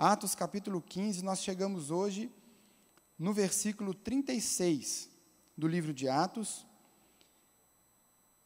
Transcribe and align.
Atos 0.00 0.32
capítulo 0.32 0.80
15, 0.80 1.24
nós 1.24 1.42
chegamos 1.42 1.90
hoje 1.90 2.30
no 3.18 3.32
versículo 3.32 3.92
36 3.92 5.10
do 5.56 5.66
livro 5.66 5.92
de 5.92 6.08
Atos. 6.08 6.64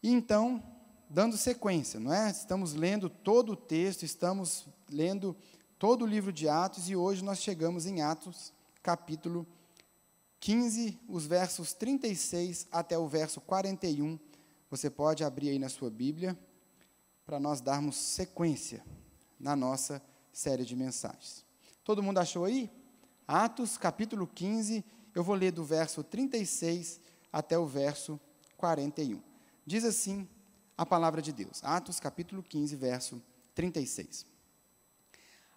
E 0.02 0.10
então, 0.10 0.62
dando 1.10 1.36
sequência, 1.36 2.00
não 2.00 2.10
é? 2.10 2.30
Estamos 2.30 2.72
lendo 2.72 3.10
todo 3.10 3.52
o 3.52 3.56
texto, 3.56 4.02
estamos 4.02 4.66
lendo 4.90 5.36
todo 5.78 6.06
o 6.06 6.08
livro 6.08 6.32
de 6.32 6.48
Atos 6.48 6.88
e 6.88 6.96
hoje 6.96 7.22
nós 7.22 7.42
chegamos 7.42 7.84
em 7.84 8.00
Atos 8.00 8.50
capítulo 8.82 9.46
15, 10.40 10.98
os 11.06 11.26
versos 11.26 11.74
36 11.74 12.66
até 12.72 12.96
o 12.96 13.06
verso 13.06 13.42
41. 13.42 14.18
Você 14.70 14.88
pode 14.88 15.22
abrir 15.22 15.50
aí 15.50 15.58
na 15.58 15.68
sua 15.68 15.90
Bíblia 15.90 16.34
para 17.26 17.38
nós 17.38 17.60
darmos 17.60 17.96
sequência 17.96 18.82
na 19.38 19.54
nossa 19.54 20.02
série 20.32 20.64
de 20.64 20.74
mensagens. 20.74 21.44
Todo 21.84 22.02
mundo 22.02 22.18
achou 22.18 22.44
aí? 22.44 22.70
Atos, 23.26 23.76
capítulo 23.76 24.26
15, 24.26 24.84
eu 25.14 25.22
vou 25.22 25.34
ler 25.34 25.52
do 25.52 25.64
verso 25.64 26.02
36 26.02 27.00
até 27.32 27.58
o 27.58 27.66
verso 27.66 28.18
41. 28.56 29.20
Diz 29.66 29.84
assim 29.84 30.28
a 30.76 30.86
palavra 30.86 31.20
de 31.20 31.32
Deus. 31.32 31.62
Atos, 31.62 32.00
capítulo 32.00 32.42
15, 32.42 32.74
verso 32.76 33.22
36. 33.54 34.26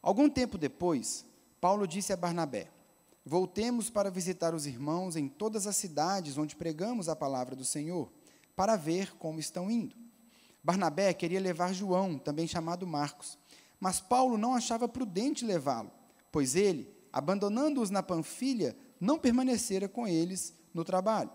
Algum 0.02 0.30
tempo 0.30 0.58
depois, 0.58 1.26
Paulo 1.60 1.88
disse 1.88 2.14
a 2.14 2.18
Barnabé: 2.18 2.70
Voltemos 3.26 3.90
para 3.90 4.12
visitar 4.12 4.54
os 4.54 4.68
irmãos 4.68 5.16
em 5.16 5.28
todas 5.28 5.66
as 5.66 5.76
cidades 5.76 6.38
onde 6.38 6.56
pregamos 6.56 7.10
a 7.10 7.16
palavra 7.16 7.56
do 7.56 7.66
Senhor, 7.66 8.12
para 8.56 8.76
ver 8.76 9.16
como 9.18 9.40
estão 9.40 9.72
indo. 9.72 9.96
Barnabé 10.64 11.14
queria 11.14 11.40
levar 11.40 11.74
João, 11.74 12.18
também 12.18 12.48
chamado 12.48 12.86
Marcos, 12.88 13.38
mas 13.86 14.00
Paulo 14.00 14.36
não 14.36 14.56
achava 14.56 14.88
prudente 14.88 15.46
levá-lo, 15.46 15.92
pois 16.32 16.56
ele, 16.56 16.92
abandonando-os 17.14 17.92
na 17.92 18.02
Panfilha, 18.02 18.76
não 19.00 19.20
permanecera 19.20 19.88
com 19.88 20.08
eles 20.08 20.56
no 20.74 20.84
trabalho. 20.84 21.30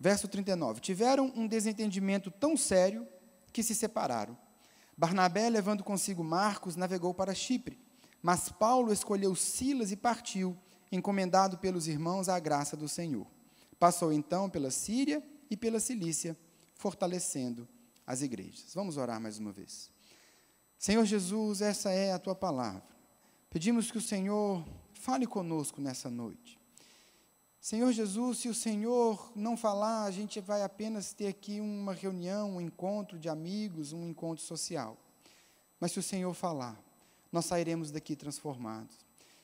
Verso 0.00 0.26
39. 0.26 0.80
Tiveram 0.80 1.32
um 1.36 1.46
desentendimento 1.46 2.32
tão 2.32 2.56
sério 2.56 3.06
que 3.52 3.62
se 3.62 3.76
separaram. 3.76 4.36
Barnabé, 4.96 5.48
levando 5.48 5.84
consigo 5.84 6.24
Marcos, 6.24 6.74
navegou 6.74 7.14
para 7.14 7.32
Chipre. 7.32 7.78
Mas 8.20 8.48
Paulo 8.48 8.92
escolheu 8.92 9.36
Silas 9.36 9.92
e 9.92 9.96
partiu, 9.96 10.58
encomendado 10.90 11.58
pelos 11.58 11.86
irmãos 11.86 12.28
à 12.28 12.40
graça 12.40 12.76
do 12.76 12.88
Senhor. 12.88 13.28
Passou 13.78 14.12
então 14.12 14.50
pela 14.50 14.72
Síria 14.72 15.22
e 15.48 15.56
pela 15.56 15.78
Cilícia, 15.78 16.36
fortalecendo 16.74 17.68
as 18.04 18.20
igrejas. 18.20 18.74
Vamos 18.74 18.96
orar 18.96 19.20
mais 19.20 19.38
uma 19.38 19.52
vez. 19.52 19.96
Senhor 20.78 21.04
Jesus, 21.04 21.60
essa 21.60 21.90
é 21.90 22.12
a 22.12 22.20
tua 22.20 22.36
palavra. 22.36 22.84
Pedimos 23.50 23.90
que 23.90 23.98
o 23.98 24.00
Senhor 24.00 24.64
fale 24.92 25.26
conosco 25.26 25.80
nessa 25.80 26.08
noite. 26.08 26.56
Senhor 27.60 27.90
Jesus, 27.90 28.38
se 28.38 28.48
o 28.48 28.54
Senhor 28.54 29.32
não 29.34 29.56
falar, 29.56 30.04
a 30.04 30.10
gente 30.12 30.40
vai 30.40 30.62
apenas 30.62 31.12
ter 31.12 31.26
aqui 31.26 31.60
uma 31.60 31.92
reunião, 31.92 32.56
um 32.56 32.60
encontro 32.60 33.18
de 33.18 33.28
amigos, 33.28 33.92
um 33.92 34.06
encontro 34.06 34.44
social. 34.44 34.96
Mas 35.80 35.90
se 35.90 35.98
o 35.98 36.02
Senhor 36.02 36.32
falar, 36.32 36.80
nós 37.32 37.46
sairemos 37.46 37.90
daqui 37.90 38.14
transformados. 38.14 38.96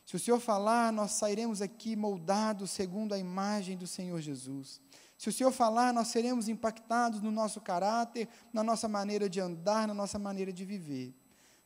Se 0.07 0.15
o 0.15 0.21
Senhor 0.21 0.39
falar, 0.39 0.93
nós 0.93 1.13
sairemos 1.13 1.61
aqui 1.61 1.97
moldados 1.97 2.71
segundo 2.71 3.13
a 3.13 3.19
imagem 3.19 3.77
do 3.77 3.89
Senhor 3.89 4.21
Jesus. 4.21 4.81
Se 5.19 5.29
o 5.29 5.33
Senhor 5.33 5.51
falar, 5.51 5.93
nós 5.93 6.09
seremos 6.09 6.49
impactados 6.49 7.21
no 7.21 7.33
nosso 7.33 7.61
caráter, 7.61 8.29
na 8.53 8.63
nossa 8.63 8.87
maneira 8.87 9.29
de 9.29 9.41
andar, 9.41 9.89
na 9.89 9.95
nossa 9.95 10.19
maneira 10.19 10.53
de 10.53 10.65
viver. 10.65 11.13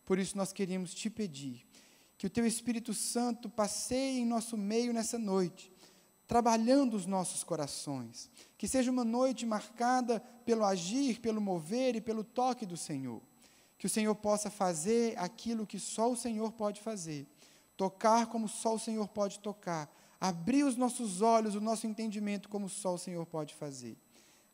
Por 0.09 0.19
isso 0.19 0.39
nós 0.39 0.55
queremos 0.55 0.95
te 0.95 1.11
pedir 1.11 1.67
que 2.17 2.27
o 2.27 2.31
teu 2.31 2.47
Espírito 2.47 2.95
Santo 2.95 3.47
passeie 3.47 4.21
em 4.21 4.25
nosso 4.25 4.57
meio 4.57 4.91
nessa 4.91 5.19
noite, 5.19 5.71
trabalhando 6.27 6.95
os 6.95 7.05
nossos 7.05 7.45
corações. 7.45 8.31
Que 8.57 8.67
seja 8.67 8.91
uma 8.91 9.05
noite 9.05 9.45
marcada 9.45 10.19
pelo 10.47 10.65
agir, 10.65 11.21
pelo 11.21 11.43
mover 11.43 11.95
e 11.95 12.01
pelo 12.01 12.25
toque 12.25 12.65
do 12.65 12.75
Senhor. 12.75 13.21
Que 13.77 13.85
o 13.85 13.91
Senhor 13.91 14.15
possa 14.15 14.49
fazer 14.49 15.15
aquilo 15.19 15.67
que 15.67 15.79
só 15.79 16.11
o 16.11 16.17
Senhor 16.17 16.53
pode 16.53 16.81
fazer, 16.81 17.27
tocar 17.77 18.29
como 18.29 18.49
só 18.49 18.77
o 18.77 18.79
Senhor 18.79 19.09
pode 19.09 19.41
tocar, 19.41 19.95
abrir 20.19 20.65
os 20.65 20.75
nossos 20.75 21.21
olhos, 21.21 21.55
o 21.55 21.61
nosso 21.61 21.87
entendimento 21.87 22.49
como 22.49 22.67
só 22.67 22.95
o 22.95 22.99
Senhor 22.99 23.27
pode 23.27 23.55
fazer. 23.55 23.95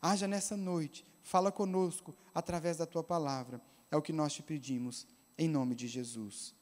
Haja 0.03 0.27
nessa 0.27 0.57
noite, 0.57 1.05
fala 1.23 1.53
conosco 1.53 2.12
através 2.34 2.78
da 2.78 2.87
tua 2.87 3.05
palavra, 3.05 3.62
é 3.89 3.97
o 3.97 4.03
que 4.03 4.12
nós 4.12 4.33
te 4.33 4.43
pedimos, 4.43 5.07
em 5.37 5.49
nome 5.49 5.75
de 5.75 5.87
Jesus. 5.87 6.55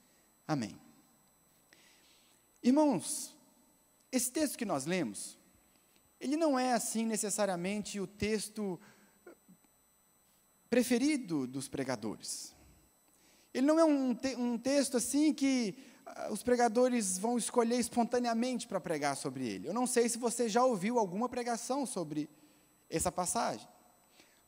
Amém. 0.46 0.78
Irmãos, 2.62 3.34
esse 4.10 4.30
texto 4.30 4.56
que 4.56 4.64
nós 4.64 4.84
lemos, 4.84 5.38
ele 6.20 6.36
não 6.36 6.58
é 6.58 6.72
assim 6.72 7.04
necessariamente 7.04 7.98
o 7.98 8.06
texto 8.06 8.80
preferido 10.70 11.46
dos 11.46 11.68
pregadores. 11.68 12.54
Ele 13.52 13.66
não 13.66 13.78
é 13.78 13.84
um, 13.84 14.14
te 14.14 14.34
um 14.36 14.56
texto 14.56 14.96
assim 14.96 15.34
que 15.34 15.74
uh, 16.06 16.32
os 16.32 16.42
pregadores 16.42 17.18
vão 17.18 17.36
escolher 17.36 17.78
espontaneamente 17.78 18.66
para 18.66 18.80
pregar 18.80 19.16
sobre 19.16 19.46
ele. 19.46 19.68
Eu 19.68 19.74
não 19.74 19.86
sei 19.86 20.08
se 20.08 20.16
você 20.16 20.48
já 20.48 20.64
ouviu 20.64 20.98
alguma 20.98 21.28
pregação 21.28 21.84
sobre 21.84 22.30
essa 22.88 23.12
passagem. 23.12 23.68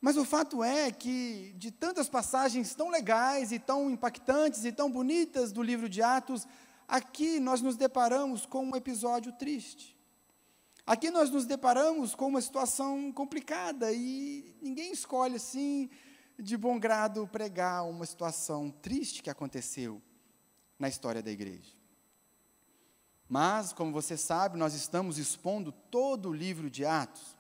Mas 0.05 0.19
o 0.19 0.25
fato 0.27 0.63
é 0.63 0.93
que, 0.93 1.55
de 1.57 1.71
tantas 1.71 2.11
passagens 2.11 2.75
tão 2.75 2.91
legais 2.91 3.53
e 3.53 3.59
tão 3.59 3.89
impactantes 3.89 4.63
e 4.67 4.71
tão 4.71 4.93
bonitas 4.93 5.51
do 5.51 5.63
livro 5.63 5.89
de 5.89 6.03
Atos, 6.03 6.47
aqui 6.87 7.41
nós 7.41 7.63
nos 7.63 7.75
deparamos 7.75 8.45
com 8.45 8.67
um 8.67 8.77
episódio 8.77 9.33
triste. 9.33 9.97
Aqui 10.87 11.11
nós 11.11 11.31
nos 11.31 11.47
deparamos 11.47 12.15
com 12.15 12.27
uma 12.27 12.43
situação 12.43 13.11
complicada 13.13 13.93
e 13.93 14.55
ninguém 14.61 14.93
escolhe 14.93 15.37
assim 15.37 15.89
de 16.39 16.55
bom 16.55 16.79
grado 16.79 17.27
pregar 17.27 17.89
uma 17.89 18.05
situação 18.05 18.71
triste 18.71 19.23
que 19.23 19.31
aconteceu 19.31 20.03
na 20.79 20.87
história 20.87 21.23
da 21.23 21.31
igreja. 21.31 21.73
Mas, 23.27 23.73
como 23.73 23.91
você 23.91 24.19
sabe, 24.19 24.59
nós 24.59 24.75
estamos 24.75 25.17
expondo 25.17 25.73
todo 25.73 26.29
o 26.29 26.35
livro 26.35 26.69
de 26.69 26.85
Atos. 26.85 27.34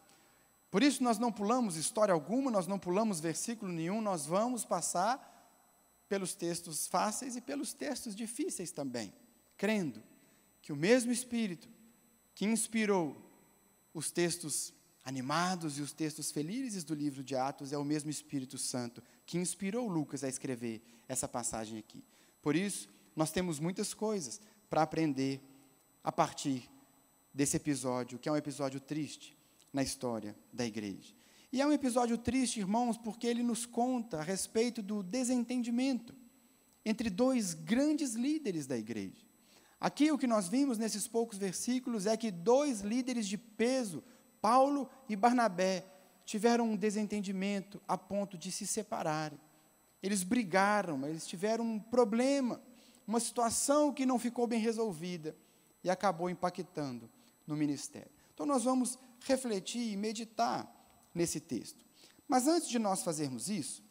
Por 0.74 0.82
isso, 0.82 1.04
nós 1.04 1.20
não 1.20 1.30
pulamos 1.30 1.76
história 1.76 2.12
alguma, 2.12 2.50
nós 2.50 2.66
não 2.66 2.80
pulamos 2.80 3.20
versículo 3.20 3.70
nenhum, 3.70 4.00
nós 4.00 4.26
vamos 4.26 4.64
passar 4.64 5.22
pelos 6.08 6.34
textos 6.34 6.88
fáceis 6.88 7.36
e 7.36 7.40
pelos 7.40 7.72
textos 7.72 8.12
difíceis 8.12 8.72
também, 8.72 9.14
crendo 9.56 10.02
que 10.60 10.72
o 10.72 10.76
mesmo 10.76 11.12
Espírito 11.12 11.68
que 12.34 12.44
inspirou 12.44 13.16
os 13.94 14.10
textos 14.10 14.74
animados 15.04 15.78
e 15.78 15.80
os 15.80 15.92
textos 15.92 16.32
felizes 16.32 16.82
do 16.82 16.92
livro 16.92 17.22
de 17.22 17.36
Atos 17.36 17.72
é 17.72 17.78
o 17.78 17.84
mesmo 17.84 18.10
Espírito 18.10 18.58
Santo 18.58 19.00
que 19.24 19.38
inspirou 19.38 19.86
Lucas 19.86 20.24
a 20.24 20.28
escrever 20.28 20.82
essa 21.06 21.28
passagem 21.28 21.78
aqui. 21.78 22.02
Por 22.42 22.56
isso, 22.56 22.88
nós 23.14 23.30
temos 23.30 23.60
muitas 23.60 23.94
coisas 23.94 24.40
para 24.68 24.82
aprender 24.82 25.40
a 26.02 26.10
partir 26.10 26.68
desse 27.32 27.58
episódio, 27.58 28.18
que 28.18 28.28
é 28.28 28.32
um 28.32 28.36
episódio 28.36 28.80
triste 28.80 29.36
na 29.74 29.82
história 29.82 30.34
da 30.52 30.64
igreja. 30.64 31.12
E 31.52 31.60
é 31.60 31.66
um 31.66 31.72
episódio 31.72 32.16
triste, 32.16 32.60
irmãos, 32.60 32.96
porque 32.96 33.26
ele 33.26 33.42
nos 33.42 33.66
conta 33.66 34.20
a 34.20 34.22
respeito 34.22 34.80
do 34.80 35.02
desentendimento 35.02 36.14
entre 36.84 37.10
dois 37.10 37.54
grandes 37.54 38.14
líderes 38.14 38.66
da 38.66 38.78
igreja. 38.78 39.26
Aqui 39.80 40.10
o 40.10 40.18
que 40.18 40.26
nós 40.26 40.48
vimos 40.48 40.78
nesses 40.78 41.08
poucos 41.08 41.36
versículos 41.36 42.06
é 42.06 42.16
que 42.16 42.30
dois 42.30 42.80
líderes 42.80 43.26
de 43.26 43.36
peso 43.36 44.02
Paulo 44.40 44.88
e 45.08 45.16
Barnabé 45.16 45.84
tiveram 46.24 46.70
um 46.70 46.76
desentendimento 46.76 47.82
a 47.86 47.98
ponto 47.98 48.38
de 48.38 48.52
se 48.52 48.66
separarem. 48.66 49.38
Eles 50.02 50.22
brigaram, 50.22 51.06
eles 51.06 51.26
tiveram 51.26 51.64
um 51.64 51.80
problema, 51.80 52.60
uma 53.06 53.20
situação 53.20 53.92
que 53.92 54.06
não 54.06 54.18
ficou 54.18 54.46
bem 54.46 54.60
resolvida 54.60 55.36
e 55.82 55.90
acabou 55.90 56.30
impactando 56.30 57.10
no 57.46 57.56
ministério. 57.56 58.10
Então 58.34 58.44
nós 58.44 58.64
vamos 58.64 58.98
refletir 59.24 59.92
e 59.92 59.96
meditar 59.96 60.70
nesse 61.14 61.40
texto. 61.40 61.84
Mas 62.28 62.46
antes 62.46 62.68
de 62.68 62.78
nós 62.78 63.02
fazermos 63.02 63.48
isso, 63.48 63.82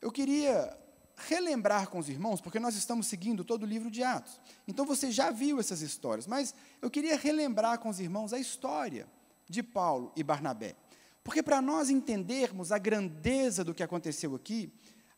eu 0.00 0.10
queria 0.10 0.78
relembrar 1.16 1.88
com 1.88 1.98
os 1.98 2.08
irmãos, 2.08 2.40
porque 2.40 2.58
nós 2.58 2.74
estamos 2.74 3.06
seguindo 3.06 3.44
todo 3.44 3.62
o 3.62 3.66
livro 3.66 3.90
de 3.90 4.02
Atos. 4.02 4.40
Então 4.66 4.84
você 4.84 5.10
já 5.10 5.30
viu 5.30 5.60
essas 5.60 5.80
histórias, 5.80 6.26
mas 6.26 6.54
eu 6.80 6.90
queria 6.90 7.16
relembrar 7.16 7.78
com 7.78 7.88
os 7.88 8.00
irmãos 8.00 8.32
a 8.32 8.38
história 8.38 9.06
de 9.48 9.62
Paulo 9.62 10.12
e 10.16 10.22
Barnabé. 10.22 10.74
Porque 11.22 11.42
para 11.42 11.62
nós 11.62 11.90
entendermos 11.90 12.72
a 12.72 12.78
grandeza 12.78 13.62
do 13.62 13.74
que 13.74 13.82
aconteceu 13.82 14.34
aqui, 14.34 14.72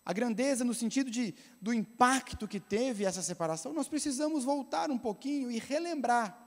a 0.04 0.12
grandeza 0.12 0.64
no 0.64 0.74
sentido 0.74 1.10
de, 1.10 1.34
do 1.60 1.72
impacto 1.72 2.46
que 2.46 2.60
teve 2.60 3.04
essa 3.04 3.22
separação, 3.22 3.72
nós 3.72 3.88
precisamos 3.88 4.44
voltar 4.44 4.90
um 4.90 4.98
pouquinho 4.98 5.50
e 5.50 5.58
relembrar 5.58 6.38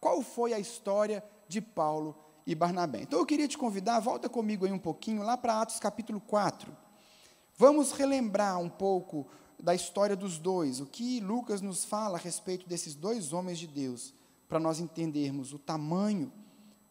qual 0.00 0.22
foi 0.22 0.52
a 0.52 0.58
história 0.58 1.22
de 1.46 1.60
Paulo 1.60 2.16
e 2.46 2.54
Barnabé. 2.54 3.02
Então 3.02 3.18
eu 3.18 3.26
queria 3.26 3.48
te 3.48 3.58
convidar, 3.58 4.00
volta 4.00 4.28
comigo 4.28 4.64
aí 4.64 4.72
um 4.72 4.78
pouquinho, 4.78 5.22
lá 5.22 5.36
para 5.36 5.60
Atos 5.60 5.78
capítulo 5.78 6.20
4. 6.20 6.76
Vamos 7.56 7.92
relembrar 7.92 8.58
um 8.58 8.68
pouco 8.68 9.26
da 9.58 9.74
história 9.74 10.16
dos 10.16 10.38
dois, 10.38 10.80
o 10.80 10.86
que 10.86 11.20
Lucas 11.20 11.60
nos 11.60 11.84
fala 11.84 12.16
a 12.16 12.20
respeito 12.20 12.66
desses 12.66 12.94
dois 12.94 13.32
homens 13.32 13.58
de 13.58 13.66
Deus, 13.66 14.14
para 14.48 14.58
nós 14.58 14.80
entendermos 14.80 15.52
o 15.52 15.58
tamanho 15.58 16.32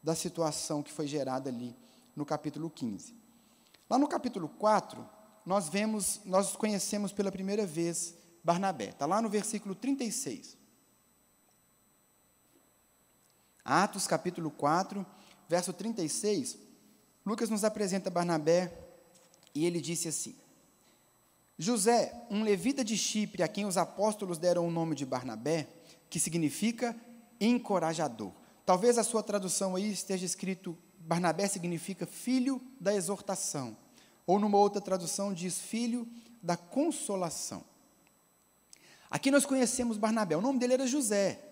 da 0.01 0.15
situação 0.15 0.81
que 0.83 0.91
foi 0.91 1.07
gerada 1.07 1.49
ali 1.49 1.75
no 2.15 2.25
capítulo 2.25 2.69
15. 2.69 3.15
Lá 3.89 3.97
no 3.97 4.07
capítulo 4.07 4.47
4, 4.47 5.03
nós 5.45 5.67
vemos, 5.67 6.21
nós 6.25 6.55
conhecemos 6.55 7.11
pela 7.11 7.31
primeira 7.31 7.65
vez 7.65 8.15
Barnabé. 8.43 8.89
Está 8.89 9.05
lá 9.05 9.21
no 9.21 9.29
versículo 9.29 9.73
36. 9.73 10.57
Atos 13.65 14.07
capítulo 14.07 14.51
4, 14.51 15.05
verso 15.49 15.73
36, 15.73 16.57
Lucas 17.25 17.49
nos 17.49 17.63
apresenta 17.63 18.09
Barnabé 18.09 18.71
e 19.53 19.65
ele 19.65 19.81
disse 19.81 20.07
assim: 20.07 20.35
José, 21.57 22.13
um 22.29 22.43
levita 22.43 22.85
de 22.85 22.95
Chipre, 22.95 23.41
a 23.41 23.47
quem 23.47 23.65
os 23.65 23.75
apóstolos 23.75 24.37
deram 24.37 24.65
o 24.65 24.71
nome 24.71 24.95
de 24.95 25.05
Barnabé, 25.05 25.67
que 26.09 26.19
significa 26.19 26.95
encorajador. 27.41 28.31
Talvez 28.65 28.99
a 28.99 29.03
sua 29.03 29.23
tradução 29.23 29.75
aí 29.75 29.91
esteja 29.91 30.25
escrito 30.25 30.77
Barnabé 30.99 31.47
significa 31.47 32.05
filho 32.05 32.61
da 32.79 32.93
exortação, 32.93 33.75
ou 34.27 34.37
numa 34.37 34.59
outra 34.59 34.79
tradução 34.79 35.33
diz 35.33 35.57
filho 35.57 36.07
da 36.43 36.55
consolação. 36.55 37.63
Aqui 39.09 39.31
nós 39.31 39.45
conhecemos 39.45 39.97
Barnabé, 39.97 40.37
o 40.37 40.41
nome 40.41 40.59
dele 40.59 40.73
era 40.73 40.85
José. 40.85 41.43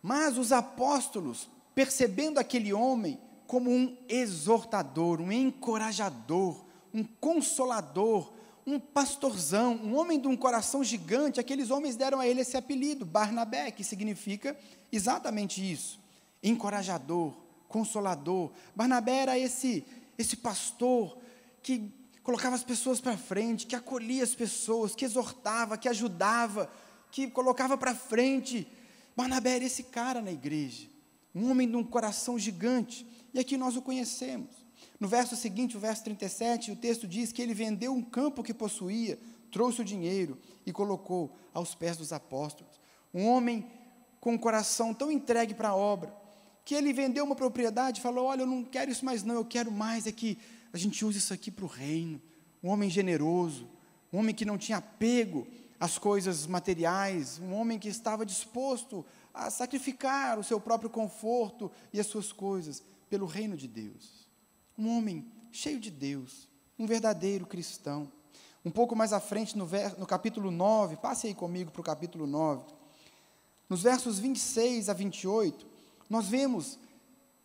Mas 0.00 0.36
os 0.36 0.52
apóstolos, 0.52 1.48
percebendo 1.74 2.38
aquele 2.38 2.72
homem 2.72 3.18
como 3.46 3.70
um 3.70 3.96
exortador, 4.08 5.20
um 5.20 5.30
encorajador, 5.30 6.64
um 6.92 7.04
consolador, 7.04 8.32
um 8.66 8.80
pastorzão, 8.80 9.74
um 9.74 9.96
homem 9.96 10.18
de 10.18 10.26
um 10.26 10.36
coração 10.36 10.82
gigante, 10.82 11.40
aqueles 11.40 11.70
homens 11.70 11.96
deram 11.96 12.20
a 12.20 12.26
ele 12.26 12.40
esse 12.40 12.56
apelido, 12.56 13.04
Barnabé, 13.04 13.70
que 13.70 13.84
significa 13.84 14.56
exatamente 14.90 15.60
isso: 15.60 16.00
encorajador, 16.42 17.34
consolador. 17.68 18.50
Barnabé 18.74 19.18
era 19.18 19.38
esse, 19.38 19.84
esse 20.16 20.36
pastor 20.36 21.18
que 21.62 21.90
colocava 22.22 22.56
as 22.56 22.64
pessoas 22.64 23.00
para 23.00 23.18
frente, 23.18 23.66
que 23.66 23.76
acolhia 23.76 24.24
as 24.24 24.34
pessoas, 24.34 24.94
que 24.94 25.04
exortava, 25.04 25.76
que 25.76 25.88
ajudava, 25.88 26.70
que 27.10 27.28
colocava 27.28 27.76
para 27.76 27.94
frente. 27.94 28.66
Barnabé 29.14 29.56
era 29.56 29.64
esse 29.64 29.84
cara 29.84 30.22
na 30.22 30.32
igreja, 30.32 30.88
um 31.34 31.50
homem 31.50 31.68
de 31.68 31.76
um 31.76 31.82
coração 31.82 32.38
gigante, 32.38 33.06
e 33.32 33.38
aqui 33.38 33.56
nós 33.56 33.76
o 33.76 33.82
conhecemos. 33.82 34.64
No 35.00 35.08
verso 35.08 35.34
seguinte, 35.34 35.76
o 35.76 35.80
verso 35.80 36.04
37, 36.04 36.70
o 36.70 36.76
texto 36.76 37.06
diz 37.06 37.32
que 37.32 37.42
ele 37.42 37.52
vendeu 37.52 37.92
um 37.92 38.02
campo 38.02 38.42
que 38.42 38.54
possuía, 38.54 39.18
trouxe 39.50 39.80
o 39.80 39.84
dinheiro 39.84 40.38
e 40.64 40.72
colocou 40.72 41.36
aos 41.52 41.74
pés 41.74 41.96
dos 41.96 42.12
apóstolos. 42.12 42.80
Um 43.12 43.26
homem 43.26 43.66
com 44.20 44.32
um 44.32 44.38
coração 44.38 44.94
tão 44.94 45.10
entregue 45.10 45.54
para 45.54 45.70
a 45.70 45.76
obra, 45.76 46.14
que 46.64 46.74
ele 46.74 46.92
vendeu 46.92 47.24
uma 47.24 47.36
propriedade 47.36 47.98
e 47.98 48.02
falou: 48.02 48.26
Olha, 48.26 48.42
eu 48.42 48.46
não 48.46 48.64
quero 48.64 48.90
isso 48.90 49.04
mais, 49.04 49.22
não, 49.22 49.34
eu 49.34 49.44
quero 49.44 49.70
mais 49.70 50.06
é 50.06 50.12
que 50.12 50.38
a 50.72 50.78
gente 50.78 51.04
use 51.04 51.18
isso 51.18 51.34
aqui 51.34 51.50
para 51.50 51.64
o 51.64 51.68
reino. 51.68 52.20
Um 52.62 52.70
homem 52.70 52.88
generoso, 52.88 53.68
um 54.12 54.18
homem 54.18 54.34
que 54.34 54.44
não 54.44 54.56
tinha 54.56 54.78
apego 54.78 55.46
às 55.78 55.98
coisas 55.98 56.46
materiais, 56.46 57.38
um 57.38 57.52
homem 57.52 57.78
que 57.78 57.88
estava 57.88 58.24
disposto 58.24 59.04
a 59.34 59.50
sacrificar 59.50 60.38
o 60.38 60.44
seu 60.44 60.60
próprio 60.60 60.88
conforto 60.88 61.70
e 61.92 61.98
as 61.98 62.06
suas 62.06 62.30
coisas 62.30 62.82
pelo 63.10 63.26
reino 63.26 63.56
de 63.56 63.66
Deus. 63.66 64.28
Um 64.78 64.96
homem 64.96 65.26
cheio 65.50 65.80
de 65.80 65.90
Deus, 65.90 66.48
um 66.78 66.86
verdadeiro 66.86 67.44
cristão. 67.44 68.10
Um 68.64 68.70
pouco 68.70 68.96
mais 68.96 69.12
à 69.12 69.20
frente, 69.20 69.58
no, 69.58 69.66
ver, 69.66 69.98
no 69.98 70.06
capítulo 70.06 70.50
9, 70.50 70.96
passe 70.96 71.26
aí 71.26 71.34
comigo 71.34 71.70
para 71.70 71.80
o 71.80 71.84
capítulo 71.84 72.26
9. 72.26 72.64
Nos 73.68 73.82
versos 73.82 74.18
26 74.18 74.88
a 74.88 74.92
28, 74.94 75.66
nós 76.08 76.28
vemos 76.28 76.78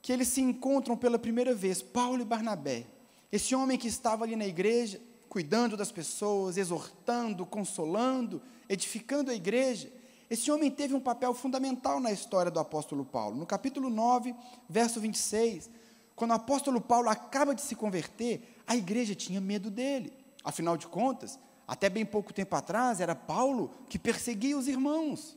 que 0.01 0.13
eles 0.13 0.27
se 0.29 0.41
encontram 0.41 0.95
pela 0.95 1.19
primeira 1.19 1.53
vez, 1.53 1.81
Paulo 1.81 2.21
e 2.21 2.25
Barnabé. 2.25 2.85
Esse 3.31 3.53
homem 3.53 3.77
que 3.77 3.87
estava 3.87 4.23
ali 4.23 4.35
na 4.35 4.45
igreja, 4.45 5.01
cuidando 5.27 5.75
das 5.75 5.91
pessoas, 5.91 6.57
exortando, 6.57 7.45
consolando, 7.45 8.41
edificando 8.67 9.29
a 9.29 9.35
igreja. 9.35 9.91
Esse 10.29 10.51
homem 10.51 10.69
teve 10.69 10.93
um 10.93 10.99
papel 10.99 11.33
fundamental 11.33 11.99
na 11.99 12.11
história 12.11 12.51
do 12.51 12.59
apóstolo 12.59 13.03
Paulo. 13.03 13.35
No 13.35 13.47
capítulo 13.47 13.89
9, 13.89 14.35
verso 14.69 14.99
26, 14.99 15.69
quando 16.15 16.31
o 16.31 16.35
apóstolo 16.35 16.79
Paulo 16.79 17.09
acaba 17.09 17.55
de 17.55 17.61
se 17.61 17.75
converter, 17.75 18.61
a 18.67 18.75
igreja 18.75 19.15
tinha 19.15 19.41
medo 19.41 19.71
dele. 19.71 20.13
Afinal 20.43 20.77
de 20.77 20.85
contas, 20.85 21.39
até 21.67 21.89
bem 21.89 22.05
pouco 22.05 22.31
tempo 22.31 22.55
atrás, 22.55 23.01
era 23.01 23.15
Paulo 23.15 23.71
que 23.89 23.97
perseguia 23.97 24.57
os 24.57 24.67
irmãos. 24.67 25.35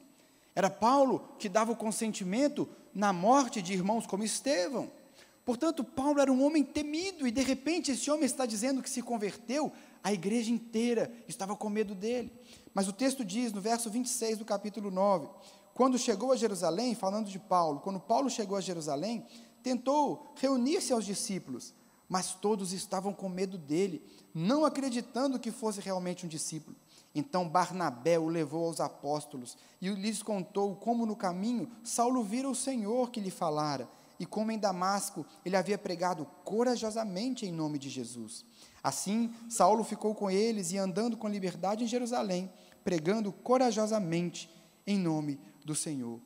Era 0.55 0.69
Paulo 0.69 1.27
que 1.39 1.49
dava 1.49 1.73
o 1.73 1.77
consentimento 1.77 2.69
na 2.93 3.15
morte 3.15 3.63
de 3.63 3.73
irmãos 3.73 4.07
como 4.07 4.25
Estevão. 4.25 4.91
Portanto, 5.45 5.83
Paulo 5.83 6.21
era 6.21 6.31
um 6.31 6.45
homem 6.45 6.63
temido, 6.63 7.27
e 7.27 7.31
de 7.31 7.43
repente 7.43 7.91
esse 7.91 8.11
homem 8.11 8.27
está 8.27 8.45
dizendo 8.47 8.83
que 8.83 8.91
se 8.91 9.03
converteu, 9.03 9.73
a 10.05 10.13
igreja 10.13 10.53
inteira 10.53 11.13
estava 11.27 11.57
com 11.57 11.69
medo 11.69 11.95
dele. 11.95 12.31
Mas 12.75 12.89
o 12.89 12.93
texto 12.93 13.25
diz, 13.25 13.53
no 13.53 13.61
verso 13.61 13.91
26 13.91 14.39
do 14.39 14.45
capítulo 14.45 14.91
9, 14.91 15.29
quando 15.75 15.99
chegou 15.99 16.33
a 16.33 16.37
Jerusalém, 16.37 16.95
falando 16.95 17.29
de 17.29 17.39
Paulo, 17.39 17.81
quando 17.81 18.01
Paulo 18.01 18.29
chegou 18.29 18.57
a 18.57 18.61
Jerusalém, 18.61 19.27
tentou 19.63 20.33
reunir-se 20.37 20.93
aos 20.93 21.05
discípulos, 21.05 21.75
mas 22.09 22.35
todos 22.35 22.73
estavam 22.73 23.13
com 23.13 23.29
medo 23.29 23.57
dele, 23.57 24.05
não 24.35 24.65
acreditando 24.65 25.39
que 25.39 25.51
fosse 25.51 25.81
realmente 25.81 26.27
um 26.27 26.29
discípulo. 26.29 26.77
Então 27.15 27.49
Barnabé 27.49 28.19
o 28.19 28.29
levou 28.29 28.67
aos 28.67 28.81
apóstolos 28.81 29.57
e 29.81 29.89
lhes 29.91 30.23
contou 30.23 30.75
como 30.77 31.05
no 31.05 31.15
caminho 31.15 31.71
Saulo 31.85 32.23
vira 32.23 32.49
o 32.49 32.55
Senhor 32.55 33.11
que 33.11 33.21
lhe 33.21 33.31
falara 33.31 33.89
e 34.19 34.25
como 34.25 34.51
em 34.51 34.59
Damasco 34.59 35.27
ele 35.45 35.57
havia 35.57 35.77
pregado 35.77 36.27
corajosamente 36.45 37.45
em 37.45 37.53
nome 37.53 37.79
de 37.79 37.91
Jesus. 37.91 38.45
Assim, 38.83 39.33
Saulo 39.49 39.85
ficou 39.85 40.15
com 40.15 40.31
eles 40.31 40.73
e 40.73 40.79
andando 40.79 41.17
com 41.17 41.29
liberdade 41.29 41.85
em 41.85 41.89
Jerusalém, 41.89 42.51
pregando 42.85 43.33
corajosamente 43.33 44.51
em 44.87 44.99
nome 44.99 45.39
do 45.65 45.75
Senhor. 45.75 46.21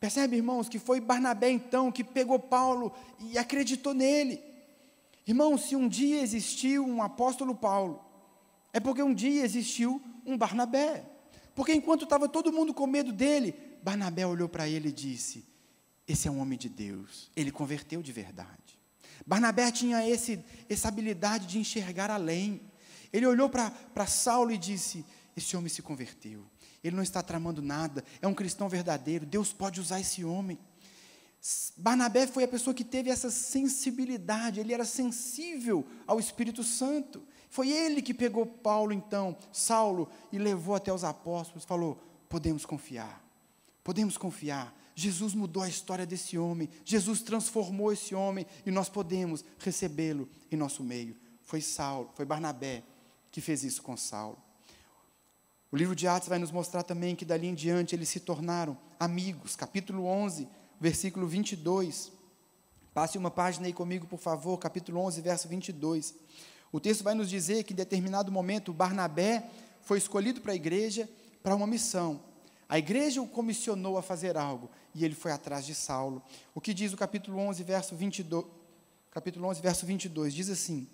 Percebe, 0.00 0.36
irmãos, 0.36 0.68
que 0.68 0.78
foi 0.78 1.00
Barnabé 1.00 1.50
então 1.50 1.92
que 1.92 2.02
pegou 2.02 2.38
Paulo 2.38 2.92
e 3.20 3.38
acreditou 3.38 3.94
nele. 3.94 4.42
Irmãos, 5.26 5.62
se 5.68 5.76
um 5.76 5.88
dia 5.88 6.20
existiu 6.20 6.84
um 6.84 7.00
apóstolo 7.00 7.54
Paulo, 7.54 8.04
é 8.72 8.80
porque 8.80 9.02
um 9.02 9.14
dia 9.14 9.44
existiu 9.44 10.02
um 10.26 10.36
Barnabé. 10.36 11.04
Porque 11.54 11.72
enquanto 11.72 12.04
estava 12.04 12.28
todo 12.28 12.52
mundo 12.52 12.74
com 12.74 12.86
medo 12.86 13.12
dele, 13.12 13.54
Barnabé 13.82 14.26
olhou 14.26 14.48
para 14.48 14.68
ele 14.68 14.88
e 14.88 14.92
disse: 14.92 15.44
Esse 16.08 16.26
é 16.26 16.30
um 16.30 16.40
homem 16.40 16.58
de 16.58 16.68
Deus. 16.68 17.30
Ele 17.36 17.52
converteu 17.52 18.02
de 18.02 18.10
verdade. 18.10 18.80
Barnabé 19.26 19.70
tinha 19.70 20.08
esse, 20.08 20.44
essa 20.68 20.88
habilidade 20.88 21.46
de 21.46 21.58
enxergar 21.58 22.10
além. 22.10 22.60
Ele 23.12 23.26
olhou 23.26 23.48
para 23.48 24.06
Saulo 24.06 24.50
e 24.50 24.58
disse: 24.58 25.04
Esse 25.36 25.56
homem 25.56 25.68
se 25.68 25.82
converteu. 25.82 26.44
Ele 26.82 26.96
não 26.96 27.02
está 27.02 27.22
tramando 27.22 27.62
nada. 27.62 28.04
É 28.20 28.26
um 28.26 28.34
cristão 28.34 28.68
verdadeiro. 28.68 29.24
Deus 29.24 29.52
pode 29.52 29.80
usar 29.80 30.00
esse 30.00 30.24
homem. 30.24 30.58
Barnabé 31.76 32.26
foi 32.26 32.44
a 32.44 32.48
pessoa 32.48 32.72
que 32.72 32.84
teve 32.84 33.10
essa 33.10 33.28
sensibilidade, 33.28 34.60
ele 34.60 34.72
era 34.72 34.84
sensível 34.84 35.84
ao 36.06 36.20
Espírito 36.20 36.62
Santo. 36.62 37.22
Foi 37.50 37.68
ele 37.68 38.00
que 38.00 38.14
pegou 38.14 38.46
Paulo, 38.46 38.92
então, 38.92 39.36
Saulo, 39.52 40.08
e 40.30 40.38
levou 40.38 40.76
até 40.76 40.92
os 40.92 41.02
apóstolos, 41.02 41.64
falou: 41.64 42.00
podemos 42.28 42.64
confiar, 42.64 43.22
podemos 43.82 44.16
confiar. 44.16 44.72
Jesus 44.94 45.34
mudou 45.34 45.62
a 45.62 45.68
história 45.68 46.06
desse 46.06 46.38
homem, 46.38 46.68
Jesus 46.84 47.22
transformou 47.22 47.92
esse 47.92 48.14
homem 48.14 48.46
e 48.64 48.70
nós 48.70 48.88
podemos 48.88 49.44
recebê-lo 49.58 50.28
em 50.50 50.56
nosso 50.56 50.84
meio. 50.84 51.16
Foi 51.42 51.60
Saulo, 51.60 52.10
foi 52.14 52.24
Barnabé 52.24 52.84
que 53.32 53.40
fez 53.40 53.64
isso 53.64 53.82
com 53.82 53.96
Saulo. 53.96 54.38
O 55.72 55.76
livro 55.76 55.96
de 55.96 56.06
Atos 56.06 56.28
vai 56.28 56.38
nos 56.38 56.50
mostrar 56.50 56.82
também 56.82 57.16
que 57.16 57.24
dali 57.24 57.46
em 57.46 57.54
diante 57.54 57.94
eles 57.94 58.10
se 58.10 58.20
tornaram 58.20 58.76
amigos. 59.00 59.56
Capítulo 59.56 60.04
11, 60.04 60.46
versículo 60.78 61.26
22. 61.26 62.12
Passe 62.92 63.16
uma 63.16 63.30
página 63.30 63.66
aí 63.66 63.72
comigo, 63.72 64.06
por 64.06 64.18
favor, 64.18 64.58
capítulo 64.58 65.00
11, 65.00 65.22
verso 65.22 65.48
22. 65.48 66.14
O 66.70 66.78
texto 66.78 67.02
vai 67.02 67.14
nos 67.14 67.30
dizer 67.30 67.64
que 67.64 67.72
em 67.72 67.76
determinado 67.76 68.30
momento 68.30 68.70
Barnabé 68.70 69.48
foi 69.80 69.96
escolhido 69.96 70.42
para 70.42 70.52
a 70.52 70.54
igreja 70.54 71.08
para 71.42 71.54
uma 71.56 71.66
missão. 71.66 72.20
A 72.68 72.78
igreja 72.78 73.22
o 73.22 73.26
comissionou 73.26 73.96
a 73.96 74.02
fazer 74.02 74.36
algo 74.36 74.68
e 74.94 75.06
ele 75.06 75.14
foi 75.14 75.32
atrás 75.32 75.64
de 75.64 75.74
Saulo. 75.74 76.22
O 76.54 76.60
que 76.60 76.74
diz 76.74 76.92
o 76.92 76.98
capítulo 76.98 77.38
11, 77.38 77.62
verso 77.62 77.96
22? 77.96 78.44
Capítulo 79.10 79.48
11, 79.48 79.62
verso 79.62 79.86
22 79.86 80.34
diz 80.34 80.50
assim: 80.50 80.86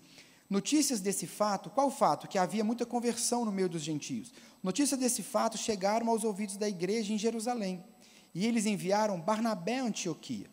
Notícias 0.51 1.01
desse 1.01 1.27
fato, 1.27 1.69
qual 1.69 1.91
fato? 1.91 2.27
Que 2.27 2.39
havia 2.39 2.65
muita 2.65 2.87
conversão 2.87 3.45
no 3.45 3.53
meio 3.53 3.69
dos 3.69 3.83
gentios. 3.83 4.33
Notícias 4.63 4.99
desse 4.99 5.23
fato 5.23 5.59
chegaram 5.59 6.09
aos 6.09 6.25
ouvidos 6.25 6.57
da 6.57 6.69
igreja 6.69 7.13
em 7.13 7.19
Jerusalém. 7.19 7.85
E 8.35 8.47
eles 8.47 8.65
enviaram 8.65 9.21
Barnabé 9.21 9.81
a 9.81 9.85
Antioquia. 9.85 10.47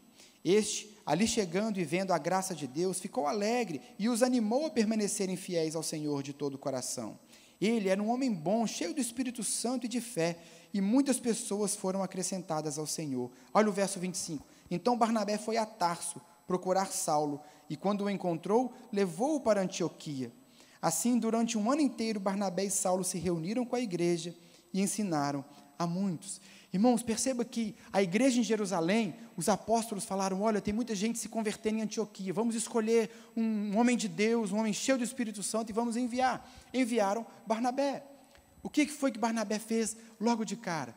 Este, 0.43 0.95
ali 1.05 1.25
chegando 1.25 1.79
e 1.79 1.85
vendo 1.85 2.11
a 2.11 2.17
graça 2.17 2.53
de 2.53 2.67
Deus, 2.67 2.99
ficou 2.99 3.25
alegre 3.25 3.81
e 3.97 4.09
os 4.09 4.21
animou 4.21 4.65
a 4.65 4.69
permanecerem 4.69 5.37
fiéis 5.37 5.75
ao 5.75 5.83
Senhor 5.83 6.21
de 6.21 6.33
todo 6.33 6.55
o 6.55 6.59
coração. 6.59 7.17
Ele 7.59 7.87
era 7.87 8.03
um 8.03 8.09
homem 8.09 8.31
bom, 8.33 8.67
cheio 8.67 8.93
do 8.93 8.99
Espírito 8.99 9.43
Santo 9.43 9.85
e 9.85 9.89
de 9.89 10.01
fé, 10.01 10.37
e 10.73 10.81
muitas 10.81 11.19
pessoas 11.19 11.73
foram 11.73 12.03
acrescentadas 12.03 12.77
ao 12.77 12.85
Senhor. 12.85 13.31
Olha 13.53 13.69
o 13.69 13.73
verso 13.73 13.97
25. 13.97 14.45
Então 14.69 14.97
Barnabé 14.97 15.37
foi 15.37 15.55
a 15.55 15.65
Tarso 15.65 16.21
procurar 16.45 16.91
Saulo, 16.91 17.41
e 17.69 17.75
quando 17.75 18.03
o 18.03 18.09
encontrou, 18.09 18.73
levou-o 18.91 19.39
para 19.39 19.61
Antioquia. 19.61 20.31
Assim, 20.81 21.17
durante 21.17 21.57
um 21.57 21.71
ano 21.71 21.81
inteiro, 21.81 22.19
Barnabé 22.19 22.65
e 22.65 22.71
Saulo 22.71 23.03
se 23.03 23.17
reuniram 23.17 23.65
com 23.65 23.75
a 23.75 23.79
igreja 23.79 24.35
e 24.73 24.81
ensinaram 24.81 25.43
a 25.79 25.87
muitos. 25.87 26.39
Irmãos, 26.71 27.01
perceba 27.01 27.45
que 27.45 27.73
a 27.91 28.03
igreja 28.03 28.39
em 28.39 28.43
Jerusalém, 28.43 29.15
os 29.37 29.47
apóstolos 29.47 30.03
falaram: 30.03 30.41
olha, 30.41 30.59
tem 30.59 30.73
muita 30.73 30.93
gente 30.93 31.17
se 31.17 31.29
convertendo 31.29 31.79
em 31.79 31.81
Antioquia, 31.83 32.33
vamos 32.33 32.53
escolher 32.53 33.09
um 33.35 33.77
homem 33.77 33.95
de 33.95 34.09
Deus, 34.09 34.51
um 34.51 34.59
homem 34.59 34.73
cheio 34.73 34.97
do 34.97 35.03
Espírito 35.03 35.41
Santo 35.41 35.69
e 35.69 35.73
vamos 35.73 35.95
enviar. 35.95 36.45
Enviaram 36.73 37.25
Barnabé. 37.47 38.03
O 38.61 38.69
que 38.69 38.85
foi 38.87 39.11
que 39.11 39.19
Barnabé 39.19 39.57
fez 39.57 39.95
logo 40.19 40.43
de 40.43 40.57
cara? 40.57 40.93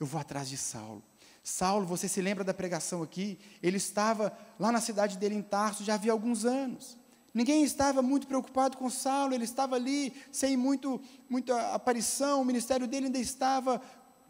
Eu 0.00 0.06
vou 0.06 0.20
atrás 0.20 0.48
de 0.48 0.56
Saulo. 0.56 1.02
Saulo, 1.44 1.84
você 1.84 2.08
se 2.08 2.22
lembra 2.22 2.42
da 2.42 2.54
pregação 2.54 3.02
aqui? 3.02 3.38
Ele 3.62 3.76
estava 3.76 4.34
lá 4.58 4.72
na 4.72 4.80
cidade 4.80 5.18
dele 5.18 5.34
em 5.34 5.42
Tarso 5.42 5.84
já 5.84 5.92
havia 5.94 6.10
alguns 6.10 6.46
anos. 6.46 6.96
Ninguém 7.34 7.62
estava 7.62 8.00
muito 8.00 8.26
preocupado 8.26 8.78
com 8.78 8.88
Saulo, 8.88 9.34
ele 9.34 9.44
estava 9.44 9.76
ali 9.76 10.14
sem 10.32 10.56
muito, 10.56 10.98
muita 11.28 11.74
aparição, 11.74 12.40
o 12.40 12.44
ministério 12.46 12.86
dele 12.86 13.06
ainda 13.06 13.18
estava 13.18 13.82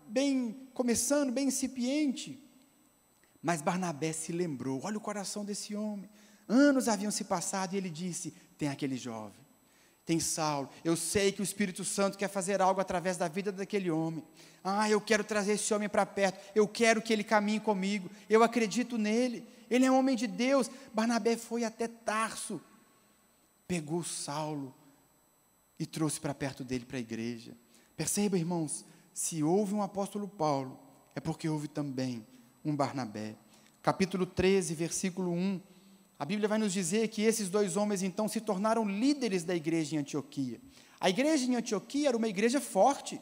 bem 0.08 0.68
começando, 0.74 1.30
bem 1.30 1.46
incipiente. 1.46 2.42
Mas 3.40 3.62
Barnabé 3.62 4.12
se 4.12 4.32
lembrou, 4.32 4.80
olha 4.82 4.98
o 4.98 5.00
coração 5.00 5.44
desse 5.44 5.76
homem. 5.76 6.10
Anos 6.48 6.88
haviam 6.88 7.12
se 7.12 7.22
passado 7.24 7.74
e 7.74 7.76
ele 7.76 7.90
disse: 7.90 8.34
tem 8.58 8.68
aquele 8.68 8.96
jovem, 8.96 9.43
tem 10.04 10.20
Saulo. 10.20 10.68
Eu 10.84 10.96
sei 10.96 11.32
que 11.32 11.40
o 11.40 11.44
Espírito 11.44 11.84
Santo 11.84 12.18
quer 12.18 12.28
fazer 12.28 12.60
algo 12.60 12.80
através 12.80 13.16
da 13.16 13.28
vida 13.28 13.50
daquele 13.50 13.90
homem. 13.90 14.24
Ah, 14.62 14.88
eu 14.88 15.00
quero 15.00 15.24
trazer 15.24 15.52
esse 15.52 15.72
homem 15.72 15.88
para 15.88 16.04
perto. 16.04 16.38
Eu 16.54 16.68
quero 16.68 17.00
que 17.00 17.12
ele 17.12 17.24
caminhe 17.24 17.60
comigo. 17.60 18.10
Eu 18.28 18.42
acredito 18.42 18.98
nele. 18.98 19.46
Ele 19.70 19.86
é 19.86 19.90
um 19.90 19.98
homem 19.98 20.16
de 20.16 20.26
Deus. 20.26 20.70
Barnabé 20.92 21.36
foi 21.36 21.64
até 21.64 21.88
Tarso, 21.88 22.60
pegou 23.66 24.04
Saulo 24.04 24.74
e 25.78 25.86
trouxe 25.86 26.20
para 26.20 26.34
perto 26.34 26.62
dele 26.62 26.84
para 26.84 26.98
a 26.98 27.00
igreja. 27.00 27.56
Perceba, 27.96 28.38
irmãos, 28.38 28.84
se 29.12 29.42
houve 29.42 29.74
um 29.74 29.82
apóstolo 29.82 30.28
Paulo, 30.28 30.78
é 31.14 31.20
porque 31.20 31.48
houve 31.48 31.68
também 31.68 32.26
um 32.64 32.74
Barnabé. 32.74 33.36
Capítulo 33.82 34.26
13, 34.26 34.74
versículo 34.74 35.30
1. 35.32 35.60
A 36.18 36.24
Bíblia 36.24 36.48
vai 36.48 36.58
nos 36.58 36.72
dizer 36.72 37.08
que 37.08 37.22
esses 37.22 37.48
dois 37.48 37.76
homens 37.76 38.02
então 38.02 38.28
se 38.28 38.40
tornaram 38.40 38.88
líderes 38.88 39.42
da 39.42 39.54
igreja 39.54 39.96
em 39.96 39.98
Antioquia. 39.98 40.60
A 41.00 41.10
igreja 41.10 41.44
em 41.44 41.56
Antioquia 41.56 42.08
era 42.08 42.16
uma 42.16 42.28
igreja 42.28 42.60
forte, 42.60 43.20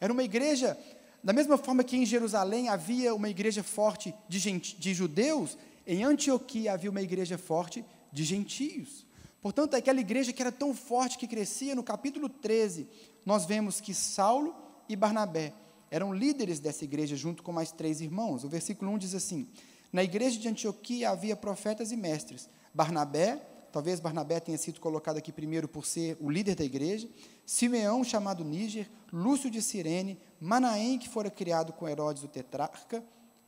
era 0.00 0.12
uma 0.12 0.22
igreja, 0.22 0.78
da 1.24 1.32
mesma 1.32 1.56
forma 1.56 1.82
que 1.82 1.96
em 1.96 2.04
Jerusalém 2.04 2.68
havia 2.68 3.14
uma 3.14 3.28
igreja 3.28 3.62
forte 3.62 4.14
de, 4.28 4.38
gente, 4.38 4.76
de 4.76 4.92
judeus, 4.92 5.56
em 5.86 6.04
Antioquia 6.04 6.72
havia 6.74 6.90
uma 6.90 7.00
igreja 7.00 7.38
forte 7.38 7.84
de 8.12 8.22
gentios. 8.22 9.06
Portanto, 9.40 9.74
aquela 9.74 10.00
igreja 10.00 10.32
que 10.32 10.42
era 10.42 10.52
tão 10.52 10.74
forte 10.74 11.16
que 11.16 11.26
crescia, 11.26 11.74
no 11.74 11.82
capítulo 11.82 12.28
13, 12.28 12.86
nós 13.24 13.46
vemos 13.46 13.80
que 13.80 13.94
Saulo 13.94 14.54
e 14.88 14.94
Barnabé 14.94 15.52
eram 15.90 16.12
líderes 16.12 16.58
dessa 16.58 16.84
igreja 16.84 17.16
junto 17.16 17.42
com 17.42 17.52
mais 17.52 17.72
três 17.72 18.00
irmãos. 18.00 18.44
O 18.44 18.48
versículo 18.48 18.90
1 18.92 18.98
diz 18.98 19.14
assim: 19.14 19.48
Na 19.92 20.02
igreja 20.02 20.38
de 20.38 20.48
Antioquia 20.48 21.10
havia 21.10 21.36
profetas 21.36 21.92
e 21.92 21.96
mestres. 21.96 22.48
Barnabé, 22.74 23.40
talvez 23.72 24.00
Barnabé 24.00 24.40
tenha 24.40 24.58
sido 24.58 24.80
colocado 24.80 25.16
aqui 25.16 25.32
primeiro 25.32 25.68
por 25.68 25.86
ser 25.86 26.16
o 26.20 26.30
líder 26.30 26.54
da 26.54 26.64
igreja, 26.64 27.08
Simeão, 27.44 28.02
chamado 28.02 28.44
Níger, 28.44 28.90
Lúcio 29.12 29.50
de 29.50 29.62
Cirene, 29.62 30.18
Manaém, 30.40 30.98
que 30.98 31.08
fora 31.08 31.30
criado 31.30 31.72
com 31.72 31.88
Herodes 31.88 32.24
o 32.24 32.28
tetrarca, 32.28 33.04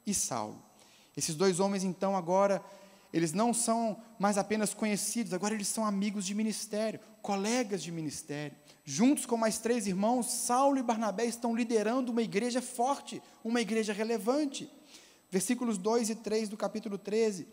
e 0.07 0.15
Saulo. 0.15 0.63
Esses 1.17 1.35
dois 1.35 1.61
homens, 1.61 1.85
então, 1.85 2.17
agora, 2.17 2.65
eles 3.13 3.33
não 3.33 3.53
são 3.53 4.01
mais 4.19 4.39
apenas 4.39 4.73
conhecidos, 4.73 5.35
agora 5.35 5.55
eles 5.55 5.69
são 5.69 5.85
amigos 5.85 6.25
de 6.25 6.35
ministério, 6.35 7.01
colegas 7.21 7.83
de 7.83 7.91
ministério. 7.91 8.57
Juntos 8.85 9.27
com 9.27 9.37
mais 9.37 9.59
três 9.59 9.87
irmãos, 9.87 10.31
Saulo 10.31 10.79
e 10.79 10.83
Barnabé 10.83 11.27
estão 11.27 11.55
liderando 11.55 12.13
uma 12.13 12.23
igreja 12.23 12.63
forte, 12.63 13.21
uma 13.45 13.61
igreja 13.61 13.93
relevante. 13.93 14.71
Versículos 15.31 15.77
2 15.79 16.11
e 16.11 16.15
3 16.15 16.49
do 16.49 16.57
capítulo 16.57 16.97
13. 16.97 17.47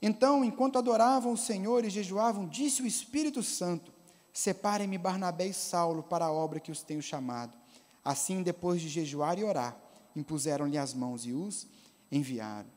Então, 0.00 0.44
enquanto 0.44 0.78
adoravam 0.78 1.32
o 1.32 1.36
Senhor 1.36 1.84
e 1.84 1.90
jejuavam, 1.90 2.46
disse 2.48 2.82
o 2.82 2.86
Espírito 2.86 3.42
Santo: 3.42 3.92
Separem-me 4.32 4.98
Barnabé 4.98 5.46
e 5.46 5.54
Saulo 5.54 6.02
para 6.02 6.26
a 6.26 6.32
obra 6.32 6.60
que 6.60 6.70
os 6.70 6.82
tenho 6.82 7.02
chamado. 7.02 7.56
Assim, 8.04 8.42
depois 8.42 8.80
de 8.80 8.88
jejuar 8.88 9.38
e 9.38 9.44
orar, 9.44 9.76
impuseram-lhe 10.14 10.78
as 10.78 10.94
mãos 10.94 11.26
e 11.26 11.32
os 11.32 11.66
enviaram. 12.10 12.68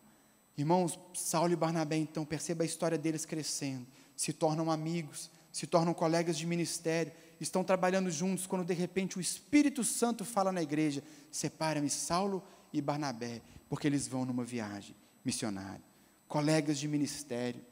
Irmãos, 0.58 1.00
Saulo 1.14 1.54
e 1.54 1.56
Barnabé, 1.56 1.98
então, 1.98 2.26
perceba 2.26 2.64
a 2.64 2.66
história 2.66 2.98
deles 2.98 3.26
crescendo, 3.26 3.88
se 4.16 4.34
tornam 4.34 4.70
amigos, 4.70 5.30
se 5.52 5.66
tornam 5.66 5.94
colegas 5.94 6.38
de 6.38 6.46
ministério, 6.46 7.14
estão 7.40 7.64
trabalhando 7.64 8.12
juntos, 8.12 8.46
quando 8.46 8.66
de 8.66 8.74
repente 8.74 9.18
o 9.18 9.22
Espírito 9.22 9.84
Santo 9.84 10.26
fala 10.26 10.52
na 10.52 10.62
igreja: 10.62 11.04
separa-me 11.32 11.90
Saulo 11.90 12.44
e 12.44 12.59
Barnabé, 12.82 13.42
porque 13.68 13.88
eles 13.88 14.08
vão 14.08 14.26
numa 14.26 14.44
viagem 14.44 14.96
missionária. 15.24 15.84
Colegas 16.28 16.78
de 16.78 16.88
ministério, 16.88 17.66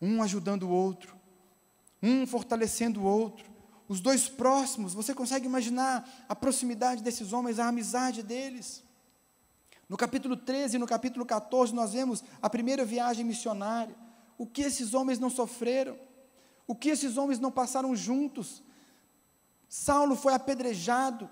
um 0.00 0.22
ajudando 0.22 0.64
o 0.64 0.70
outro, 0.70 1.16
um 2.02 2.26
fortalecendo 2.26 3.00
o 3.00 3.04
outro, 3.04 3.50
os 3.88 4.00
dois 4.00 4.28
próximos, 4.28 4.92
você 4.92 5.14
consegue 5.14 5.46
imaginar 5.46 6.26
a 6.28 6.36
proximidade 6.36 7.02
desses 7.02 7.32
homens, 7.32 7.58
a 7.58 7.68
amizade 7.68 8.22
deles? 8.22 8.84
No 9.88 9.96
capítulo 9.96 10.36
13 10.36 10.76
e 10.76 10.78
no 10.78 10.86
capítulo 10.86 11.24
14, 11.24 11.74
nós 11.74 11.94
vemos 11.94 12.22
a 12.42 12.50
primeira 12.50 12.84
viagem 12.84 13.24
missionária. 13.24 13.96
O 14.36 14.46
que 14.46 14.60
esses 14.60 14.92
homens 14.92 15.18
não 15.18 15.30
sofreram? 15.30 15.98
O 16.66 16.74
que 16.74 16.90
esses 16.90 17.16
homens 17.16 17.38
não 17.38 17.50
passaram 17.50 17.96
juntos? 17.96 18.62
Saulo 19.68 20.14
foi 20.14 20.34
apedrejado, 20.34 21.28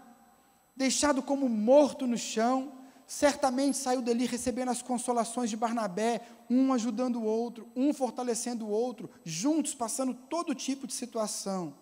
deixado 0.77 1.23
como 1.23 1.49
morto 1.49 2.07
no 2.07 2.19
chão, 2.19 2.73
certamente 3.07 3.77
saiu 3.77 4.03
dali 4.03 4.27
recebendo 4.27 4.71
as 4.71 4.83
consolações 4.83 5.49
de 5.49 5.57
Barnabé, 5.57 6.21
um 6.51 6.73
ajudando 6.73 7.17
o 7.17 7.25
outro, 7.25 7.69
um 7.75 7.95
fortalecendo 7.95 8.67
o 8.67 8.71
outro, 8.71 9.09
juntos 9.25 9.75
passando 9.75 10.13
todo 10.13 10.55
tipo 10.55 10.87
de 10.87 10.93
situação 10.93 11.75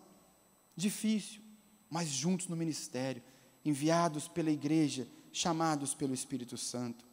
difícil, 0.77 1.41
mas 1.89 2.09
juntos 2.09 2.49
no 2.49 2.57
ministério, 2.57 3.23
enviados 3.65 4.29
pela 4.29 4.51
igreja, 4.51 5.09
chamados 5.33 5.95
pelo 5.95 6.15
Espírito 6.15 6.57
Santo. 6.57 7.05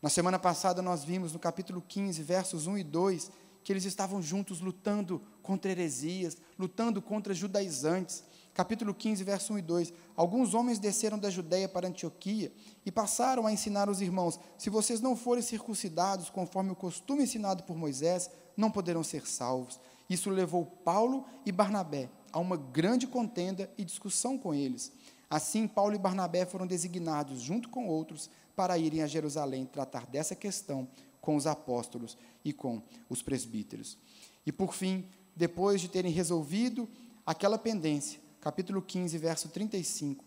Na 0.00 0.08
semana 0.08 0.38
passada 0.38 0.80
nós 0.80 1.04
vimos 1.04 1.32
no 1.32 1.38
capítulo 1.38 1.82
15, 1.86 2.22
versos 2.22 2.66
1 2.66 2.78
e 2.78 2.84
2, 2.84 3.30
que 3.64 3.72
eles 3.72 3.84
estavam 3.84 4.22
juntos 4.22 4.60
lutando 4.60 5.20
contra 5.42 5.70
heresias, 5.70 6.38
lutando 6.58 7.02
contra 7.02 7.34
judaizantes. 7.34 8.24
Capítulo 8.58 8.92
15, 8.92 9.22
verso 9.22 9.52
1 9.52 9.58
e 9.60 9.62
2. 9.62 9.92
Alguns 10.16 10.52
homens 10.52 10.80
desceram 10.80 11.16
da 11.16 11.30
Judéia 11.30 11.68
para 11.68 11.86
Antioquia 11.86 12.50
e 12.84 12.90
passaram 12.90 13.46
a 13.46 13.52
ensinar 13.52 13.88
os 13.88 14.00
irmãos: 14.00 14.40
se 14.58 14.68
vocês 14.68 15.00
não 15.00 15.14
forem 15.14 15.44
circuncidados 15.44 16.28
conforme 16.28 16.72
o 16.72 16.74
costume 16.74 17.22
ensinado 17.22 17.62
por 17.62 17.76
Moisés, 17.76 18.28
não 18.56 18.68
poderão 18.68 19.04
ser 19.04 19.28
salvos. 19.28 19.78
Isso 20.10 20.28
levou 20.28 20.66
Paulo 20.66 21.24
e 21.46 21.52
Barnabé 21.52 22.10
a 22.32 22.40
uma 22.40 22.56
grande 22.56 23.06
contenda 23.06 23.70
e 23.78 23.84
discussão 23.84 24.36
com 24.36 24.52
eles. 24.52 24.90
Assim, 25.30 25.68
Paulo 25.68 25.94
e 25.94 25.98
Barnabé 25.98 26.44
foram 26.44 26.66
designados, 26.66 27.40
junto 27.40 27.68
com 27.68 27.86
outros, 27.86 28.28
para 28.56 28.76
irem 28.76 29.02
a 29.02 29.06
Jerusalém 29.06 29.66
tratar 29.66 30.04
dessa 30.04 30.34
questão 30.34 30.88
com 31.20 31.36
os 31.36 31.46
apóstolos 31.46 32.18
e 32.44 32.52
com 32.52 32.82
os 33.08 33.22
presbíteros. 33.22 33.96
E 34.44 34.50
por 34.50 34.74
fim, 34.74 35.06
depois 35.36 35.80
de 35.80 35.86
terem 35.88 36.10
resolvido 36.10 36.88
aquela 37.24 37.56
pendência, 37.56 38.26
capítulo 38.40 38.80
15, 38.82 39.18
verso 39.18 39.48
35, 39.48 40.24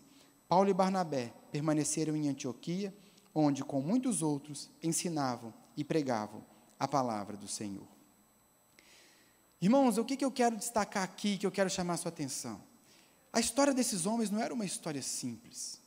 Paulo 0.48 0.68
e 0.68 0.74
Barnabé 0.74 1.32
permaneceram 1.50 2.16
em 2.16 2.28
Antioquia, 2.28 2.94
onde 3.34 3.64
com 3.64 3.80
muitos 3.80 4.22
outros 4.22 4.70
ensinavam 4.82 5.52
e 5.76 5.82
pregavam 5.82 6.44
a 6.78 6.86
palavra 6.86 7.36
do 7.36 7.48
Senhor. 7.48 7.86
Irmãos, 9.60 9.96
o 9.96 10.04
que, 10.04 10.16
que 10.16 10.24
eu 10.24 10.30
quero 10.30 10.56
destacar 10.56 11.02
aqui, 11.02 11.38
que 11.38 11.46
eu 11.46 11.52
quero 11.52 11.70
chamar 11.70 11.94
a 11.94 11.96
sua 11.96 12.10
atenção? 12.10 12.60
A 13.32 13.40
história 13.40 13.72
desses 13.72 14.06
homens 14.06 14.30
não 14.30 14.40
era 14.40 14.52
uma 14.52 14.64
história 14.64 15.00
simples. 15.00 15.80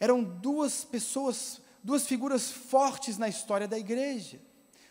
Eram 0.00 0.24
duas 0.24 0.84
pessoas 0.84 1.60
duas 1.82 2.06
figuras 2.06 2.50
fortes 2.50 3.18
na 3.18 3.28
história 3.28 3.66
da 3.66 3.78
igreja, 3.78 4.40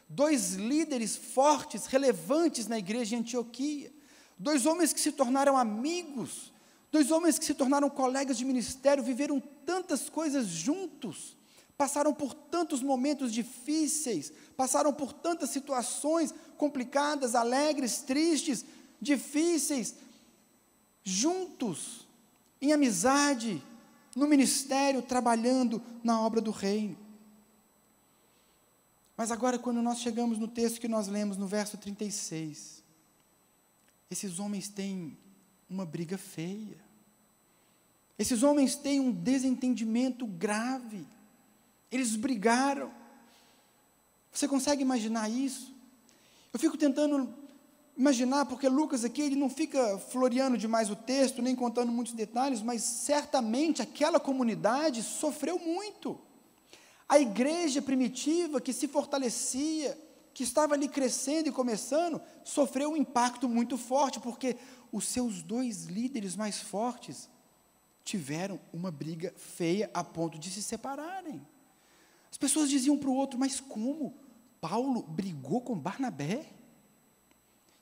dois 0.09 0.55
líderes 0.55 1.15
fortes, 1.15 1.85
relevantes 1.85 2.67
na 2.67 2.77
igreja 2.77 3.11
de 3.11 3.15
Antioquia, 3.15 3.91
dois 4.37 4.65
homens 4.65 4.91
que 4.91 4.99
se 4.99 5.11
tornaram 5.11 5.57
amigos, 5.57 6.51
dois 6.91 7.09
homens 7.09 7.39
que 7.39 7.45
se 7.45 7.53
tornaram 7.53 7.89
colegas 7.89 8.37
de 8.37 8.43
ministério, 8.43 9.03
viveram 9.03 9.39
tantas 9.65 10.09
coisas 10.09 10.47
juntos, 10.47 11.37
passaram 11.77 12.13
por 12.13 12.33
tantos 12.33 12.83
momentos 12.83 13.33
difíceis, 13.33 14.31
passaram 14.57 14.93
por 14.93 15.13
tantas 15.13 15.49
situações 15.49 16.33
complicadas, 16.57 17.33
alegres, 17.33 17.99
tristes, 18.01 18.65
difíceis, 19.01 19.95
juntos, 21.03 22.05
em 22.61 22.73
amizade, 22.73 23.63
no 24.15 24.27
ministério, 24.27 25.01
trabalhando 25.01 25.81
na 26.03 26.19
obra 26.19 26.41
do 26.41 26.51
reino. 26.51 26.97
Mas 29.15 29.31
agora, 29.31 29.57
quando 29.57 29.81
nós 29.81 29.99
chegamos 29.99 30.37
no 30.37 30.47
texto 30.47 30.81
que 30.81 30.87
nós 30.87 31.07
lemos, 31.07 31.37
no 31.37 31.47
verso 31.47 31.77
36, 31.77 32.83
esses 34.09 34.39
homens 34.39 34.67
têm 34.67 35.17
uma 35.71 35.85
briga 35.85 36.17
feia. 36.17 36.77
Esses 38.19 38.43
homens 38.43 38.75
têm 38.75 38.99
um 38.99 39.11
desentendimento 39.11 40.27
grave. 40.27 41.07
Eles 41.89 42.15
brigaram. 42.15 42.91
Você 44.31 44.47
consegue 44.47 44.81
imaginar 44.81 45.29
isso? 45.29 45.73
Eu 46.51 46.59
fico 46.59 46.77
tentando 46.77 47.33
imaginar, 47.97 48.45
porque 48.45 48.67
Lucas 48.67 49.05
aqui 49.05 49.21
ele 49.21 49.35
não 49.35 49.49
fica 49.49 49.97
floreando 49.97 50.57
demais 50.57 50.89
o 50.89 50.95
texto, 50.95 51.41
nem 51.41 51.55
contando 51.55 51.91
muitos 51.91 52.13
detalhes, 52.13 52.61
mas 52.61 52.83
certamente 52.83 53.81
aquela 53.81 54.19
comunidade 54.19 55.01
sofreu 55.01 55.57
muito. 55.57 56.19
A 57.07 57.19
igreja 57.19 57.81
primitiva 57.81 58.59
que 58.59 58.73
se 58.73 58.87
fortalecia, 58.87 59.97
que 60.33 60.43
estava 60.43 60.73
ali 60.73 60.87
crescendo 60.87 61.49
e 61.49 61.51
começando, 61.51 62.21
sofreu 62.43 62.91
um 62.91 62.97
impacto 62.97 63.49
muito 63.49 63.77
forte, 63.77 64.19
porque 64.19 64.57
os 64.91 65.05
seus 65.05 65.41
dois 65.41 65.85
líderes 65.85 66.35
mais 66.35 66.59
fortes 66.59 67.29
tiveram 68.03 68.59
uma 68.73 68.91
briga 68.91 69.33
feia 69.37 69.89
a 69.93 70.03
ponto 70.03 70.37
de 70.37 70.49
se 70.49 70.61
separarem. 70.61 71.41
As 72.29 72.37
pessoas 72.37 72.69
diziam 72.69 72.97
para 72.97 73.09
o 73.09 73.15
outro, 73.15 73.39
mas 73.39 73.59
como? 73.59 74.15
Paulo 74.59 75.01
brigou 75.03 75.61
com 75.61 75.77
Barnabé? 75.77 76.45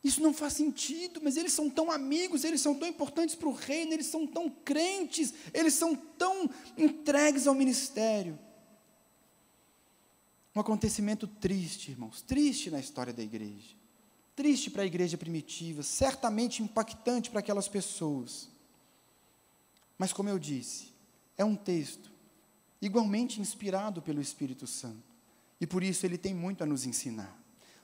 Isso 0.03 0.21
não 0.21 0.33
faz 0.33 0.53
sentido, 0.53 1.19
mas 1.21 1.35
eles 1.35 1.51
são 1.51 1.69
tão 1.69 1.91
amigos, 1.91 2.43
eles 2.43 2.61
são 2.61 2.73
tão 2.73 2.87
importantes 2.87 3.35
para 3.35 3.49
o 3.49 3.53
reino, 3.53 3.93
eles 3.93 4.05
são 4.05 4.25
tão 4.25 4.49
crentes, 4.49 5.33
eles 5.53 5.73
são 5.73 5.95
tão 5.95 6.49
entregues 6.77 7.47
ao 7.47 7.53
ministério. 7.53 8.39
Um 10.55 10.59
acontecimento 10.59 11.27
triste, 11.27 11.91
irmãos, 11.91 12.21
triste 12.21 12.71
na 12.71 12.79
história 12.79 13.13
da 13.13 13.21
igreja. 13.21 13.78
Triste 14.39 14.71
para 14.71 14.83
a 14.83 14.85
igreja 14.85 15.17
primitiva, 15.17 15.83
certamente 15.83 16.63
impactante 16.63 17.29
para 17.29 17.41
aquelas 17.41 17.67
pessoas. 17.67 18.47
Mas, 19.97 20.13
como 20.13 20.29
eu 20.29 20.39
disse, 20.39 20.93
é 21.37 21.43
um 21.43 21.57
texto 21.57 22.09
igualmente 22.81 23.41
inspirado 23.41 24.01
pelo 24.01 24.21
Espírito 24.21 24.65
Santo. 24.65 25.03
E 25.59 25.67
por 25.67 25.83
isso 25.83 26.05
ele 26.05 26.17
tem 26.17 26.33
muito 26.33 26.63
a 26.63 26.65
nos 26.65 26.85
ensinar. 26.85 27.37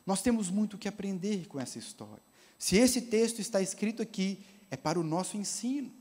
Nós 0.06 0.22
temos 0.22 0.50
muito 0.50 0.78
que 0.78 0.88
aprender 0.88 1.46
com 1.46 1.60
essa 1.60 1.78
história. 1.78 2.24
Se 2.58 2.78
esse 2.78 3.02
texto 3.02 3.40
está 3.40 3.62
escrito 3.62 4.02
aqui, 4.02 4.40
é 4.72 4.78
para 4.78 4.98
o 4.98 5.04
nosso 5.04 5.36
ensino, 5.36 5.92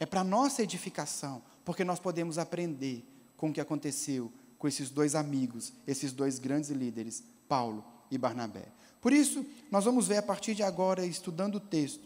é 0.00 0.06
para 0.06 0.22
a 0.22 0.24
nossa 0.24 0.62
edificação, 0.62 1.42
porque 1.66 1.84
nós 1.84 2.00
podemos 2.00 2.38
aprender 2.38 3.04
com 3.36 3.50
o 3.50 3.52
que 3.52 3.60
aconteceu 3.60 4.32
com 4.58 4.66
esses 4.66 4.88
dois 4.88 5.14
amigos, 5.14 5.70
esses 5.86 6.14
dois 6.14 6.38
grandes 6.38 6.70
líderes, 6.70 7.22
Paulo 7.46 7.84
e 8.10 8.16
Barnabé. 8.16 8.72
Por 9.00 9.12
isso, 9.12 9.44
nós 9.70 9.84
vamos 9.84 10.08
ver 10.08 10.18
a 10.18 10.22
partir 10.22 10.54
de 10.54 10.62
agora, 10.62 11.04
estudando 11.06 11.56
o 11.56 11.60
texto, 11.60 12.02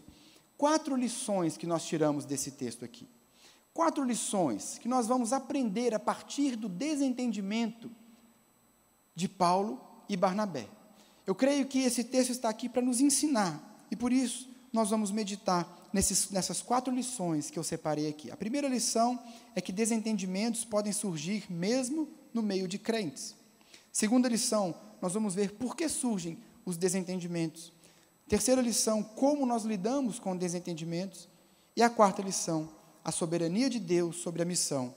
quatro 0.57 0.95
lições 0.95 1.57
que 1.57 1.65
nós 1.65 1.85
tiramos 1.85 2.25
desse 2.25 2.51
texto 2.51 2.85
aqui. 2.85 3.07
Quatro 3.73 4.03
lições 4.03 4.77
que 4.77 4.87
nós 4.87 5.07
vamos 5.07 5.33
aprender 5.33 5.93
a 5.93 5.99
partir 5.99 6.55
do 6.55 6.69
desentendimento 6.69 7.89
de 9.15 9.27
Paulo 9.27 9.81
e 10.07 10.15
Barnabé. 10.15 10.67
Eu 11.25 11.33
creio 11.33 11.65
que 11.65 11.79
esse 11.79 12.03
texto 12.03 12.29
está 12.29 12.49
aqui 12.49 12.69
para 12.69 12.81
nos 12.81 12.99
ensinar, 12.99 13.77
e 13.89 13.95
por 13.95 14.11
isso 14.11 14.49
nós 14.71 14.89
vamos 14.89 15.11
meditar 15.11 15.89
nesses, 15.93 16.29
nessas 16.31 16.61
quatro 16.61 16.93
lições 16.93 17.49
que 17.49 17.57
eu 17.57 17.63
separei 17.63 18.09
aqui. 18.09 18.31
A 18.31 18.37
primeira 18.37 18.67
lição 18.67 19.19
é 19.55 19.61
que 19.61 19.71
desentendimentos 19.71 20.65
podem 20.65 20.91
surgir 20.91 21.45
mesmo 21.49 22.09
no 22.33 22.41
meio 22.41 22.67
de 22.67 22.77
crentes. 22.77 23.35
Segunda 23.91 24.27
lição, 24.27 24.75
nós 25.01 25.13
vamos 25.13 25.35
ver 25.35 25.51
por 25.51 25.75
que 25.75 25.87
surgem 25.87 26.37
os 26.65 26.77
desentendimentos. 26.77 27.71
Terceira 28.27 28.61
lição, 28.61 29.03
como 29.03 29.45
nós 29.45 29.63
lidamos 29.63 30.19
com 30.19 30.35
desentendimentos. 30.35 31.27
E 31.75 31.81
a 31.81 31.89
quarta 31.89 32.21
lição, 32.21 32.69
a 33.03 33.11
soberania 33.11 33.69
de 33.69 33.79
Deus 33.79 34.17
sobre 34.17 34.41
a 34.41 34.45
missão, 34.45 34.93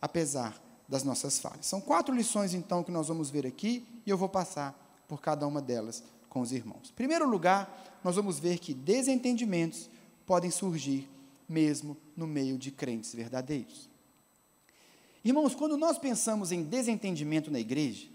apesar 0.00 0.60
das 0.88 1.02
nossas 1.04 1.38
falhas. 1.38 1.66
São 1.66 1.80
quatro 1.80 2.14
lições, 2.14 2.54
então, 2.54 2.82
que 2.82 2.90
nós 2.90 3.08
vamos 3.08 3.30
ver 3.30 3.46
aqui, 3.46 3.86
e 4.04 4.10
eu 4.10 4.18
vou 4.18 4.28
passar 4.28 5.04
por 5.08 5.20
cada 5.20 5.46
uma 5.46 5.62
delas 5.62 6.02
com 6.28 6.40
os 6.40 6.52
irmãos. 6.52 6.90
Em 6.90 6.94
primeiro 6.94 7.28
lugar, 7.28 7.98
nós 8.02 8.16
vamos 8.16 8.38
ver 8.38 8.58
que 8.58 8.74
desentendimentos 8.74 9.88
podem 10.26 10.50
surgir 10.50 11.08
mesmo 11.48 11.96
no 12.16 12.26
meio 12.26 12.58
de 12.58 12.70
crentes 12.70 13.14
verdadeiros. 13.14 13.88
Irmãos, 15.24 15.54
quando 15.54 15.76
nós 15.76 15.98
pensamos 15.98 16.52
em 16.52 16.62
desentendimento 16.62 17.50
na 17.50 17.58
igreja, 17.58 18.06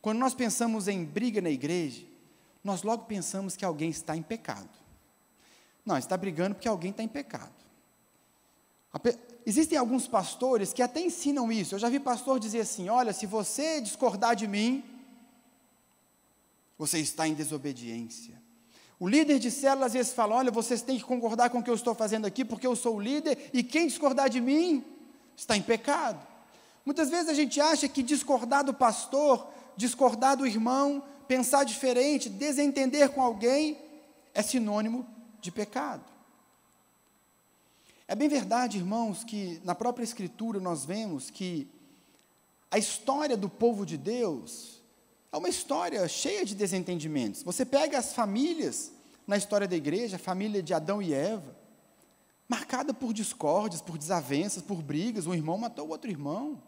quando 0.00 0.18
nós 0.18 0.34
pensamos 0.34 0.86
em 0.88 1.04
briga 1.04 1.40
na 1.40 1.50
igreja, 1.50 2.02
nós 2.64 2.82
logo 2.82 3.04
pensamos 3.04 3.54
que 3.54 3.64
alguém 3.64 3.90
está 3.90 4.16
em 4.16 4.22
pecado. 4.22 4.70
Não, 5.84 5.98
está 5.98 6.16
brigando 6.16 6.54
porque 6.54 6.66
alguém 6.66 6.90
está 6.90 7.02
em 7.02 7.08
pecado. 7.08 7.52
Existem 9.44 9.76
alguns 9.76 10.08
pastores 10.08 10.72
que 10.72 10.82
até 10.82 11.00
ensinam 11.00 11.52
isso. 11.52 11.74
Eu 11.74 11.78
já 11.78 11.90
vi 11.90 12.00
pastor 12.00 12.40
dizer 12.40 12.60
assim: 12.60 12.88
olha, 12.88 13.12
se 13.12 13.26
você 13.26 13.80
discordar 13.80 14.34
de 14.34 14.48
mim, 14.48 14.82
você 16.78 16.98
está 16.98 17.28
em 17.28 17.34
desobediência. 17.34 18.42
O 18.98 19.06
líder 19.06 19.38
de 19.38 19.50
célula 19.50 19.86
às 19.86 19.92
vezes 19.92 20.14
fala: 20.14 20.36
olha, 20.36 20.50
vocês 20.50 20.80
têm 20.80 20.96
que 20.96 21.04
concordar 21.04 21.50
com 21.50 21.58
o 21.58 21.62
que 21.62 21.68
eu 21.68 21.74
estou 21.74 21.94
fazendo 21.94 22.24
aqui, 22.24 22.44
porque 22.44 22.66
eu 22.66 22.74
sou 22.74 22.96
o 22.96 23.00
líder, 23.00 23.50
e 23.52 23.62
quem 23.62 23.86
discordar 23.86 24.30
de 24.30 24.40
mim 24.40 24.82
está 25.36 25.54
em 25.54 25.62
pecado. 25.62 26.26
Muitas 26.86 27.10
vezes 27.10 27.28
a 27.28 27.34
gente 27.34 27.60
acha 27.60 27.88
que 27.88 28.02
discordar 28.02 28.64
do 28.64 28.72
pastor, 28.72 29.46
discordar 29.76 30.36
do 30.36 30.46
irmão, 30.46 31.02
pensar 31.28 31.64
diferente, 31.64 32.28
desentender 32.28 33.10
com 33.10 33.22
alguém, 33.22 33.78
é 34.32 34.42
sinônimo 34.42 35.06
de 35.40 35.50
pecado. 35.50 36.04
É 38.06 38.14
bem 38.14 38.28
verdade, 38.28 38.78
irmãos, 38.78 39.24
que 39.24 39.60
na 39.64 39.74
própria 39.74 40.04
Escritura 40.04 40.60
nós 40.60 40.84
vemos 40.84 41.30
que 41.30 41.68
a 42.70 42.78
história 42.78 43.36
do 43.36 43.48
povo 43.48 43.86
de 43.86 43.96
Deus 43.96 44.82
é 45.32 45.36
uma 45.36 45.48
história 45.48 46.06
cheia 46.06 46.44
de 46.44 46.54
desentendimentos. 46.54 47.42
Você 47.42 47.64
pega 47.64 47.98
as 47.98 48.12
famílias 48.12 48.92
na 49.26 49.36
história 49.36 49.66
da 49.66 49.76
igreja, 49.76 50.16
a 50.16 50.18
família 50.18 50.62
de 50.62 50.74
Adão 50.74 51.00
e 51.00 51.14
Eva, 51.14 51.56
marcada 52.48 52.92
por 52.92 53.12
discórdias, 53.12 53.80
por 53.80 53.96
desavenças, 53.96 54.62
por 54.62 54.82
brigas, 54.82 55.26
um 55.26 55.34
irmão 55.34 55.56
matou 55.56 55.86
o 55.86 55.90
outro 55.90 56.10
irmão. 56.10 56.62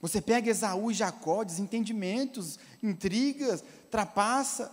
Você 0.00 0.20
pega 0.20 0.50
Esaú 0.50 0.90
e 0.90 0.94
Jacó, 0.94 1.44
desentendimentos, 1.44 2.58
intrigas, 2.82 3.62
trapaça. 3.90 4.72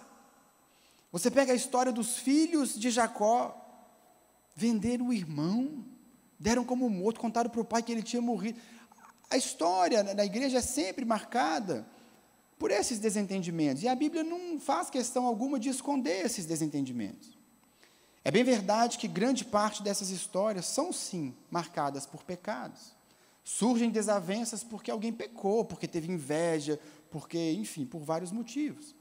Você 1.12 1.30
pega 1.30 1.52
a 1.52 1.56
história 1.56 1.92
dos 1.92 2.18
filhos 2.18 2.80
de 2.80 2.90
Jacó, 2.90 3.56
venderam 4.56 5.10
o 5.10 5.14
irmão, 5.14 5.86
deram 6.40 6.64
como 6.64 6.90
morto, 6.90 7.20
contaram 7.20 7.50
para 7.50 7.62
o 7.62 7.66
pai 7.66 7.84
que 7.84 7.92
ele 7.92 8.04
tinha 8.04 8.22
morrido. 8.22 8.60
A 9.30 9.36
história 9.36 10.04
na 10.04 10.24
igreja 10.24 10.60
é 10.60 10.62
sempre 10.62 11.04
marcada 11.04 11.86
por 12.58 12.72
esses 12.72 12.98
desentendimentos, 12.98 13.84
e 13.84 13.88
a 13.88 13.94
Bíblia 13.94 14.24
não 14.24 14.60
faz 14.60 14.90
questão 14.90 15.28
alguma 15.28 15.60
de 15.60 15.70
esconder 15.70 16.26
esses 16.26 16.46
desentendimentos. 16.46 17.38
É 18.24 18.32
bem 18.32 18.44
verdade 18.44 18.98
que 18.98 19.08
grande 19.08 19.46
parte 19.46 19.84
dessas 19.84 20.10
histórias 20.10 20.66
são, 20.66 20.92
sim, 20.92 21.36
marcadas 21.52 22.06
por 22.06 22.24
pecados. 22.24 22.97
Surgem 23.50 23.90
desavenças 23.90 24.62
porque 24.62 24.92
alguém 24.92 25.14
pecou, 25.14 25.64
porque 25.64 25.88
teve 25.88 26.12
inveja, 26.12 26.78
porque, 27.10 27.54
enfim, 27.54 27.86
por 27.86 28.02
vários 28.02 28.30
motivos. 28.30 28.94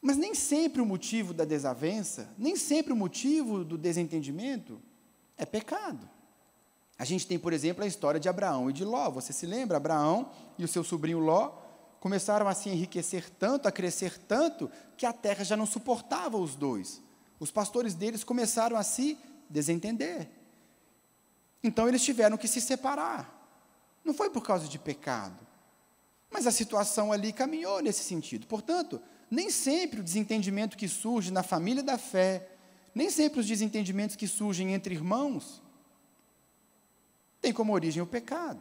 Mas 0.00 0.16
nem 0.16 0.36
sempre 0.36 0.80
o 0.80 0.86
motivo 0.86 1.34
da 1.34 1.44
desavença, 1.44 2.32
nem 2.38 2.54
sempre 2.54 2.92
o 2.92 2.96
motivo 2.96 3.64
do 3.64 3.76
desentendimento 3.76 4.80
é 5.36 5.44
pecado. 5.44 6.08
A 6.96 7.04
gente 7.04 7.26
tem, 7.26 7.40
por 7.40 7.52
exemplo, 7.52 7.82
a 7.82 7.88
história 7.88 8.20
de 8.20 8.28
Abraão 8.28 8.70
e 8.70 8.72
de 8.72 8.84
Ló. 8.84 9.10
Você 9.10 9.32
se 9.32 9.46
lembra? 9.46 9.78
Abraão 9.78 10.30
e 10.56 10.62
o 10.62 10.68
seu 10.68 10.84
sobrinho 10.84 11.18
Ló 11.18 11.48
começaram 11.98 12.46
a 12.46 12.54
se 12.54 12.68
enriquecer 12.68 13.28
tanto, 13.30 13.66
a 13.66 13.72
crescer 13.72 14.16
tanto, 14.16 14.70
que 14.96 15.04
a 15.04 15.12
terra 15.12 15.42
já 15.42 15.56
não 15.56 15.66
suportava 15.66 16.38
os 16.38 16.54
dois. 16.54 17.02
Os 17.40 17.50
pastores 17.50 17.94
deles 17.94 18.22
começaram 18.22 18.76
a 18.76 18.84
se 18.84 19.18
desentender. 19.50 20.37
Então 21.62 21.88
eles 21.88 22.02
tiveram 22.02 22.36
que 22.36 22.48
se 22.48 22.60
separar. 22.60 23.34
Não 24.04 24.14
foi 24.14 24.30
por 24.30 24.42
causa 24.42 24.68
de 24.68 24.78
pecado, 24.78 25.46
mas 26.30 26.46
a 26.46 26.52
situação 26.52 27.12
ali 27.12 27.32
caminhou 27.32 27.80
nesse 27.80 28.04
sentido. 28.04 28.46
Portanto, 28.46 29.00
nem 29.30 29.50
sempre 29.50 30.00
o 30.00 30.04
desentendimento 30.04 30.76
que 30.76 30.88
surge 30.88 31.30
na 31.30 31.42
família 31.42 31.82
da 31.82 31.98
fé, 31.98 32.48
nem 32.94 33.10
sempre 33.10 33.40
os 33.40 33.46
desentendimentos 33.46 34.16
que 34.16 34.26
surgem 34.26 34.72
entre 34.72 34.94
irmãos, 34.94 35.62
tem 37.40 37.52
como 37.52 37.72
origem 37.72 38.02
o 38.02 38.06
pecado. 38.06 38.60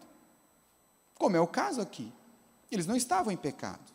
Como 1.16 1.36
é 1.36 1.40
o 1.40 1.48
caso 1.48 1.82
aqui. 1.82 2.12
Eles 2.70 2.86
não 2.86 2.96
estavam 2.96 3.32
em 3.32 3.38
pecado. 3.38 3.94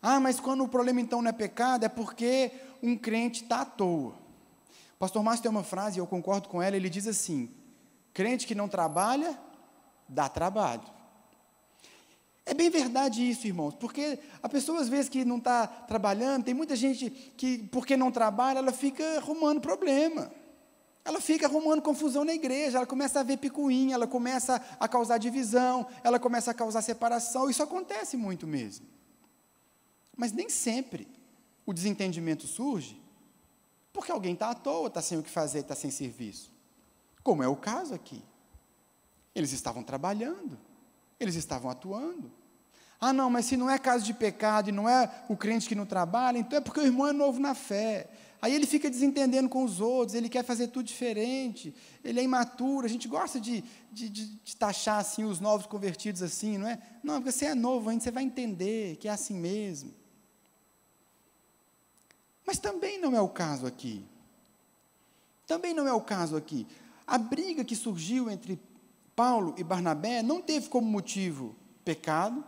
Ah, 0.00 0.20
mas 0.20 0.38
quando 0.38 0.62
o 0.62 0.68
problema 0.68 1.00
então 1.00 1.20
não 1.20 1.28
é 1.28 1.32
pecado, 1.32 1.84
é 1.84 1.88
porque 1.88 2.52
um 2.82 2.96
crente 2.96 3.42
está 3.42 3.62
à 3.62 3.64
toa. 3.64 4.14
Pastor 4.98 5.22
Márcio 5.22 5.42
tem 5.42 5.50
uma 5.50 5.64
frase, 5.64 5.98
e 5.98 6.00
eu 6.00 6.06
concordo 6.06 6.48
com 6.48 6.62
ela, 6.62 6.76
ele 6.76 6.88
diz 6.88 7.06
assim: 7.06 7.50
crente 8.18 8.48
que 8.48 8.54
não 8.54 8.66
trabalha, 8.66 9.38
dá 10.08 10.28
trabalho. 10.28 10.82
É 12.44 12.52
bem 12.52 12.68
verdade 12.68 13.22
isso, 13.22 13.46
irmãos, 13.46 13.76
porque 13.76 14.18
a 14.42 14.48
pessoa 14.48 14.80
às 14.80 14.88
vezes 14.88 15.08
que 15.08 15.24
não 15.24 15.38
está 15.38 15.68
trabalhando, 15.68 16.42
tem 16.42 16.52
muita 16.52 16.74
gente 16.74 17.10
que, 17.10 17.58
porque 17.70 17.96
não 17.96 18.10
trabalha, 18.10 18.58
ela 18.58 18.72
fica 18.72 19.04
arrumando 19.18 19.60
problema. 19.60 20.32
Ela 21.04 21.20
fica 21.20 21.46
arrumando 21.46 21.80
confusão 21.80 22.24
na 22.24 22.34
igreja, 22.34 22.78
ela 22.78 22.86
começa 22.88 23.20
a 23.20 23.22
ver 23.22 23.36
picuinha, 23.36 23.94
ela 23.94 24.08
começa 24.08 24.60
a 24.80 24.88
causar 24.88 25.18
divisão, 25.18 25.86
ela 26.02 26.18
começa 26.18 26.50
a 26.50 26.54
causar 26.54 26.82
separação, 26.82 27.48
isso 27.48 27.62
acontece 27.62 28.16
muito 28.16 28.48
mesmo. 28.48 28.84
Mas 30.16 30.32
nem 30.32 30.48
sempre 30.48 31.06
o 31.64 31.72
desentendimento 31.72 32.48
surge 32.48 33.00
porque 33.92 34.10
alguém 34.10 34.34
está 34.34 34.50
à 34.50 34.54
toa, 34.56 34.88
está 34.88 35.00
sem 35.00 35.16
o 35.18 35.22
que 35.22 35.30
fazer, 35.30 35.60
está 35.60 35.76
sem 35.76 35.92
serviço. 35.92 36.57
Como 37.22 37.42
é 37.42 37.48
o 37.48 37.56
caso 37.56 37.94
aqui. 37.94 38.22
Eles 39.34 39.52
estavam 39.52 39.82
trabalhando, 39.82 40.58
eles 41.20 41.34
estavam 41.34 41.70
atuando. 41.70 42.30
Ah, 43.00 43.12
não, 43.12 43.30
mas 43.30 43.44
se 43.46 43.56
não 43.56 43.70
é 43.70 43.78
caso 43.78 44.04
de 44.04 44.12
pecado 44.12 44.70
e 44.70 44.72
não 44.72 44.88
é 44.88 45.24
o 45.28 45.36
crente 45.36 45.68
que 45.68 45.74
não 45.74 45.86
trabalha, 45.86 46.38
então 46.38 46.58
é 46.58 46.60
porque 46.60 46.80
o 46.80 46.84
irmão 46.84 47.06
é 47.06 47.12
novo 47.12 47.38
na 47.38 47.54
fé. 47.54 48.08
Aí 48.40 48.54
ele 48.54 48.66
fica 48.66 48.88
desentendendo 48.88 49.48
com 49.48 49.64
os 49.64 49.80
outros, 49.80 50.14
ele 50.14 50.28
quer 50.28 50.44
fazer 50.44 50.68
tudo 50.68 50.86
diferente, 50.86 51.74
ele 52.04 52.20
é 52.20 52.22
imaturo. 52.22 52.86
A 52.86 52.88
gente 52.88 53.08
gosta 53.08 53.40
de, 53.40 53.62
de, 53.92 54.08
de, 54.08 54.26
de 54.26 54.56
taxar 54.56 54.98
assim 54.98 55.24
os 55.24 55.40
novos 55.40 55.66
convertidos 55.66 56.22
assim, 56.22 56.58
não 56.58 56.68
é? 56.68 56.80
Não, 57.02 57.14
porque 57.14 57.32
você 57.32 57.46
é 57.46 57.54
novo 57.54 57.90
ainda, 57.90 58.02
você 58.02 58.10
vai 58.10 58.24
entender 58.24 58.96
que 58.96 59.08
é 59.08 59.10
assim 59.10 59.34
mesmo. 59.34 59.92
Mas 62.46 62.58
também 62.58 63.00
não 63.00 63.14
é 63.14 63.20
o 63.20 63.28
caso 63.28 63.66
aqui. 63.66 64.04
Também 65.46 65.74
não 65.74 65.86
é 65.86 65.92
o 65.92 66.00
caso 66.00 66.36
aqui. 66.36 66.66
A 67.08 67.16
briga 67.18 67.64
que 67.64 67.74
surgiu 67.74 68.30
entre 68.30 68.60
Paulo 69.16 69.54
e 69.58 69.64
Barnabé 69.64 70.22
não 70.22 70.40
teve 70.40 70.68
como 70.68 70.86
motivo 70.86 71.56
pecado, 71.84 72.44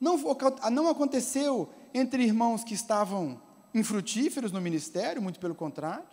não, 0.00 0.16
não 0.70 0.88
aconteceu 0.88 1.68
entre 1.92 2.22
irmãos 2.22 2.62
que 2.62 2.72
estavam 2.72 3.42
infrutíferos 3.74 4.52
no 4.52 4.60
ministério, 4.60 5.20
muito 5.20 5.40
pelo 5.40 5.54
contrário, 5.54 6.06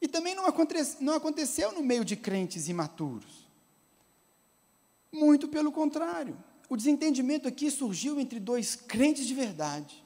e 0.00 0.08
também 0.08 0.34
não, 0.34 0.44
não 1.00 1.14
aconteceu 1.14 1.72
no 1.72 1.82
meio 1.82 2.04
de 2.04 2.16
crentes 2.16 2.68
imaturos. 2.68 3.48
Muito 5.12 5.46
pelo 5.46 5.70
contrário. 5.70 6.36
O 6.68 6.76
desentendimento 6.76 7.46
aqui 7.46 7.70
surgiu 7.70 8.18
entre 8.18 8.40
dois 8.40 8.74
crentes 8.74 9.26
de 9.26 9.34
verdade 9.34 10.02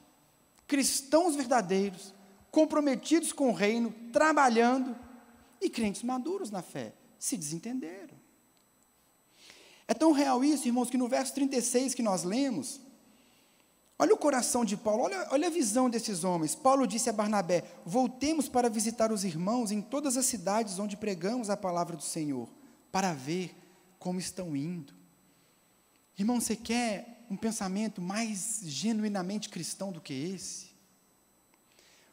cristãos 0.67 1.35
verdadeiros, 1.35 2.13
comprometidos 2.51 3.31
com 3.31 3.49
o 3.49 3.53
reino, 3.53 3.93
trabalhando, 4.11 4.95
e 5.61 5.69
crentes 5.69 6.03
maduros 6.03 6.51
na 6.51 6.61
fé, 6.61 6.93
se 7.19 7.37
desentenderam. 7.37 8.15
É 9.87 9.93
tão 9.93 10.11
real 10.11 10.43
isso, 10.43 10.67
irmãos, 10.67 10.89
que 10.89 10.97
no 10.97 11.07
verso 11.07 11.33
36 11.33 11.93
que 11.93 12.03
nós 12.03 12.23
lemos, 12.23 12.81
olha 13.97 14.13
o 14.13 14.17
coração 14.17 14.65
de 14.65 14.75
Paulo, 14.75 15.03
olha, 15.03 15.27
olha 15.31 15.47
a 15.47 15.51
visão 15.51 15.89
desses 15.89 16.23
homens. 16.23 16.53
Paulo 16.53 16.85
disse 16.85 17.09
a 17.09 17.13
Barnabé: 17.13 17.63
Voltemos 17.85 18.49
para 18.49 18.69
visitar 18.69 19.11
os 19.11 19.23
irmãos 19.23 19.71
em 19.71 19.81
todas 19.81 20.17
as 20.17 20.25
cidades 20.25 20.77
onde 20.77 20.97
pregamos 20.97 21.49
a 21.49 21.55
palavra 21.55 21.95
do 21.95 22.03
Senhor, 22.03 22.49
para 22.91 23.13
ver 23.13 23.55
como 23.97 24.19
estão 24.19 24.55
indo. 24.55 24.93
Irmão, 26.17 26.41
você 26.41 26.55
quer 26.55 27.25
um 27.29 27.37
pensamento 27.37 28.01
mais 28.01 28.61
genuinamente 28.63 29.49
cristão 29.49 29.91
do 29.91 30.01
que 30.01 30.13
esse. 30.13 30.66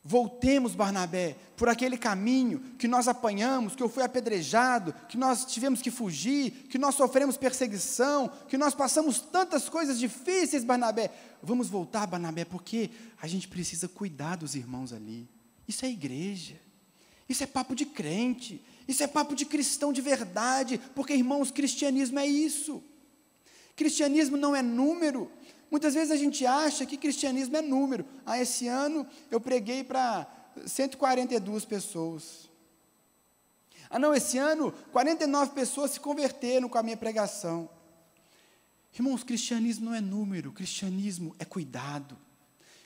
Voltemos, 0.07 0.75
Barnabé, 0.75 1.35
por 1.57 1.67
aquele 1.67 1.97
caminho 1.97 2.61
que 2.79 2.87
nós 2.87 3.09
apanhamos, 3.09 3.75
que 3.75 3.83
eu 3.83 3.89
fui 3.89 4.03
apedrejado, 4.03 4.95
que 5.09 5.17
nós 5.17 5.47
tivemos 5.47 5.81
que 5.81 5.91
fugir, 5.91 6.51
que 6.69 6.77
nós 6.77 6.95
sofremos 6.95 7.39
perseguição, 7.39 8.31
que 8.47 8.59
nós 8.59 8.75
passamos 8.75 9.19
tantas 9.19 9.67
coisas 9.67 9.99
difíceis, 9.99 10.63
Barnabé. 10.63 11.11
Vamos 11.43 11.71
voltar, 11.71 12.07
Barnabé, 12.07 12.45
porque 12.45 12.91
a 13.19 13.27
gente 13.27 13.49
precisa 13.49 13.89
cuidar 13.89 14.37
dos 14.37 14.55
irmãos 14.55 14.93
ali. 14.93 15.27
Isso 15.67 15.87
é 15.87 15.89
igreja. 15.89 16.61
Isso 17.27 17.43
é 17.43 17.47
papo 17.47 17.75
de 17.75 17.87
crente. 17.87 18.63
Isso 18.87 19.03
é 19.03 19.07
papo 19.07 19.35
de 19.35 19.47
cristão 19.47 19.91
de 19.91 20.03
verdade, 20.03 20.79
porque, 20.95 21.15
irmãos, 21.15 21.51
cristianismo 21.51 22.19
é 22.19 22.27
isso. 22.27 22.83
Cristianismo 23.75 24.37
não 24.37 24.55
é 24.55 24.61
número. 24.61 25.31
Muitas 25.71 25.95
vezes 25.95 26.11
a 26.11 26.17
gente 26.17 26.47
acha 26.47 26.87
que 26.87 26.97
cristianismo 26.97 27.57
é 27.57 27.63
número. 27.63 28.05
Ah, 28.25 28.41
esse 28.41 28.69
ano 28.69 29.07
eu 29.31 29.41
preguei 29.41 29.83
para 29.83 30.27
142 30.67 31.65
pessoas. 31.65 32.49
Ah, 33.91 33.99
não, 33.99 34.15
esse 34.15 34.39
ano 34.39 34.73
49 34.93 35.53
pessoas 35.53 35.93
se 35.93 36.01
converteram 36.01 36.69
com 36.69 36.79
a 36.79 36.83
minha 36.83 36.97
pregação. 36.97 37.69
Irmãos, 38.93 39.25
cristianismo 39.25 39.87
não 39.87 39.95
é 39.95 40.01
número, 40.01 40.53
cristianismo 40.53 41.35
é 41.39 41.45
cuidado. 41.45 42.17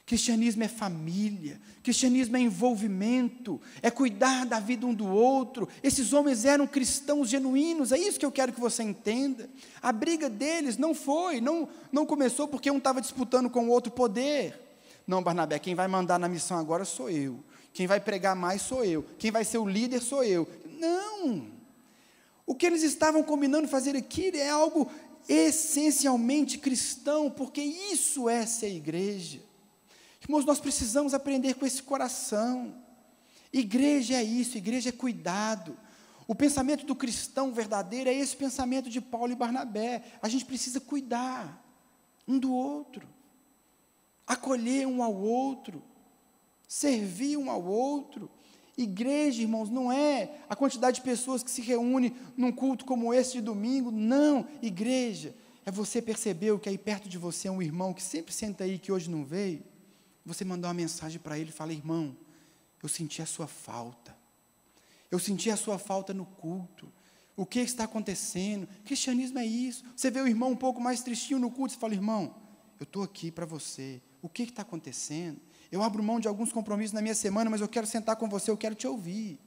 Cristianismo 0.08 0.64
é 0.64 0.68
família, 0.68 1.60
cristianismo 1.82 2.38
é 2.38 2.40
envolvimento, 2.40 3.60
é 3.82 3.90
cuidar 3.90 4.46
da 4.46 4.58
vida 4.58 4.86
um 4.86 4.94
do 4.94 5.06
outro. 5.06 5.68
Esses 5.82 6.14
homens 6.14 6.46
eram 6.46 6.66
cristãos 6.66 7.28
genuínos, 7.28 7.92
é 7.92 7.98
isso 7.98 8.18
que 8.18 8.24
eu 8.24 8.32
quero 8.32 8.50
que 8.50 8.58
você 8.58 8.82
entenda. 8.82 9.50
A 9.82 9.92
briga 9.92 10.30
deles 10.30 10.78
não 10.78 10.94
foi, 10.94 11.42
não, 11.42 11.68
não 11.92 12.06
começou 12.06 12.48
porque 12.48 12.70
um 12.70 12.78
estava 12.78 13.02
disputando 13.02 13.50
com 13.50 13.66
o 13.66 13.68
outro 13.68 13.92
poder. 13.92 14.58
Não, 15.06 15.22
Barnabé, 15.22 15.58
quem 15.58 15.74
vai 15.74 15.86
mandar 15.86 16.18
na 16.18 16.26
missão 16.26 16.56
agora 16.56 16.86
sou 16.86 17.10
eu. 17.10 17.44
Quem 17.74 17.86
vai 17.86 18.00
pregar 18.00 18.34
mais 18.34 18.62
sou 18.62 18.82
eu. 18.86 19.04
Quem 19.18 19.30
vai 19.30 19.44
ser 19.44 19.58
o 19.58 19.68
líder 19.68 20.00
sou 20.00 20.24
eu. 20.24 20.48
Não. 20.78 21.48
O 22.46 22.54
que 22.54 22.64
eles 22.64 22.82
estavam 22.82 23.22
combinando 23.22 23.68
fazer 23.68 23.94
aqui 23.94 24.30
é 24.34 24.48
algo 24.48 24.90
essencialmente 25.28 26.56
cristão, 26.56 27.30
porque 27.30 27.60
isso 27.60 28.26
é 28.26 28.46
ser 28.46 28.74
igreja. 28.74 29.46
Irmãos, 30.28 30.44
nós 30.44 30.60
precisamos 30.60 31.14
aprender 31.14 31.54
com 31.54 31.64
esse 31.64 31.82
coração. 31.82 32.74
Igreja 33.50 34.14
é 34.14 34.22
isso, 34.22 34.58
igreja 34.58 34.90
é 34.90 34.92
cuidado. 34.92 35.74
O 36.26 36.34
pensamento 36.34 36.84
do 36.84 36.94
cristão 36.94 37.50
verdadeiro 37.50 38.10
é 38.10 38.14
esse 38.14 38.36
pensamento 38.36 38.90
de 38.90 39.00
Paulo 39.00 39.32
e 39.32 39.36
Barnabé. 39.36 40.02
A 40.20 40.28
gente 40.28 40.44
precisa 40.44 40.78
cuidar 40.80 41.64
um 42.26 42.38
do 42.38 42.52
outro, 42.52 43.08
acolher 44.26 44.86
um 44.86 45.02
ao 45.02 45.14
outro, 45.14 45.82
servir 46.68 47.38
um 47.38 47.50
ao 47.50 47.64
outro. 47.64 48.30
Igreja, 48.76 49.40
irmãos, 49.40 49.70
não 49.70 49.90
é 49.90 50.42
a 50.46 50.54
quantidade 50.54 50.96
de 50.96 51.02
pessoas 51.02 51.42
que 51.42 51.50
se 51.50 51.62
reúne 51.62 52.14
num 52.36 52.52
culto 52.52 52.84
como 52.84 53.14
esse 53.14 53.32
de 53.32 53.40
domingo. 53.40 53.90
Não, 53.90 54.46
igreja 54.60 55.34
é 55.64 55.70
você 55.70 56.02
perceber 56.02 56.58
que 56.58 56.68
aí 56.68 56.76
perto 56.76 57.08
de 57.08 57.16
você 57.16 57.48
é 57.48 57.50
um 57.50 57.62
irmão 57.62 57.94
que 57.94 58.02
sempre 58.02 58.34
senta 58.34 58.64
aí 58.64 58.78
que 58.78 58.92
hoje 58.92 59.08
não 59.08 59.24
veio 59.24 59.64
você 60.28 60.44
mandar 60.44 60.68
uma 60.68 60.74
mensagem 60.74 61.18
para 61.18 61.38
ele 61.38 61.50
e 61.50 61.52
falar: 61.52 61.72
irmão, 61.72 62.16
eu 62.82 62.88
senti 62.88 63.22
a 63.22 63.26
sua 63.26 63.46
falta. 63.46 64.16
Eu 65.10 65.18
senti 65.18 65.50
a 65.50 65.56
sua 65.56 65.78
falta 65.78 66.12
no 66.12 66.26
culto. 66.26 66.92
O 67.34 67.46
que 67.46 67.60
está 67.60 67.84
acontecendo? 67.84 68.68
Cristianismo 68.84 69.38
é 69.38 69.46
isso. 69.46 69.84
Você 69.96 70.10
vê 70.10 70.20
o 70.20 70.28
irmão 70.28 70.50
um 70.50 70.56
pouco 70.56 70.80
mais 70.80 71.02
tristinho 71.02 71.40
no 71.40 71.50
culto 71.50 71.74
e 71.74 71.78
fala: 71.78 71.94
irmão, 71.94 72.34
eu 72.78 72.84
estou 72.84 73.02
aqui 73.02 73.30
para 73.30 73.46
você. 73.46 74.02
O 74.20 74.28
que 74.28 74.42
está 74.42 74.62
acontecendo? 74.62 75.40
Eu 75.70 75.82
abro 75.82 76.02
mão 76.02 76.18
de 76.18 76.28
alguns 76.28 76.52
compromissos 76.52 76.92
na 76.92 77.02
minha 77.02 77.14
semana, 77.14 77.48
mas 77.48 77.60
eu 77.60 77.68
quero 77.68 77.86
sentar 77.86 78.16
com 78.16 78.28
você, 78.28 78.50
eu 78.50 78.56
quero 78.56 78.74
te 78.74 78.86
ouvir. 78.86 79.38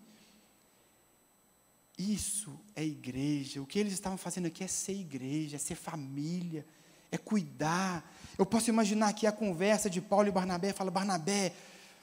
Isso 1.98 2.60
é 2.76 2.84
igreja. 2.84 3.62
O 3.62 3.66
que 3.66 3.78
eles 3.78 3.94
estavam 3.94 4.18
fazendo 4.18 4.48
aqui 4.48 4.64
é 4.64 4.68
ser 4.68 4.94
igreja, 4.94 5.58
é 5.58 5.60
ser 5.60 5.76
família, 5.76 6.66
é 7.12 7.18
cuidar. 7.18 8.10
Eu 8.38 8.46
posso 8.46 8.70
imaginar 8.70 9.10
aqui 9.10 9.28
a 9.28 9.32
conversa 9.32 9.90
de 9.90 10.02
Paulo 10.02 10.28
e 10.28 10.32
Barnabé, 10.32 10.74
fala, 10.74 10.92
Barnabé, 10.92 11.54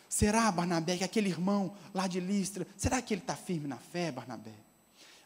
será, 0.08 0.50
Barnabé, 0.50 0.96
que 0.96 1.04
aquele 1.04 1.28
irmão 1.28 1.74
lá 1.92 2.06
de 2.06 2.20
Listra, 2.20 2.66
será 2.76 3.00
que 3.02 3.14
ele 3.14 3.20
está 3.20 3.34
firme 3.34 3.66
na 3.66 3.76
fé, 3.76 4.12
Barnabé? 4.12 4.54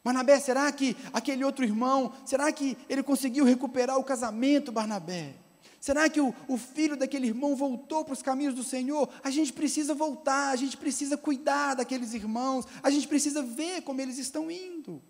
Barnabé, 0.05 0.41
será 0.41 0.71
que 0.73 0.97
aquele 1.13 1.45
outro 1.45 1.65
irmão, 1.65 2.13
será 2.25 2.51
que 2.53 2.77
ele 2.89 3.03
conseguiu 3.03 3.45
recuperar 3.45 3.99
o 3.99 4.05
casamento, 4.05 4.73
Barnabé? 4.73 5.35
Será 5.81 6.09
que 6.09 6.21
o, 6.21 6.35
o 6.47 6.57
filho 6.57 6.97
daquele 6.97 7.27
irmão 7.27 7.57
voltou 7.57 8.05
para 8.05 8.13
os 8.15 8.23
caminhos 8.23 8.55
do 8.55 8.63
Senhor? 8.63 9.09
A 9.23 9.31
gente 9.31 9.53
precisa 9.53 9.95
voltar, 9.95 10.51
a 10.51 10.57
gente 10.57 10.77
precisa 10.77 11.17
cuidar 11.17 11.75
daqueles 11.75 12.15
irmãos, 12.15 12.67
a 12.83 12.91
gente 12.91 13.09
precisa 13.09 13.43
ver 13.43 13.83
como 13.83 14.01
eles 14.01 14.19
estão 14.19 14.51
indo. 14.51 15.03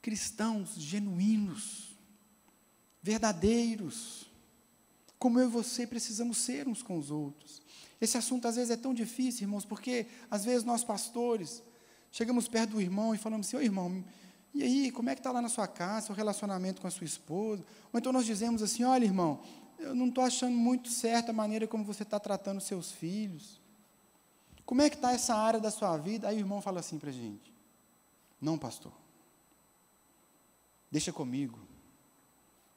cristãos 0.00 0.74
genuínos, 0.76 1.89
verdadeiros, 3.02 4.30
como 5.18 5.38
eu 5.38 5.46
e 5.48 5.50
você 5.50 5.86
precisamos 5.86 6.38
ser 6.38 6.68
uns 6.68 6.82
com 6.82 6.96
os 6.98 7.10
outros. 7.10 7.62
Esse 8.00 8.16
assunto 8.16 8.48
às 8.48 8.56
vezes 8.56 8.70
é 8.70 8.76
tão 8.76 8.94
difícil, 8.94 9.42
irmãos, 9.42 9.64
porque 9.64 10.06
às 10.30 10.44
vezes 10.44 10.64
nós 10.64 10.82
pastores 10.82 11.62
chegamos 12.10 12.48
perto 12.48 12.70
do 12.70 12.80
irmão 12.80 13.14
e 13.14 13.18
falamos 13.18 13.46
assim: 13.46 13.56
Ô 13.56 13.60
irmão, 13.60 14.04
E 14.54 14.62
aí, 14.62 14.90
como 14.90 15.10
é 15.10 15.14
que 15.14 15.20
está 15.20 15.30
lá 15.30 15.40
na 15.40 15.48
sua 15.48 15.68
casa, 15.68 16.06
seu 16.06 16.14
relacionamento 16.14 16.80
com 16.80 16.86
a 16.86 16.90
sua 16.90 17.04
esposa? 17.04 17.64
Ou 17.92 17.98
então 17.98 18.12
nós 18.12 18.24
dizemos 18.24 18.62
assim: 18.62 18.84
olha, 18.84 19.04
irmão, 19.04 19.40
eu 19.78 19.94
não 19.94 20.08
estou 20.08 20.24
achando 20.24 20.56
muito 20.56 20.90
certa 20.90 21.30
a 21.30 21.34
maneira 21.34 21.66
como 21.66 21.84
você 21.84 22.02
está 22.02 22.18
tratando 22.18 22.60
seus 22.60 22.90
filhos. 22.90 23.60
Como 24.64 24.82
é 24.82 24.88
que 24.88 24.96
está 24.96 25.12
essa 25.12 25.34
área 25.34 25.60
da 25.60 25.70
sua 25.70 25.96
vida? 25.96 26.28
Aí 26.28 26.36
o 26.36 26.40
irmão 26.40 26.60
fala 26.60 26.80
assim 26.80 26.98
para 26.98 27.10
a 27.10 27.12
gente: 27.12 27.52
não, 28.40 28.58
pastor, 28.58 28.92
deixa 30.90 31.12
comigo. 31.12 31.69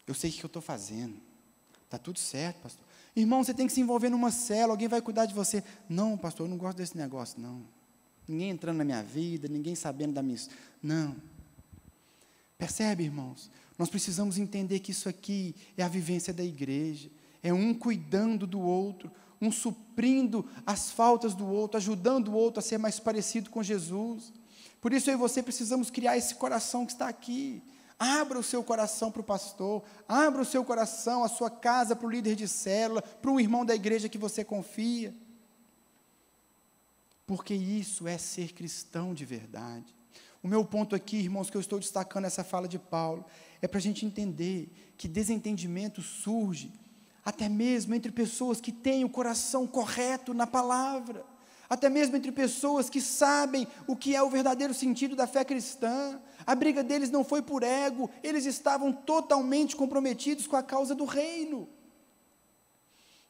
Eu 0.07 0.13
sei 0.13 0.29
o 0.29 0.33
que 0.33 0.43
eu 0.43 0.47
estou 0.47 0.61
fazendo. 0.61 1.15
Está 1.85 1.97
tudo 1.97 2.19
certo, 2.19 2.61
pastor. 2.61 2.85
Irmão, 3.15 3.43
você 3.43 3.53
tem 3.53 3.67
que 3.67 3.73
se 3.73 3.79
envolver 3.79 4.09
numa 4.09 4.31
cela, 4.31 4.73
alguém 4.73 4.87
vai 4.87 5.01
cuidar 5.01 5.25
de 5.25 5.33
você. 5.33 5.63
Não, 5.87 6.17
pastor, 6.17 6.47
eu 6.47 6.49
não 6.49 6.57
gosto 6.57 6.77
desse 6.77 6.97
negócio, 6.97 7.39
não. 7.39 7.61
Ninguém 8.27 8.49
entrando 8.49 8.77
na 8.77 8.83
minha 8.83 9.03
vida, 9.03 9.47
ninguém 9.47 9.75
sabendo 9.75 10.13
da 10.13 10.23
minha. 10.23 10.39
Não. 10.81 11.15
Percebe, 12.57 13.03
irmãos? 13.03 13.51
Nós 13.77 13.89
precisamos 13.89 14.37
entender 14.37 14.79
que 14.79 14.91
isso 14.91 15.07
aqui 15.07 15.55
é 15.77 15.83
a 15.83 15.87
vivência 15.87 16.33
da 16.33 16.43
igreja. 16.43 17.11
É 17.41 17.53
um 17.53 17.73
cuidando 17.73 18.47
do 18.47 18.59
outro, 18.59 19.11
um 19.41 19.51
suprindo 19.51 20.49
as 20.65 20.89
faltas 20.89 21.35
do 21.35 21.45
outro, 21.45 21.77
ajudando 21.77 22.29
o 22.29 22.33
outro 22.33 22.59
a 22.59 22.63
ser 22.63 22.77
mais 22.77 22.99
parecido 22.99 23.49
com 23.49 23.61
Jesus. 23.61 24.31
Por 24.79 24.93
isso 24.93 25.09
eu 25.09 25.15
e 25.15 25.17
você 25.17 25.43
precisamos 25.43 25.89
criar 25.89 26.17
esse 26.17 26.35
coração 26.35 26.85
que 26.85 26.93
está 26.93 27.07
aqui. 27.07 27.61
Abra 28.03 28.37
o 28.37 28.43
seu 28.43 28.61
coração 28.61 29.09
para 29.09 29.21
o 29.21 29.23
pastor, 29.23 29.81
abra 30.05 30.41
o 30.41 30.45
seu 30.45 30.65
coração, 30.65 31.23
a 31.23 31.29
sua 31.29 31.49
casa 31.49 31.95
para 31.95 32.05
o 32.05 32.09
líder 32.09 32.35
de 32.35 32.49
célula, 32.49 33.01
para 33.01 33.31
o 33.31 33.39
irmão 33.39 33.65
da 33.65 33.73
igreja 33.73 34.09
que 34.09 34.17
você 34.17 34.43
confia. 34.43 35.15
Porque 37.25 37.53
isso 37.53 38.05
é 38.05 38.17
ser 38.17 38.51
cristão 38.51 39.13
de 39.13 39.23
verdade. 39.23 39.95
O 40.43 40.49
meu 40.49 40.65
ponto 40.65 40.93
aqui, 40.93 41.15
irmãos, 41.15 41.49
que 41.49 41.55
eu 41.55 41.61
estou 41.61 41.79
destacando 41.79 42.25
essa 42.25 42.43
fala 42.43 42.67
de 42.67 42.77
Paulo, 42.77 43.25
é 43.61 43.69
para 43.69 43.77
a 43.77 43.81
gente 43.81 44.05
entender 44.05 44.93
que 44.97 45.07
desentendimento 45.07 46.01
surge 46.01 46.73
até 47.23 47.47
mesmo 47.47 47.95
entre 47.95 48.11
pessoas 48.11 48.59
que 48.59 48.73
têm 48.73 49.05
o 49.05 49.09
coração 49.09 49.65
correto 49.65 50.33
na 50.33 50.45
palavra, 50.45 51.25
até 51.73 51.89
mesmo 51.89 52.15
entre 52.15 52.31
pessoas 52.31 52.88
que 52.88 53.01
sabem 53.01 53.67
o 53.88 53.95
que 53.95 54.15
é 54.15 54.21
o 54.21 54.29
verdadeiro 54.29 54.75
sentido 54.75 55.15
da 55.15 55.25
fé 55.25 55.43
cristã. 55.43 56.21
A 56.45 56.53
briga 56.53 56.83
deles 56.83 57.09
não 57.09 57.23
foi 57.23 57.41
por 57.41 57.63
ego, 57.63 58.12
eles 58.21 58.45
estavam 58.45 58.93
totalmente 58.93 59.75
comprometidos 59.75 60.45
com 60.45 60.55
a 60.55 60.62
causa 60.62 60.93
do 60.93 61.03
reino. 61.03 61.67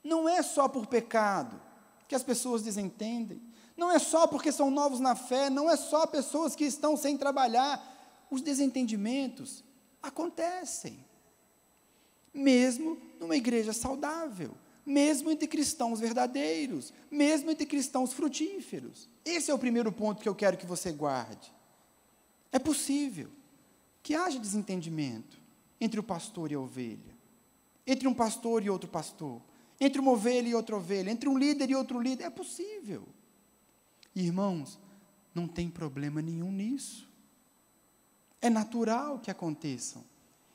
Não 0.03 0.27
é 0.27 0.41
só 0.41 0.67
por 0.67 0.88
pecado 0.88 1.60
que 2.06 2.15
as 2.15 2.21
pessoas 2.21 2.62
desentendem, 2.62 3.41
não 3.77 3.89
é 3.89 3.97
só 3.97 4.27
porque 4.27 4.51
são 4.51 4.69
novos 4.69 4.99
na 4.99 5.15
fé, 5.15 5.49
não 5.49 5.69
é 5.69 5.77
só 5.77 6.06
pessoas 6.06 6.53
que 6.53 6.65
estão 6.65 6.97
sem 6.97 7.17
trabalhar. 7.17 7.82
Os 8.29 8.41
desentendimentos 8.41 9.63
acontecem, 10.01 11.06
mesmo 12.34 13.01
numa 13.21 13.38
igreja 13.38 13.71
saudável, 13.71 14.53
mesmo 14.86 15.32
entre 15.32 15.48
cristãos 15.48 16.00
verdadeiros, 16.00 16.93
mesmo 17.10 17.52
entre 17.52 17.65
cristãos 17.65 18.13
frutíferos. 18.13 19.10
Esse 19.24 19.50
é 19.50 19.54
o 19.54 19.60
primeiro 19.60 19.91
ponto 19.91 20.22
que 20.22 20.30
eu 20.30 20.36
quero 20.36 20.58
que 20.58 20.65
você 20.65 20.91
guarde. 20.91 21.54
É 22.52 22.60
possível 22.60 23.30
que 24.02 24.13
haja 24.13 24.39
desentendimento 24.39 25.41
entre 25.80 26.00
o 26.00 26.04
pastor 26.04 26.52
e 26.52 26.56
a 26.56 26.60
ovelha, 26.60 27.17
entre 27.88 28.08
um 28.08 28.13
pastor 28.13 28.63
e 28.63 28.69
outro 28.69 28.89
pastor, 28.89 29.41
entre 29.80 30.00
uma 30.00 30.12
ovelha 30.12 30.48
e 30.48 30.56
outra 30.56 30.76
ovelha, 30.76 31.10
entre 31.10 31.28
um 31.28 31.38
líder 31.38 31.69
e 31.69 31.76
outro 31.76 32.00
líder. 32.00 32.26
É 32.26 32.30
possível. 32.30 33.08
Irmãos, 34.15 34.80
não 35.34 35.48
tem 35.48 35.69
problema 35.69 36.22
nenhum 36.22 36.52
nisso. 36.52 37.10
É 38.41 38.50
natural 38.50 39.19
que 39.19 39.32
aconteçam 39.32 40.04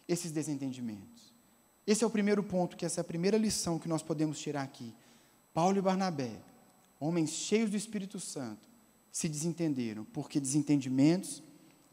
esses 0.07 0.31
desentendimentos. 0.31 1.18
Esse 1.89 2.05
é 2.05 2.07
o 2.07 2.11
primeiro 2.11 2.43
ponto, 2.43 2.77
que 2.77 2.85
essa 2.85 3.01
é 3.01 3.03
a 3.03 3.05
primeira 3.05 3.39
lição 3.39 3.79
que 3.79 3.89
nós 3.89 4.03
podemos 4.03 4.39
tirar 4.39 4.61
aqui. 4.61 4.95
Paulo 5.55 5.79
e 5.79 5.81
Barnabé, 5.81 6.33
homens 7.01 7.31
cheios 7.31 7.71
do 7.71 7.79
Espírito 7.79 8.21
Santo, 8.21 8.69
se 9.11 9.27
desentenderam, 9.27 10.05
porque 10.13 10.39
desentendimentos 10.39 11.43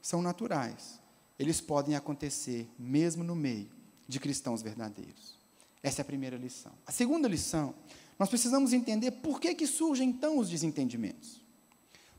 são 0.01 0.21
naturais. 0.21 0.99
Eles 1.39 1.61
podem 1.61 1.95
acontecer 1.95 2.69
mesmo 2.77 3.23
no 3.23 3.35
meio 3.35 3.69
de 4.05 4.19
cristãos 4.19 4.61
verdadeiros. 4.61 5.39
Essa 5.81 6.01
é 6.01 6.03
a 6.03 6.05
primeira 6.05 6.35
lição. 6.35 6.73
A 6.85 6.91
segunda 6.91 7.29
lição, 7.29 7.73
nós 8.19 8.27
precisamos 8.27 8.73
entender 8.73 9.11
por 9.11 9.39
que, 9.39 9.55
que 9.55 9.65
surgem 9.65 10.09
então 10.09 10.39
os 10.39 10.49
desentendimentos. 10.49 11.41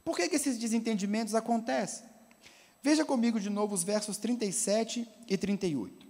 Por 0.02 0.16
que, 0.16 0.30
que 0.30 0.36
esses 0.36 0.56
desentendimentos 0.56 1.34
acontecem? 1.34 2.06
Veja 2.82 3.04
comigo 3.04 3.38
de 3.38 3.50
novo 3.50 3.74
os 3.74 3.84
versos 3.84 4.16
37 4.16 5.06
e 5.28 5.36
38. 5.36 6.05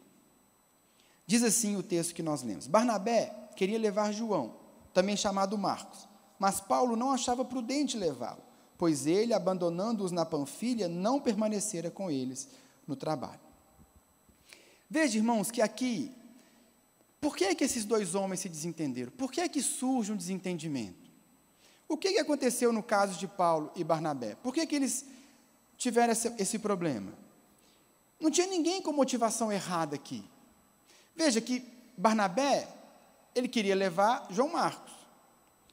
Diz 1.26 1.42
assim 1.42 1.76
o 1.76 1.82
texto 1.82 2.14
que 2.14 2.22
nós 2.22 2.42
lemos: 2.42 2.66
Barnabé 2.66 3.34
queria 3.56 3.78
levar 3.78 4.12
João, 4.12 4.54
também 4.94 5.16
chamado 5.16 5.58
Marcos, 5.58 6.06
mas 6.38 6.60
Paulo 6.60 6.94
não 6.96 7.10
achava 7.10 7.44
prudente 7.44 7.96
levá-lo, 7.96 8.42
pois 8.78 9.06
ele, 9.06 9.34
abandonando-os 9.34 10.12
na 10.12 10.24
Panfilha, 10.24 10.88
não 10.88 11.20
permanecera 11.20 11.90
com 11.90 12.10
eles 12.10 12.48
no 12.86 12.94
trabalho. 12.94 13.40
Veja, 14.88 15.18
irmãos, 15.18 15.50
que 15.50 15.60
aqui, 15.60 16.14
por 17.20 17.36
que, 17.36 17.44
é 17.44 17.54
que 17.54 17.64
esses 17.64 17.84
dois 17.84 18.14
homens 18.14 18.40
se 18.40 18.48
desentenderam? 18.48 19.10
Por 19.10 19.32
que 19.32 19.40
é 19.40 19.48
que 19.48 19.60
surge 19.60 20.12
um 20.12 20.16
desentendimento? 20.16 21.10
O 21.88 21.96
que, 21.96 22.12
que 22.12 22.18
aconteceu 22.18 22.72
no 22.72 22.82
caso 22.82 23.18
de 23.18 23.26
Paulo 23.26 23.72
e 23.74 23.82
Barnabé? 23.82 24.36
Por 24.36 24.54
que, 24.54 24.64
que 24.66 24.76
eles 24.76 25.04
tiveram 25.76 26.12
esse, 26.12 26.32
esse 26.38 26.58
problema? 26.58 27.12
Não 28.20 28.30
tinha 28.30 28.46
ninguém 28.46 28.80
com 28.80 28.92
motivação 28.92 29.52
errada 29.52 29.96
aqui. 29.96 30.24
Veja 31.16 31.40
que 31.40 31.64
Barnabé, 31.96 32.68
ele 33.34 33.48
queria 33.48 33.74
levar 33.74 34.26
João 34.30 34.52
Marcos, 34.52 34.92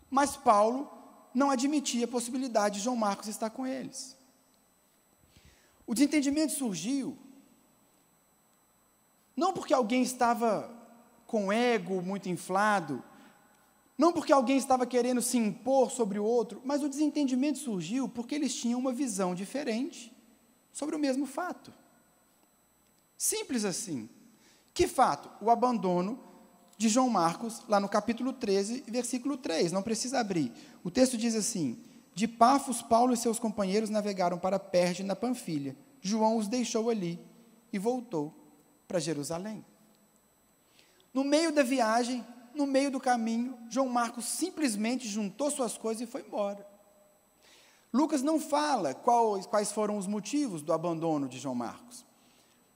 mas 0.09 0.37
Paulo 0.37 0.89
não 1.33 1.51
admitia 1.51 2.05
a 2.05 2.07
possibilidade 2.07 2.75
de 2.75 2.81
João 2.81 2.95
Marcos 2.95 3.27
estar 3.27 3.49
com 3.49 3.67
eles. 3.67 4.17
O 5.85 5.93
desentendimento 5.93 6.53
surgiu 6.53 7.17
não 9.35 9.51
porque 9.51 9.73
alguém 9.73 10.01
estava 10.03 10.71
com 11.25 11.51
ego 11.51 12.01
muito 12.01 12.29
inflado, 12.29 13.03
não 13.97 14.13
porque 14.13 14.31
alguém 14.31 14.57
estava 14.57 14.85
querendo 14.85 15.21
se 15.21 15.37
impor 15.37 15.91
sobre 15.91 16.19
o 16.19 16.23
outro, 16.23 16.61
mas 16.63 16.83
o 16.83 16.89
desentendimento 16.89 17.57
surgiu 17.57 18.07
porque 18.07 18.35
eles 18.35 18.55
tinham 18.55 18.79
uma 18.79 18.93
visão 18.93 19.33
diferente 19.33 20.15
sobre 20.71 20.95
o 20.95 20.99
mesmo 20.99 21.25
fato. 21.25 21.73
Simples 23.17 23.65
assim. 23.65 24.09
Que 24.73 24.87
fato? 24.87 25.29
O 25.39 25.51
abandono 25.51 26.19
de 26.77 26.89
João 26.89 27.09
Marcos, 27.09 27.61
lá 27.67 27.79
no 27.79 27.87
capítulo 27.87 28.33
13, 28.33 28.85
versículo 28.87 29.37
3. 29.37 29.71
Não 29.71 29.83
precisa 29.83 30.19
abrir. 30.19 30.51
O 30.83 30.89
texto 30.89 31.17
diz 31.17 31.35
assim: 31.35 31.77
De 32.13 32.27
Pafos, 32.27 32.81
Paulo 32.81 33.13
e 33.13 33.17
seus 33.17 33.39
companheiros 33.39 33.89
navegaram 33.89 34.37
para 34.39 34.59
Perge, 34.59 35.03
na 35.03 35.15
Panfilha. 35.15 35.75
João 36.01 36.37
os 36.37 36.47
deixou 36.47 36.89
ali 36.89 37.19
e 37.71 37.79
voltou 37.79 38.33
para 38.87 38.99
Jerusalém. 38.99 39.63
No 41.13 41.23
meio 41.23 41.51
da 41.51 41.63
viagem, 41.63 42.25
no 42.55 42.65
meio 42.65 42.91
do 42.91 42.99
caminho, 42.99 43.57
João 43.69 43.87
Marcos 43.87 44.25
simplesmente 44.25 45.07
juntou 45.07 45.49
suas 45.51 45.77
coisas 45.77 46.01
e 46.01 46.11
foi 46.11 46.21
embora. 46.21 46.67
Lucas 47.93 48.23
não 48.23 48.39
fala 48.39 48.95
quais, 48.95 49.45
quais 49.45 49.71
foram 49.71 49.97
os 49.97 50.07
motivos 50.07 50.63
do 50.63 50.73
abandono 50.73 51.27
de 51.27 51.37
João 51.37 51.53
Marcos. 51.53 52.03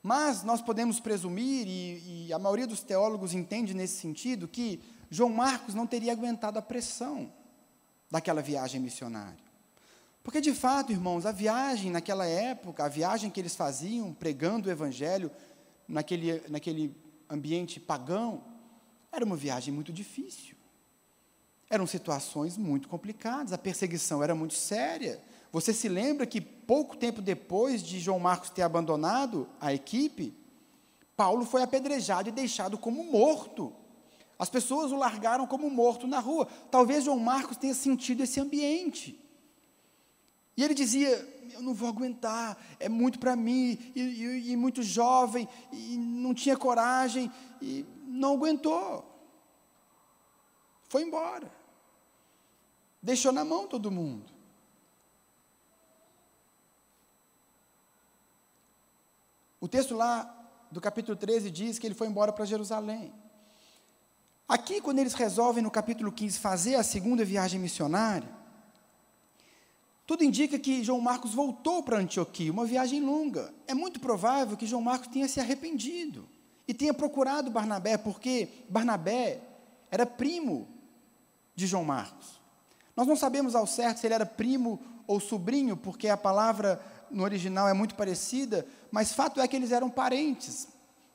Mas 0.02 0.44
nós 0.44 0.62
podemos 0.62 1.00
presumir, 1.00 1.68
e, 1.68 2.28
e, 2.28 2.34
a 2.34 2.40
maioria 2.40 2.68
dos 2.68 2.82
teólogos 2.82 3.34
entende 3.34 3.74
nesse 3.74 4.00
sentido, 4.00 4.48
que 4.48 4.82
João 5.10 5.30
Marcos 5.30 5.74
não 5.74 5.88
teria 5.88 6.12
aguentado 6.12 6.60
a 6.60 6.62
pressão 6.62 7.32
daquela 8.10 8.42
viagem 8.42 8.80
missionária. 8.80 9.48
Porque, 10.24 10.42
de 10.42 10.54
fato, 10.54 10.92
irmãos, 10.92 11.26
a 11.26 11.32
viagem 11.32 11.90
naquela 11.90 12.26
época, 12.26 12.84
a 12.84 12.90
viagem 12.90 13.30
que 13.30 13.40
eles 13.40 13.56
faziam 13.56 14.14
pregando 14.14 14.68
o 14.68 14.72
Evangelho 14.72 15.32
naquele, 15.88 16.44
naquele 16.50 16.96
ambiente 17.30 17.80
pagão, 17.80 18.44
era 19.12 19.24
uma 19.24 19.38
viagem 19.38 19.74
muito 19.74 19.94
difícil. 19.94 20.56
Eram 21.70 21.88
situações 21.88 22.58
muito 22.58 22.88
complicadas, 22.88 23.52
a 23.52 23.58
perseguição 23.58 24.24
era 24.24 24.36
muito 24.36 24.54
séria. 24.54 25.22
Você 25.52 25.74
se 25.74 25.90
lembra 25.90 26.26
que 26.26 26.57
pouco 26.68 26.98
tempo 26.98 27.22
depois 27.22 27.82
de 27.82 27.98
João 27.98 28.20
Marcos 28.20 28.50
ter 28.50 28.62
abandonado 28.62 29.48
a 29.60 29.74
equipe, 29.74 30.36
Paulo 31.16 31.46
foi 31.46 31.64
apedrejado 31.64 32.28
e 32.28 32.32
deixado 32.32 32.78
como 32.78 33.04
morto. 33.06 33.74
As 34.38 34.50
pessoas 34.50 34.92
o 34.92 34.98
largaram 34.98 35.48
como 35.48 35.70
morto 35.70 36.06
na 36.06 36.20
rua. 36.20 36.46
Talvez 36.70 37.06
João 37.06 37.18
Marcos 37.18 37.58
tenha 37.58 37.74
sentido 37.74 38.22
esse 38.22 38.40
ambiente. 38.40 39.20
E 40.56 40.64
ele 40.64 40.74
dizia: 40.74 41.10
Eu 41.54 41.64
não 41.64 41.74
vou 41.74 41.88
aguentar, 41.90 42.58
é 42.80 42.90
muito 42.90 43.18
para 43.18 43.36
mim, 43.36 43.80
e, 43.96 44.02
e, 44.02 44.52
e, 44.52 44.56
muito 44.56 44.84
jovem, 44.84 45.48
e 45.72 45.98
não 45.98 46.34
tinha 46.34 46.58
coragem, 46.58 47.32
e 47.62 47.86
não 48.06 48.34
aguentou. 48.34 49.04
Foi 50.90 51.02
embora. 51.02 51.52
Deixou 53.02 53.32
na 53.32 53.46
mão 53.46 53.68
todo 53.68 53.90
mundo. 53.90 54.37
O 59.60 59.68
texto 59.68 59.96
lá 59.96 60.34
do 60.72 60.80
capítulo 60.80 61.18
13 61.18 61.50
diz 61.50 61.80
que 61.80 61.88
ele 61.88 61.96
foi 61.96 62.08
embora 62.08 62.32
para 62.32 62.46
Jerusalém. 62.46 63.14
Aqui, 64.48 64.80
quando 64.80 65.00
eles 65.00 65.14
resolvem 65.14 65.64
no 65.64 65.72
capítulo 65.72 66.12
15 66.12 66.40
fazer 66.40 66.76
a 66.76 66.84
segunda 66.84 67.26
viagem 67.26 67.60
missionária, 67.60 68.30
tudo 70.06 70.24
indica 70.24 70.58
que 70.58 70.84
João 70.84 71.02
Marcos 71.02 71.34
voltou 71.34 71.84
para 71.84 71.98
Antioquia, 71.98 72.52
uma 72.52 72.66
viagem 72.66 73.02
longa. 73.02 73.54
É 73.68 73.74
muito 73.74 74.00
provável 74.00 74.56
que 74.56 74.66
João 74.66 74.82
Marcos 74.82 75.10
tenha 75.10 75.28
se 75.28 75.40
arrependido 75.40 76.30
e 76.66 76.74
tenha 76.74 76.94
procurado 76.94 77.52
Barnabé, 77.52 77.98
porque 77.98 78.48
Barnabé 78.70 79.42
era 79.92 80.06
primo 80.06 80.68
de 81.56 81.68
João 81.68 81.84
Marcos. 81.84 82.40
Nós 82.96 83.06
não 83.06 83.18
sabemos 83.18 83.54
ao 83.54 83.68
certo 83.68 84.00
se 84.00 84.08
ele 84.08 84.14
era 84.14 84.26
primo 84.26 84.80
ou 85.06 85.20
sobrinho, 85.20 85.76
porque 85.76 86.08
a 86.08 86.16
palavra 86.16 86.82
no 87.12 87.24
original 87.24 87.68
é 87.68 87.74
muito 87.74 87.96
parecida, 87.96 88.66
mas 88.92 89.14
fato 89.14 89.40
é 89.40 89.48
que 89.48 89.56
eles 89.56 89.72
eram 89.72 89.90
parentes. 89.90 90.68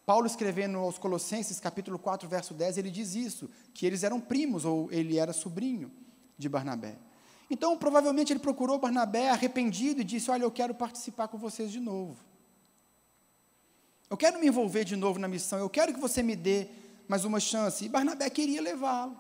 Paulo 0.05 0.27
escrevendo 0.27 0.79
aos 0.79 0.99
Colossenses, 0.99 1.61
capítulo 1.61 1.99
4, 1.99 2.29
verso 2.29 2.55
10, 2.55 2.79
ele 2.79 2.91
diz 2.91 3.15
isso, 3.15 3.49
que 3.73 3.87
eles 3.87 4.03
eram 4.03 4.21
primos, 4.21 4.65
ou 4.65 4.91
ele 4.91 5.17
era 5.17 5.33
sobrinho 5.33 5.91
de 6.37 6.49
Barnabé. 6.49 6.97
Então, 7.49 7.77
provavelmente, 7.77 8.33
ele 8.33 8.41
procurou 8.41 8.79
Barnabé 8.79 9.31
arrependido 9.31 10.01
e 10.01 10.05
disse: 10.05 10.31
Olha, 10.31 10.43
eu 10.43 10.51
quero 10.51 10.75
participar 10.75 11.29
com 11.29 11.39
vocês 11.39 11.71
de 11.71 11.79
novo. 11.79 12.17
Eu 14.09 14.17
quero 14.17 14.39
me 14.39 14.47
envolver 14.47 14.85
de 14.85 14.97
novo 14.97 15.19
na 15.19 15.29
missão, 15.29 15.59
eu 15.59 15.71
quero 15.71 15.95
que 15.95 16.01
você 16.01 16.23
me 16.23 16.37
dê 16.37 16.69
mais 17.09 17.25
uma 17.25 17.41
chance. 17.41 17.85
E 17.85 17.89
Barnabé 17.89 18.29
queria 18.29 18.61
levá-lo. 18.61 19.17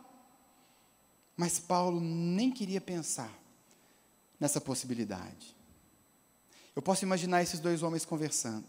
Mas 1.36 1.58
Paulo 1.58 2.00
nem 2.00 2.50
queria 2.50 2.80
pensar 2.80 3.32
nessa 4.38 4.60
possibilidade. 4.60 5.56
Eu 6.74 6.82
posso 6.82 7.04
imaginar 7.04 7.42
esses 7.42 7.60
dois 7.60 7.82
homens 7.82 8.04
conversando. 8.04 8.64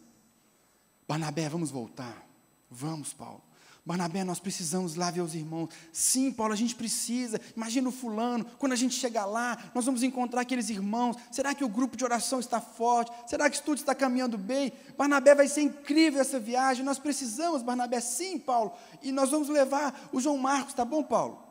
Barnabé, 1.08 1.48
vamos 1.48 1.72
voltar. 1.72 2.26
Vamos, 2.70 3.14
Paulo. 3.14 3.42
Barnabé, 3.86 4.24
nós 4.24 4.40
precisamos 4.40 4.96
lá 4.96 5.12
ver 5.12 5.20
os 5.20 5.36
irmãos. 5.36 5.70
Sim, 5.92 6.32
Paulo, 6.32 6.54
a 6.54 6.56
gente 6.56 6.74
precisa. 6.74 7.40
Imagina 7.56 7.90
o 7.90 7.92
fulano, 7.92 8.46
quando 8.58 8.72
a 8.72 8.78
gente 8.78 8.96
chegar 8.96 9.26
lá, 9.26 9.58
nós 9.76 9.86
vamos 9.86 10.04
encontrar 10.04 10.42
aqueles 10.42 10.70
irmãos. 10.70 11.18
Será 11.30 11.54
que 11.54 11.66
o 11.66 11.70
grupo 11.70 11.98
de 11.98 12.04
oração 12.06 12.40
está 12.40 12.62
forte? 12.62 13.12
Será 13.30 13.50
que 13.50 13.62
tudo 13.62 13.78
está 13.78 13.94
caminhando 13.94 14.38
bem? 14.38 14.72
Barnabé 14.98 15.36
vai 15.36 15.50
ser 15.50 15.64
incrível 15.64 16.22
essa 16.22 16.40
viagem. 16.40 16.86
Nós 16.86 16.98
precisamos, 16.98 17.62
Barnabé, 17.62 18.00
sim, 18.00 18.40
Paulo. 18.40 18.72
E 19.02 19.12
nós 19.12 19.32
vamos 19.32 19.50
levar 19.50 20.10
o 20.14 20.22
João 20.22 20.38
Marcos, 20.38 20.74
tá 20.74 20.86
bom, 20.86 21.04
Paulo? 21.04 21.44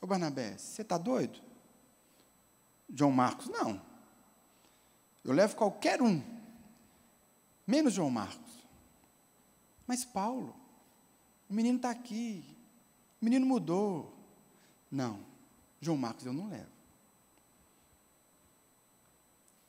Ô 0.00 0.06
Barnabé, 0.06 0.56
você 0.56 0.82
está 0.82 0.96
doido? 0.96 1.40
João 2.94 3.10
Marcos, 3.10 3.48
não. 3.48 3.89
Eu 5.24 5.32
levo 5.32 5.56
qualquer 5.56 6.00
um 6.00 6.22
menos 7.66 7.92
João 7.92 8.10
Marcos. 8.10 8.50
Mas 9.86 10.04
Paulo, 10.04 10.54
o 11.48 11.54
menino 11.54 11.76
está 11.76 11.90
aqui, 11.90 12.44
o 13.20 13.24
menino 13.24 13.44
mudou. 13.46 14.14
Não, 14.90 15.20
João 15.80 15.96
Marcos 15.96 16.26
eu 16.26 16.32
não 16.32 16.48
levo. 16.48 16.70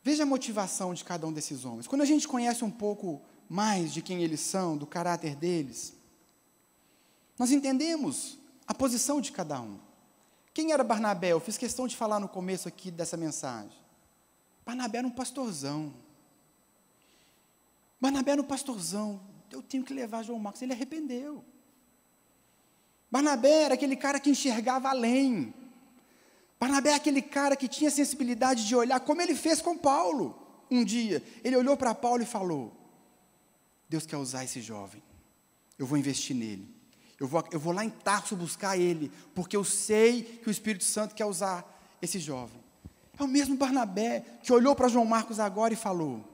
Veja 0.03 0.23
a 0.23 0.25
motivação 0.25 0.93
de 0.93 1.03
cada 1.03 1.27
um 1.27 1.33
desses 1.33 1.63
homens. 1.63 1.87
Quando 1.87 2.01
a 2.01 2.05
gente 2.05 2.27
conhece 2.27 2.63
um 2.63 2.71
pouco 2.71 3.21
mais 3.47 3.93
de 3.93 4.01
quem 4.01 4.23
eles 4.23 4.39
são, 4.39 4.77
do 4.77 4.87
caráter 4.87 5.35
deles, 5.35 5.93
nós 7.37 7.51
entendemos 7.51 8.37
a 8.65 8.73
posição 8.73 9.21
de 9.21 9.31
cada 9.31 9.61
um. 9.61 9.79
Quem 10.53 10.71
era 10.71 10.83
Barnabé? 10.83 11.29
Eu 11.29 11.39
fiz 11.39 11.57
questão 11.57 11.87
de 11.87 11.95
falar 11.95 12.19
no 12.19 12.27
começo 12.27 12.67
aqui 12.67 12.89
dessa 12.89 13.15
mensagem. 13.15 13.77
Barnabé 14.65 14.99
era 14.99 15.07
um 15.07 15.11
pastorzão. 15.11 15.93
Barnabé 17.99 18.31
era 18.31 18.41
um 18.41 18.45
pastorzão. 18.45 19.21
Eu 19.51 19.61
tenho 19.61 19.83
que 19.83 19.93
levar 19.93 20.23
João 20.23 20.39
Marcos. 20.39 20.61
Ele 20.61 20.73
arrependeu. 20.73 21.43
Barnabé 23.11 23.63
era 23.63 23.73
aquele 23.73 23.95
cara 23.95 24.19
que 24.19 24.29
enxergava 24.29 24.89
além. 24.89 25.53
Barnabé 26.59 26.91
é 26.91 26.95
aquele 26.95 27.21
cara 27.21 27.55
que 27.55 27.67
tinha 27.67 27.89
sensibilidade 27.89 28.67
de 28.67 28.75
olhar, 28.75 28.99
como 28.99 29.21
ele 29.21 29.35
fez 29.35 29.61
com 29.61 29.77
Paulo 29.77 30.37
um 30.69 30.85
dia. 30.85 31.21
Ele 31.43 31.57
olhou 31.57 31.75
para 31.75 31.93
Paulo 31.93 32.23
e 32.23 32.25
falou: 32.25 32.71
Deus 33.89 34.05
quer 34.05 34.17
usar 34.17 34.43
esse 34.43 34.61
jovem. 34.61 35.03
Eu 35.77 35.85
vou 35.85 35.97
investir 35.97 36.35
nele. 36.35 36.67
Eu 37.19 37.27
vou, 37.27 37.43
eu 37.51 37.59
vou 37.59 37.73
lá 37.73 37.83
em 37.83 37.89
Tarso 37.89 38.35
buscar 38.35 38.77
ele, 38.77 39.11
porque 39.35 39.57
eu 39.57 39.63
sei 39.63 40.23
que 40.23 40.47
o 40.47 40.51
Espírito 40.51 40.83
Santo 40.83 41.13
quer 41.13 41.25
usar 41.25 41.97
esse 42.01 42.19
jovem. 42.19 42.60
É 43.21 43.23
o 43.23 43.27
mesmo 43.27 43.55
Barnabé 43.55 44.25
que 44.41 44.51
olhou 44.51 44.75
para 44.75 44.87
João 44.87 45.05
Marcos 45.05 45.39
agora 45.39 45.71
e 45.71 45.77
falou: 45.77 46.25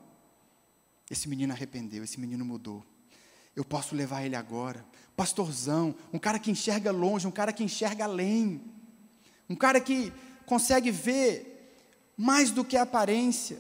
esse 1.12 1.28
menino 1.28 1.52
arrependeu, 1.52 2.02
esse 2.02 2.18
menino 2.18 2.46
mudou. 2.46 2.82
Eu 3.54 3.66
posso 3.66 3.94
levar 3.94 4.24
ele 4.24 4.38
agora. 4.38 4.86
Pastorzão, 5.14 5.94
um 6.14 6.18
cara 6.18 6.40
que 6.40 6.50
enxerga 6.50 6.90
longe, 6.90 7.28
um 7.28 7.32
cara 7.32 7.52
que 7.52 7.62
enxerga 7.62 8.06
além. 8.06 8.62
Um 9.50 9.56
cara 9.56 9.82
que 9.82 10.14
consegue 10.46 10.90
ver 10.90 11.76
mais 12.16 12.52
do 12.52 12.64
que 12.64 12.78
a 12.78 12.84
aparência. 12.84 13.60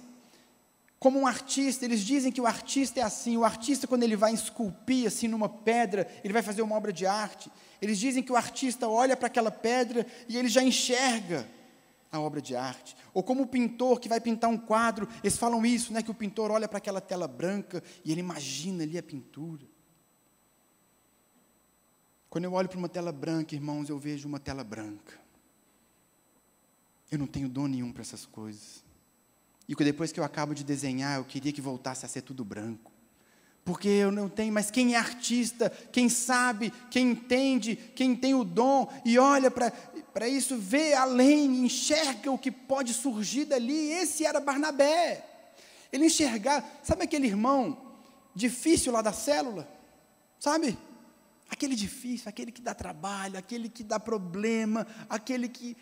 Como 0.97 1.19
um 1.19 1.27
artista, 1.27 1.83
eles 1.83 1.99
dizem 1.99 2.31
que 2.31 2.39
o 2.39 2.47
artista 2.47 3.01
é 3.01 3.03
assim. 3.03 3.35
O 3.35 3.43
artista, 3.43 3.87
quando 3.87 4.03
ele 4.03 4.15
vai 4.15 4.33
esculpir 4.33 5.05
assim 5.05 5.27
numa 5.27 5.49
pedra, 5.49 6.09
ele 6.23 6.31
vai 6.31 6.41
fazer 6.41 6.61
uma 6.61 6.77
obra 6.77 6.93
de 6.93 7.05
arte. 7.05 7.51
Eles 7.81 7.99
dizem 7.99 8.23
que 8.23 8.31
o 8.31 8.37
artista 8.37 8.87
olha 8.87 9.17
para 9.17 9.27
aquela 9.27 9.51
pedra 9.51 10.07
e 10.29 10.37
ele 10.37 10.47
já 10.47 10.63
enxerga 10.63 11.56
a 12.11 12.19
obra 12.19 12.41
de 12.41 12.55
arte. 12.55 12.95
Ou 13.13 13.23
como 13.23 13.43
o 13.43 13.47
pintor 13.47 13.99
que 13.99 14.09
vai 14.09 14.19
pintar 14.19 14.49
um 14.49 14.57
quadro, 14.57 15.07
eles 15.23 15.37
falam 15.37 15.65
isso, 15.65 15.91
né, 15.91 16.01
que 16.01 16.11
o 16.11 16.15
pintor 16.15 16.51
olha 16.51 16.67
para 16.67 16.77
aquela 16.77 17.01
tela 17.01 17.27
branca 17.27 17.83
e 18.03 18.11
ele 18.11 18.21
imagina 18.21 18.83
ali 18.83 18.97
a 18.97 19.03
pintura. 19.03 19.65
Quando 22.29 22.45
eu 22.45 22.53
olho 22.53 22.69
para 22.69 22.77
uma 22.77 22.89
tela 22.89 23.11
branca, 23.11 23.55
irmãos, 23.55 23.89
eu 23.89 23.97
vejo 23.97 24.27
uma 24.27 24.39
tela 24.39 24.63
branca. 24.63 25.19
Eu 27.09 27.17
não 27.17 27.27
tenho 27.27 27.47
dom 27.47 27.67
nenhum 27.67 27.91
para 27.91 28.01
essas 28.01 28.25
coisas. 28.25 28.83
E 29.67 29.75
depois 29.75 30.11
que 30.11 30.19
eu 30.19 30.23
acabo 30.23 30.53
de 30.53 30.63
desenhar, 30.63 31.17
eu 31.17 31.25
queria 31.25 31.51
que 31.51 31.61
voltasse 31.61 32.05
a 32.05 32.09
ser 32.09 32.21
tudo 32.21 32.43
branco. 32.43 32.91
Porque 33.65 33.89
eu 33.89 34.11
não 34.11 34.29
tenho, 34.29 34.53
mas 34.53 34.71
quem 34.71 34.95
é 34.95 34.97
artista, 34.97 35.69
quem 35.91 36.07
sabe, 36.07 36.71
quem 36.89 37.11
entende, 37.11 37.75
quem 37.75 38.15
tem 38.15 38.33
o 38.33 38.45
dom 38.45 38.89
e 39.03 39.19
olha 39.19 39.51
para 39.51 39.73
para 40.17 40.27
isso, 40.27 40.57
vê 40.57 40.95
além, 40.95 41.63
enxerga 41.63 42.31
o 42.31 42.39
que 42.39 42.49
pode 42.49 42.91
surgir 42.91 43.45
dali. 43.45 43.91
Esse 43.91 44.25
era 44.25 44.39
Barnabé. 44.39 45.23
Ele 45.93 46.07
enxergava, 46.07 46.65
sabe 46.81 47.03
aquele 47.03 47.27
irmão 47.27 47.95
difícil 48.33 48.91
lá 48.91 49.03
da 49.03 49.13
célula? 49.13 49.69
Sabe? 50.39 50.75
Aquele 51.47 51.75
difícil, 51.75 52.27
aquele 52.27 52.51
que 52.51 52.63
dá 52.63 52.73
trabalho, 52.73 53.37
aquele 53.37 53.69
que 53.69 53.83
dá 53.83 53.99
problema, 53.99 54.87
aquele 55.07 55.47
que. 55.47 55.77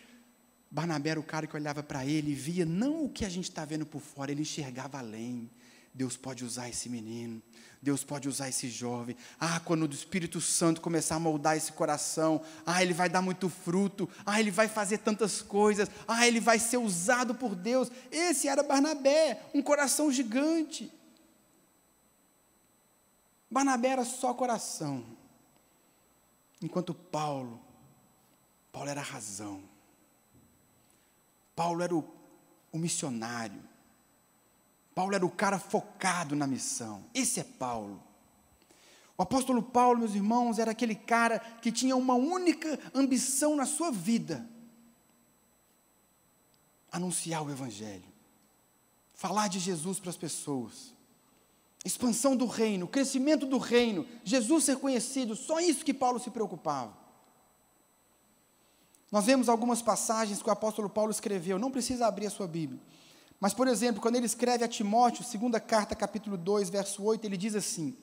Barnabé 0.70 1.12
era 1.12 1.20
o 1.20 1.24
cara 1.24 1.46
que 1.46 1.56
olhava 1.56 1.82
para 1.82 2.04
ele 2.04 2.32
e 2.32 2.34
via 2.34 2.66
não 2.66 3.06
o 3.06 3.08
que 3.08 3.24
a 3.24 3.30
gente 3.30 3.48
está 3.48 3.64
vendo 3.64 3.86
por 3.86 4.02
fora, 4.02 4.30
ele 4.30 4.42
enxergava 4.42 4.98
além. 4.98 5.50
Deus 5.96 6.14
pode 6.14 6.44
usar 6.44 6.68
esse 6.68 6.90
menino. 6.90 7.42
Deus 7.80 8.04
pode 8.04 8.28
usar 8.28 8.50
esse 8.50 8.68
jovem. 8.68 9.16
Ah, 9.40 9.58
quando 9.60 9.84
o 9.84 9.90
Espírito 9.90 10.42
Santo 10.42 10.82
começar 10.82 11.14
a 11.14 11.18
moldar 11.18 11.56
esse 11.56 11.72
coração, 11.72 12.42
ah, 12.66 12.82
ele 12.82 12.92
vai 12.92 13.08
dar 13.08 13.22
muito 13.22 13.48
fruto, 13.48 14.06
ah, 14.26 14.38
ele 14.38 14.50
vai 14.50 14.68
fazer 14.68 14.98
tantas 14.98 15.40
coisas, 15.40 15.88
ah, 16.06 16.26
ele 16.26 16.38
vai 16.38 16.58
ser 16.58 16.76
usado 16.76 17.34
por 17.34 17.54
Deus. 17.54 17.90
Esse 18.10 18.46
era 18.46 18.62
Barnabé, 18.62 19.42
um 19.54 19.62
coração 19.62 20.12
gigante. 20.12 20.92
Barnabé 23.50 23.88
era 23.88 24.04
só 24.04 24.34
coração, 24.34 25.02
enquanto 26.60 26.92
Paulo, 26.92 27.58
Paulo 28.70 28.90
era 28.90 29.00
a 29.00 29.04
razão. 29.04 29.62
Paulo 31.54 31.80
era 31.80 31.94
o, 31.94 32.04
o 32.70 32.76
missionário. 32.76 33.75
Paulo 34.96 35.14
era 35.14 35.26
o 35.26 35.30
cara 35.30 35.58
focado 35.58 36.34
na 36.34 36.46
missão. 36.46 37.04
Esse 37.12 37.38
é 37.38 37.44
Paulo. 37.44 38.02
O 39.14 39.22
apóstolo 39.22 39.62
Paulo, 39.62 39.98
meus 39.98 40.14
irmãos, 40.14 40.58
era 40.58 40.70
aquele 40.70 40.94
cara 40.94 41.38
que 41.38 41.70
tinha 41.70 41.94
uma 41.94 42.14
única 42.14 42.80
ambição 42.94 43.54
na 43.54 43.66
sua 43.66 43.90
vida: 43.90 44.48
anunciar 46.90 47.44
o 47.44 47.50
Evangelho, 47.50 48.10
falar 49.12 49.48
de 49.48 49.58
Jesus 49.58 50.00
para 50.00 50.08
as 50.08 50.16
pessoas, 50.16 50.94
expansão 51.84 52.34
do 52.34 52.46
reino, 52.46 52.88
crescimento 52.88 53.44
do 53.44 53.58
reino, 53.58 54.06
Jesus 54.24 54.64
ser 54.64 54.78
conhecido, 54.78 55.36
só 55.36 55.60
isso 55.60 55.84
que 55.84 55.92
Paulo 55.92 56.18
se 56.18 56.30
preocupava. 56.30 56.96
Nós 59.12 59.26
vemos 59.26 59.46
algumas 59.46 59.82
passagens 59.82 60.42
que 60.42 60.48
o 60.48 60.52
apóstolo 60.52 60.88
Paulo 60.88 61.10
escreveu, 61.10 61.58
não 61.58 61.70
precisa 61.70 62.06
abrir 62.06 62.28
a 62.28 62.30
sua 62.30 62.48
Bíblia. 62.48 62.80
Mas, 63.38 63.52
por 63.52 63.68
exemplo, 63.68 64.00
quando 64.00 64.16
ele 64.16 64.26
escreve 64.26 64.64
a 64.64 64.68
Timóteo, 64.68 65.24
segunda 65.24 65.60
carta, 65.60 65.94
capítulo 65.94 66.36
2, 66.36 66.70
verso 66.70 67.02
8, 67.02 67.24
ele 67.24 67.36
diz 67.36 67.54
assim: 67.54 67.96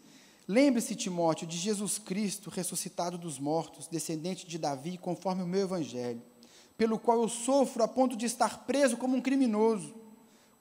Lembre-se, 0.48 0.96
Timóteo, 0.96 1.48
de 1.48 1.58
Jesus 1.58 1.98
Cristo, 1.98 2.50
ressuscitado 2.50 3.18
dos 3.18 3.40
mortos, 3.40 3.88
descendente 3.88 4.46
de 4.46 4.58
Davi, 4.58 4.98
conforme 4.98 5.42
o 5.42 5.48
meu 5.48 5.62
evangelho, 5.62 6.22
pelo 6.78 7.00
qual 7.00 7.22
eu 7.22 7.30
sofro 7.30 7.84
a 7.84 7.88
ponto 7.88 8.16
de 8.16 8.26
estar 8.26 8.66
preso 8.66 8.98
como 8.98 9.16
um 9.16 9.22
criminoso. 9.22 10.02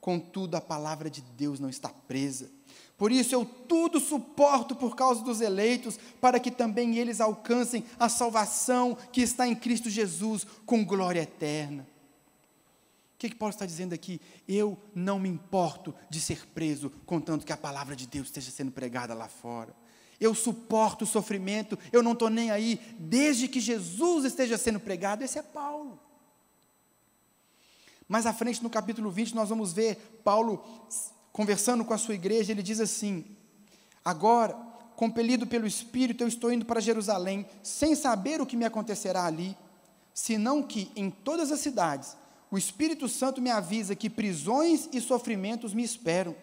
contudo 0.00 0.56
a 0.56 0.60
palavra 0.60 1.08
de 1.08 1.20
Deus 1.20 1.60
não 1.60 1.68
está 1.68 1.88
presa. 1.88 2.50
Por 2.98 3.12
isso 3.12 3.34
eu 3.36 3.44
tudo 3.44 4.00
suporto 4.00 4.74
por 4.74 4.96
causa 4.96 5.22
dos 5.22 5.40
eleitos, 5.40 5.96
para 6.20 6.40
que 6.40 6.50
também 6.50 6.98
eles 6.98 7.20
alcancem 7.20 7.84
a 8.00 8.08
salvação 8.08 8.96
que 9.12 9.20
está 9.20 9.46
em 9.46 9.54
Cristo 9.54 9.88
Jesus 9.88 10.44
com 10.66 10.84
glória 10.84 11.20
eterna. 11.20 11.86
Que, 13.22 13.30
que 13.30 13.36
Paulo 13.36 13.52
está 13.52 13.64
dizendo 13.64 13.92
aqui? 13.92 14.20
Eu 14.48 14.76
não 14.92 15.16
me 15.16 15.28
importo 15.28 15.94
de 16.10 16.20
ser 16.20 16.44
preso, 16.48 16.90
contanto 17.06 17.46
que 17.46 17.52
a 17.52 17.56
palavra 17.56 17.94
de 17.94 18.04
Deus 18.04 18.26
esteja 18.26 18.50
sendo 18.50 18.72
pregada 18.72 19.14
lá 19.14 19.28
fora. 19.28 19.72
Eu 20.18 20.34
suporto 20.34 21.04
o 21.04 21.06
sofrimento, 21.06 21.78
eu 21.92 22.02
não 22.02 22.14
estou 22.14 22.28
nem 22.28 22.50
aí, 22.50 22.80
desde 22.98 23.46
que 23.46 23.60
Jesus 23.60 24.24
esteja 24.24 24.58
sendo 24.58 24.80
pregado. 24.80 25.22
Esse 25.22 25.38
é 25.38 25.42
Paulo. 25.42 26.00
Mais 28.08 28.26
à 28.26 28.32
frente, 28.32 28.60
no 28.60 28.68
capítulo 28.68 29.08
20, 29.08 29.36
nós 29.36 29.50
vamos 29.50 29.72
ver 29.72 30.20
Paulo 30.24 30.60
conversando 31.32 31.84
com 31.84 31.94
a 31.94 31.98
sua 31.98 32.16
igreja, 32.16 32.50
ele 32.50 32.60
diz 32.60 32.80
assim: 32.80 33.24
Agora, 34.04 34.54
compelido 34.96 35.46
pelo 35.46 35.64
Espírito, 35.64 36.24
eu 36.24 36.28
estou 36.28 36.52
indo 36.52 36.64
para 36.64 36.80
Jerusalém, 36.80 37.46
sem 37.62 37.94
saber 37.94 38.40
o 38.40 38.46
que 38.46 38.56
me 38.56 38.64
acontecerá 38.64 39.26
ali, 39.26 39.56
senão 40.12 40.60
que 40.60 40.90
em 40.96 41.08
todas 41.08 41.52
as 41.52 41.60
cidades 41.60 42.20
o 42.52 42.58
Espírito 42.58 43.08
Santo 43.08 43.40
me 43.40 43.50
avisa 43.50 43.96
que 43.96 44.10
prisões 44.10 44.86
e 44.92 45.00
sofrimentos 45.00 45.72
me 45.72 45.82
esperam. 45.82 46.36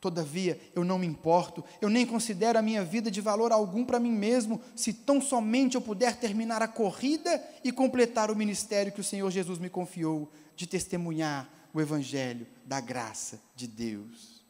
Todavia, 0.00 0.58
eu 0.74 0.82
não 0.82 0.98
me 0.98 1.06
importo, 1.06 1.62
eu 1.78 1.90
nem 1.90 2.06
considero 2.06 2.58
a 2.58 2.62
minha 2.62 2.82
vida 2.82 3.10
de 3.10 3.20
valor 3.20 3.52
algum 3.52 3.84
para 3.84 4.00
mim 4.00 4.12
mesmo, 4.12 4.58
se 4.74 4.94
tão 4.94 5.20
somente 5.20 5.74
eu 5.74 5.82
puder 5.82 6.16
terminar 6.16 6.62
a 6.62 6.68
corrida 6.68 7.44
e 7.62 7.70
completar 7.70 8.30
o 8.30 8.36
ministério 8.36 8.92
que 8.92 9.00
o 9.00 9.04
Senhor 9.04 9.30
Jesus 9.30 9.58
me 9.58 9.68
confiou, 9.68 10.32
de 10.56 10.66
testemunhar 10.66 11.46
o 11.74 11.82
Evangelho 11.82 12.46
da 12.64 12.80
graça 12.80 13.38
de 13.54 13.66
Deus. 13.66 14.42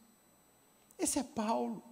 Esse 0.96 1.18
é 1.18 1.24
Paulo. 1.24 1.82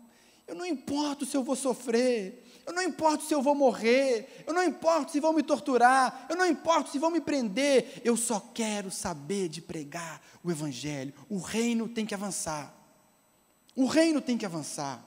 Eu 0.47 0.55
não 0.55 0.65
importo 0.65 1.27
se 1.27 1.37
eu 1.37 1.43
vou 1.43 1.57
sofrer, 1.57 2.44
eu 2.67 2.73
não 2.73 2.83
importo 2.83 3.25
se 3.25 3.35
eu 3.35 3.43
vou 3.43 3.55
morrer, 3.55 4.45
eu 4.47 4.55
não 4.55 4.65
importo 4.65 5.13
se 5.13 5.21
vão 5.21 5.33
me 5.33 5.43
torturar, 5.43 6.27
eu 6.29 6.37
não 6.37 6.47
importo 6.47 6.91
se 6.91 6.99
vão 6.99 7.11
me 7.11 7.21
prender, 7.21 8.01
eu 8.05 8.17
só 8.17 8.41
quero 8.41 8.91
saber 8.91 9.49
de 9.49 9.61
pregar 9.61 10.23
o 10.43 10.51
Evangelho. 10.51 11.13
O 11.29 11.39
reino 11.39 11.89
tem 11.89 12.07
que 12.07 12.15
avançar. 12.15 12.75
O 13.77 13.87
reino 13.87 14.21
tem 14.21 14.39
que 14.39 14.47
avançar. 14.47 15.05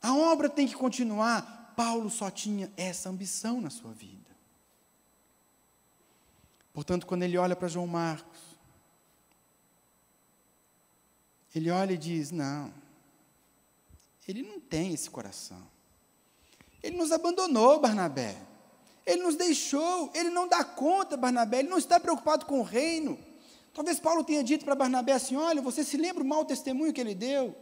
A 0.00 0.14
obra 0.14 0.48
tem 0.48 0.66
que 0.66 0.74
continuar. 0.74 1.74
Paulo 1.76 2.10
só 2.10 2.30
tinha 2.30 2.72
essa 2.76 3.08
ambição 3.08 3.60
na 3.60 3.70
sua 3.70 3.92
vida. 3.92 4.28
Portanto, 6.72 7.06
quando 7.06 7.24
ele 7.24 7.36
olha 7.36 7.56
para 7.56 7.66
João 7.66 7.86
Marcos, 7.88 8.40
ele 11.54 11.70
olha 11.70 11.92
e 11.92 11.98
diz: 11.98 12.30
Não, 12.30 12.72
ele 14.28 14.42
não 14.42 14.60
tem 14.60 14.92
esse 14.92 15.10
coração. 15.10 15.77
Ele 16.88 16.96
nos 16.96 17.12
abandonou, 17.12 17.78
Barnabé. 17.78 18.34
Ele 19.04 19.22
nos 19.22 19.36
deixou, 19.36 20.10
ele 20.14 20.30
não 20.30 20.48
dá 20.48 20.64
conta, 20.64 21.18
Barnabé, 21.18 21.60
ele 21.60 21.68
não 21.68 21.76
está 21.76 22.00
preocupado 22.00 22.46
com 22.46 22.60
o 22.60 22.62
reino. 22.62 23.18
Talvez 23.74 24.00
Paulo 24.00 24.24
tenha 24.24 24.42
dito 24.42 24.64
para 24.64 24.74
Barnabé 24.74 25.12
assim: 25.12 25.36
Olha, 25.36 25.60
você 25.60 25.84
se 25.84 25.98
lembra 25.98 26.22
o 26.22 26.26
mau 26.26 26.46
testemunho 26.46 26.92
que 26.92 27.00
ele 27.00 27.14
deu? 27.14 27.54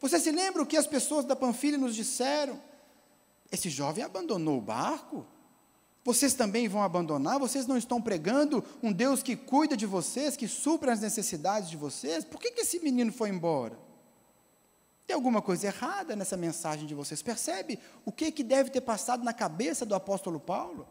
Você 0.00 0.20
se 0.20 0.30
lembra 0.30 0.62
o 0.62 0.66
que 0.66 0.76
as 0.76 0.86
pessoas 0.86 1.24
da 1.24 1.34
Panfilha 1.34 1.78
nos 1.78 1.96
disseram? 1.96 2.60
Esse 3.50 3.70
jovem 3.70 4.04
abandonou 4.04 4.58
o 4.58 4.62
barco? 4.62 5.26
Vocês 6.04 6.34
também 6.34 6.68
vão 6.68 6.82
abandonar? 6.82 7.38
Vocês 7.38 7.66
não 7.66 7.78
estão 7.78 8.02
pregando 8.02 8.62
um 8.82 8.92
Deus 8.92 9.22
que 9.22 9.34
cuida 9.34 9.74
de 9.74 9.86
vocês, 9.86 10.36
que 10.36 10.46
supra 10.46 10.92
as 10.92 11.00
necessidades 11.00 11.70
de 11.70 11.76
vocês? 11.78 12.22
Por 12.22 12.38
que, 12.38 12.50
que 12.50 12.60
esse 12.60 12.80
menino 12.80 13.10
foi 13.10 13.30
embora? 13.30 13.78
Tem 15.06 15.14
alguma 15.14 15.42
coisa 15.42 15.66
errada 15.66 16.16
nessa 16.16 16.36
mensagem 16.36 16.86
de 16.86 16.94
vocês? 16.94 17.22
Percebe 17.22 17.78
o 18.04 18.12
que, 18.12 18.32
que 18.32 18.42
deve 18.42 18.70
ter 18.70 18.80
passado 18.80 19.22
na 19.22 19.32
cabeça 19.32 19.84
do 19.84 19.94
apóstolo 19.94 20.40
Paulo? 20.40 20.88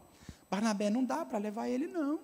Barnabé 0.48 0.88
não 0.88 1.04
dá 1.04 1.24
para 1.24 1.38
levar 1.38 1.68
ele, 1.68 1.86
não. 1.86 2.20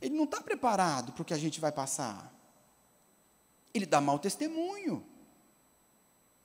Ele 0.00 0.14
não 0.14 0.24
está 0.24 0.40
preparado 0.40 1.12
para 1.12 1.22
o 1.22 1.24
que 1.24 1.34
a 1.34 1.38
gente 1.38 1.60
vai 1.60 1.72
passar. 1.72 2.32
Ele 3.72 3.86
dá 3.86 4.00
mau 4.00 4.18
testemunho. 4.18 5.04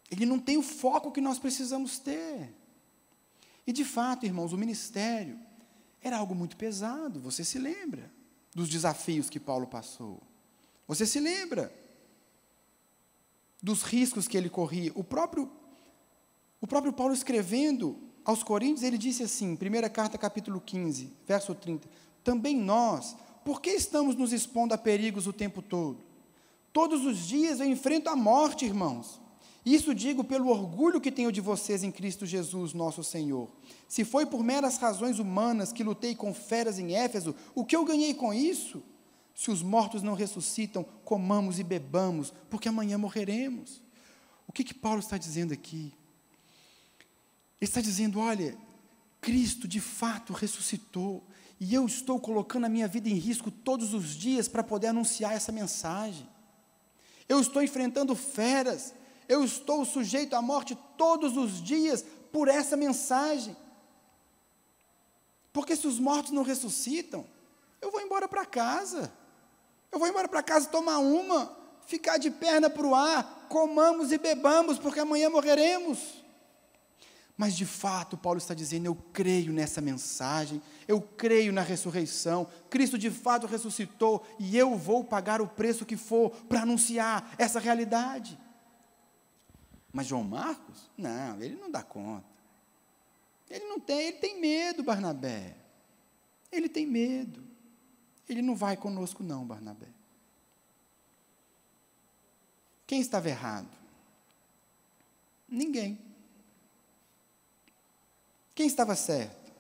Ele 0.10 0.26
não 0.26 0.40
tem 0.40 0.58
o 0.58 0.64
foco 0.64 1.12
que 1.12 1.22
nós 1.22 1.38
precisamos 1.38 2.00
ter. 2.00 2.54
E 3.66 3.74
de 3.74 3.84
fato, 3.84 4.26
irmãos, 4.26 4.54
o 4.54 4.58
ministério 4.58 5.40
era 6.02 6.18
algo 6.18 6.36
muito 6.36 6.58
pesado, 6.58 7.20
você 7.20 7.44
se 7.44 7.58
lembra 7.58 8.12
dos 8.54 8.70
desafios 8.70 9.30
que 9.30 9.40
Paulo 9.40 9.68
passou. 9.68 10.22
Você 10.88 11.06
se 11.06 11.20
lembra 11.20 11.74
dos 13.64 13.82
riscos 13.82 14.28
que 14.28 14.38
ele 14.38 14.50
corria. 14.50 14.92
O 14.94 15.04
próprio 15.04 15.50
o 16.60 16.68
próprio 16.68 16.94
Paulo 16.94 17.14
escrevendo 17.14 17.98
aos 18.24 18.42
Coríntios, 18.42 18.84
ele 18.84 18.98
disse 18.98 19.22
assim, 19.22 19.54
primeira 19.54 19.90
carta, 19.90 20.18
capítulo 20.18 20.62
15, 20.62 21.12
verso 21.26 21.54
30: 21.56 21.90
Também 22.24 22.56
nós, 22.56 23.18
por 23.44 23.62
que 23.62 23.70
estamos 23.72 24.16
nos 24.16 24.32
expondo 24.32 24.74
a 24.74 24.78
perigos 24.78 25.28
o 25.28 25.34
tempo 25.34 25.62
todo? 25.62 25.98
Todos 26.72 27.06
os 27.06 27.28
dias 27.28 27.60
eu 27.60 27.66
enfrento 27.66 28.10
a 28.10 28.16
morte, 28.16 28.66
irmãos. 28.66 29.22
Isso 29.66 29.94
digo 29.94 30.24
pelo 30.24 30.50
orgulho 30.50 31.00
que 31.00 31.12
tenho 31.12 31.32
de 31.32 31.40
vocês 31.40 31.84
em 31.84 31.92
Cristo 31.92 32.26
Jesus, 32.26 32.74
nosso 32.74 33.04
Senhor. 33.04 33.50
Se 33.88 34.04
foi 34.04 34.26
por 34.26 34.44
meras 34.44 34.78
razões 34.78 35.20
humanas 35.20 35.72
que 35.72 35.84
lutei 35.84 36.16
com 36.16 36.34
feras 36.34 36.80
em 36.80 36.96
Éfeso, 36.96 37.36
o 37.56 37.64
que 37.64 37.76
eu 37.76 37.86
ganhei 37.86 38.14
com 38.14 38.34
isso? 38.34 38.84
Se 39.34 39.50
os 39.50 39.62
mortos 39.62 40.04
não 40.04 40.14
ressuscitam, 40.14 40.84
comamos 41.04 41.60
e 41.60 41.64
bebamos, 41.64 42.34
porque 42.50 42.70
amanhã 42.70 42.98
morreremos. 42.98 43.82
O 44.48 44.52
que, 44.52 44.64
que 44.64 44.74
Paulo 44.74 45.00
está 45.00 45.18
dizendo 45.18 45.54
aqui? 45.54 45.94
Ele 47.60 47.70
está 47.70 47.82
dizendo: 47.82 48.20
olha, 48.20 48.58
Cristo 49.20 49.68
de 49.68 49.80
fato 49.80 50.34
ressuscitou, 50.34 51.24
e 51.60 51.74
eu 51.74 51.86
estou 51.86 52.20
colocando 52.20 52.66
a 52.66 52.70
minha 52.70 52.88
vida 52.88 53.10
em 53.10 53.16
risco 53.16 53.50
todos 53.50 53.94
os 53.94 54.16
dias 54.16 54.48
para 54.48 54.64
poder 54.64 54.88
anunciar 54.88 55.34
essa 55.34 55.52
mensagem. 55.52 56.28
Eu 57.28 57.40
estou 57.40 57.64
enfrentando 57.64 58.16
feras, 58.16 58.94
eu 59.28 59.44
estou 59.44 59.86
sujeito 59.86 60.36
à 60.36 60.42
morte 60.42 60.78
todos 60.98 61.38
os 61.38 61.64
dias 61.64 62.06
por 62.32 62.48
essa 62.48 62.76
mensagem. 62.76 63.56
Porque 65.54 65.76
se 65.76 65.88
os 65.88 66.00
mortos 66.00 66.32
não 66.32 66.44
ressuscitam, 66.44 67.26
eu 67.82 67.92
vou 67.92 68.02
embora 68.02 68.28
para 68.28 68.46
casa. 68.46 69.14
Eu 69.94 70.00
vou 70.00 70.08
embora 70.08 70.28
para 70.28 70.42
casa 70.42 70.68
tomar 70.68 70.98
uma, 70.98 71.56
ficar 71.86 72.18
de 72.18 72.32
perna 72.32 72.68
para 72.68 72.88
o 72.88 72.96
ar, 72.96 73.46
comamos 73.48 74.12
e 74.12 74.18
bebamos, 74.18 74.80
porque 74.80 75.00
amanhã 75.00 75.30
morreremos. 75.30 76.24
Mas 77.38 77.56
de 77.56 77.64
fato, 77.64 78.18
Paulo 78.18 78.40
está 78.40 78.56
dizendo: 78.56 78.88
eu 78.88 78.96
creio 79.14 79.54
nessa 79.54 79.82
mensagem, 79.82 80.60
eu 80.88 81.00
creio 81.00 81.54
na 81.54 81.62
ressurreição. 81.62 82.48
Cristo 82.72 82.98
de 82.98 83.12
fato 83.12 83.46
ressuscitou 83.46 84.26
e 84.40 84.58
eu 84.58 84.76
vou 84.76 85.04
pagar 85.04 85.42
o 85.42 85.48
preço 85.48 85.86
que 85.86 85.96
for 85.96 86.32
para 86.48 86.64
anunciar 86.64 87.32
essa 87.38 87.60
realidade. 87.60 88.36
Mas 89.92 90.08
João 90.08 90.24
Marcos? 90.24 90.90
Não, 90.98 91.40
ele 91.40 91.56
não 91.56 91.70
dá 91.70 91.84
conta. 91.84 92.26
Ele 93.48 93.66
não 93.66 93.80
tem, 93.80 94.08
ele 94.08 94.18
tem 94.18 94.42
medo, 94.42 94.82
Barnabé. 94.82 95.56
Ele 96.52 96.68
tem 96.68 96.88
medo. 96.88 97.53
Ele 98.28 98.42
não 98.42 98.56
vai 98.56 98.78
conosco, 98.78 99.24
não, 99.24 99.46
Barnabé. 99.46 99.88
Quem 102.86 103.02
estava 103.02 103.30
errado? 103.30 103.70
Ninguém. 105.48 106.00
Quem 108.56 108.68
estava 108.68 108.96
certo? 108.96 109.52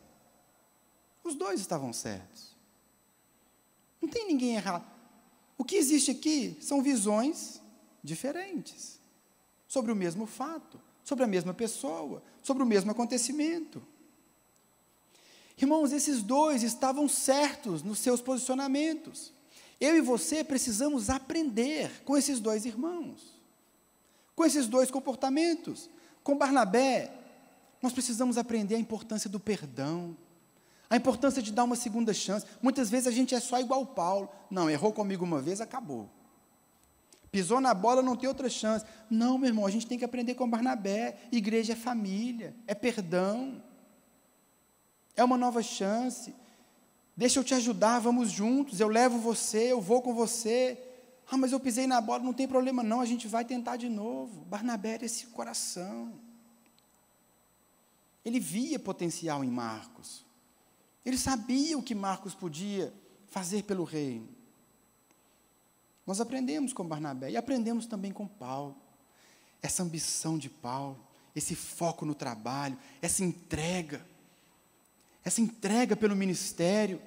Os 1.24 1.36
dois 1.36 1.60
estavam 1.60 1.94
certos. 1.94 2.54
Não 4.02 4.10
tem 4.10 4.28
ninguém 4.28 4.56
errado. 4.56 4.86
O 5.58 5.64
que 5.64 5.76
existe 5.76 6.12
aqui 6.12 6.58
são 6.62 6.82
visões 6.82 7.62
diferentes 8.04 9.00
sobre 9.68 9.92
o 9.92 9.96
mesmo 9.96 10.26
fato, 10.26 10.80
sobre 11.04 11.24
a 11.24 11.28
mesma 11.28 11.54
pessoa, 11.54 12.22
sobre 12.42 12.62
o 12.62 12.66
mesmo 12.66 12.92
acontecimento. 12.92 13.82
Irmãos, 15.58 15.92
esses 15.92 16.22
dois 16.22 16.64
estavam 16.64 17.08
certos 17.08 17.84
nos 17.84 18.00
seus 18.00 18.22
posicionamentos. 18.22 19.32
Eu 19.80 19.96
e 19.98 20.02
você 20.02 20.44
precisamos 20.44 21.10
aprender 21.10 22.04
com 22.04 22.18
esses 22.18 22.40
dois 22.40 22.66
irmãos, 22.66 23.40
com 24.36 24.46
esses 24.46 24.68
dois 24.68 24.90
comportamentos. 24.90 25.90
Com 26.24 26.38
Barnabé, 26.38 27.12
nós 27.82 27.92
precisamos 27.92 28.38
aprender 28.38 28.76
a 28.76 28.80
importância 28.80 29.30
do 29.30 29.40
perdão, 29.40 30.16
a 30.90 30.96
importância 30.96 31.42
de 31.42 31.52
dar 31.52 31.64
uma 31.64 31.76
segunda 31.76 32.14
chance. 32.14 32.46
Muitas 32.62 32.90
vezes 32.90 33.08
a 33.08 33.12
gente 33.12 33.36
é 33.36 33.40
só 33.40 33.60
igual 33.60 33.86
Paulo. 33.86 34.30
Não, 34.50 34.70
errou 34.70 34.94
comigo 34.94 35.26
uma 35.26 35.42
vez, 35.42 35.60
acabou. 35.60 36.10
Pisou 37.32 37.60
na 37.60 37.74
bola, 37.74 38.02
não 38.02 38.16
tem 38.16 38.30
outra 38.30 38.48
chance. 38.48 38.86
Não, 39.10 39.38
meu 39.38 39.50
irmão, 39.50 39.66
a 39.66 39.72
gente 39.72 39.88
tem 39.88 39.98
que 39.98 40.06
aprender 40.06 40.36
com 40.36 40.50
Barnabé. 40.50 41.18
Igreja 41.32 41.74
é 41.74 41.76
família, 41.76 42.56
é 42.68 42.76
perdão, 42.76 43.62
é 45.16 45.24
uma 45.24 45.38
nova 45.38 45.62
chance. 45.62 46.34
Deixa 47.16 47.40
eu 47.40 47.44
te 47.44 47.54
ajudar, 47.54 48.00
vamos 48.00 48.32
juntos, 48.32 48.80
eu 48.80 48.88
levo 48.88 49.20
você, 49.20 49.72
eu 49.72 49.80
vou 49.80 50.02
com 50.02 50.14
você. 50.14 50.78
Ah, 51.30 51.38
mas 51.38 51.52
eu 51.52 51.60
pisei 51.60 51.88
na 51.88 52.02
bola, 52.02 52.24
não 52.24 52.34
tem 52.34 52.48
problema 52.48 52.84
não, 52.84 53.02
a 53.02 53.06
gente 53.06 53.28
vai 53.28 53.46
tentar 53.46 53.78
de 53.78 53.88
novo. 53.88 54.42
Barnabé 54.46 54.96
era 54.96 55.06
esse 55.06 55.28
coração. 55.28 56.14
Ele 58.26 58.40
via 58.40 58.80
potencial 58.80 59.44
em 59.44 59.50
Marcos. 59.50 60.26
Ele 61.06 61.18
sabia 61.18 61.78
o 61.78 61.84
que 61.84 61.94
Marcos 61.94 62.34
podia 62.34 62.94
fazer 63.28 63.64
pelo 63.64 63.84
reino. 63.84 64.28
Nós 66.06 66.20
aprendemos 66.20 66.74
com 66.74 66.86
Barnabé 66.86 67.32
e 67.32 67.38
aprendemos 67.38 67.86
também 67.86 68.12
com 68.12 68.28
Paulo. 68.28 68.76
Essa 69.62 69.84
ambição 69.84 70.38
de 70.38 70.50
Paulo, 70.50 71.00
esse 71.36 71.56
foco 71.56 72.06
no 72.06 72.16
trabalho, 72.16 72.78
essa 73.02 73.24
entrega 73.24 74.06
essa 75.24 75.42
entrega 75.42 75.96
pelo 75.96 76.16
ministério. 76.16 77.02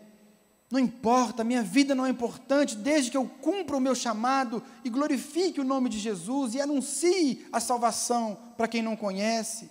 Não 0.70 0.80
importa, 0.80 1.44
minha 1.44 1.62
vida 1.62 1.94
não 1.94 2.06
é 2.06 2.10
importante, 2.10 2.76
desde 2.76 3.10
que 3.10 3.16
eu 3.16 3.28
cumpra 3.28 3.76
o 3.76 3.80
meu 3.80 3.94
chamado 3.94 4.62
e 4.84 4.90
glorifique 4.90 5.60
o 5.60 5.64
nome 5.64 5.88
de 5.88 5.98
Jesus 5.98 6.54
e 6.54 6.60
anuncie 6.60 7.46
a 7.52 7.60
salvação 7.60 8.36
para 8.56 8.66
quem 8.66 8.82
não 8.82 8.96
conhece. 8.96 9.70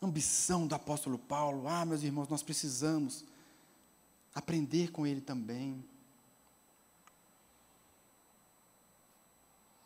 Ambição 0.00 0.66
do 0.66 0.74
apóstolo 0.74 1.18
Paulo, 1.18 1.68
ah, 1.68 1.84
meus 1.84 2.02
irmãos, 2.02 2.28
nós 2.28 2.42
precisamos 2.42 3.24
aprender 4.34 4.90
com 4.90 5.06
ele 5.06 5.20
também. 5.20 5.84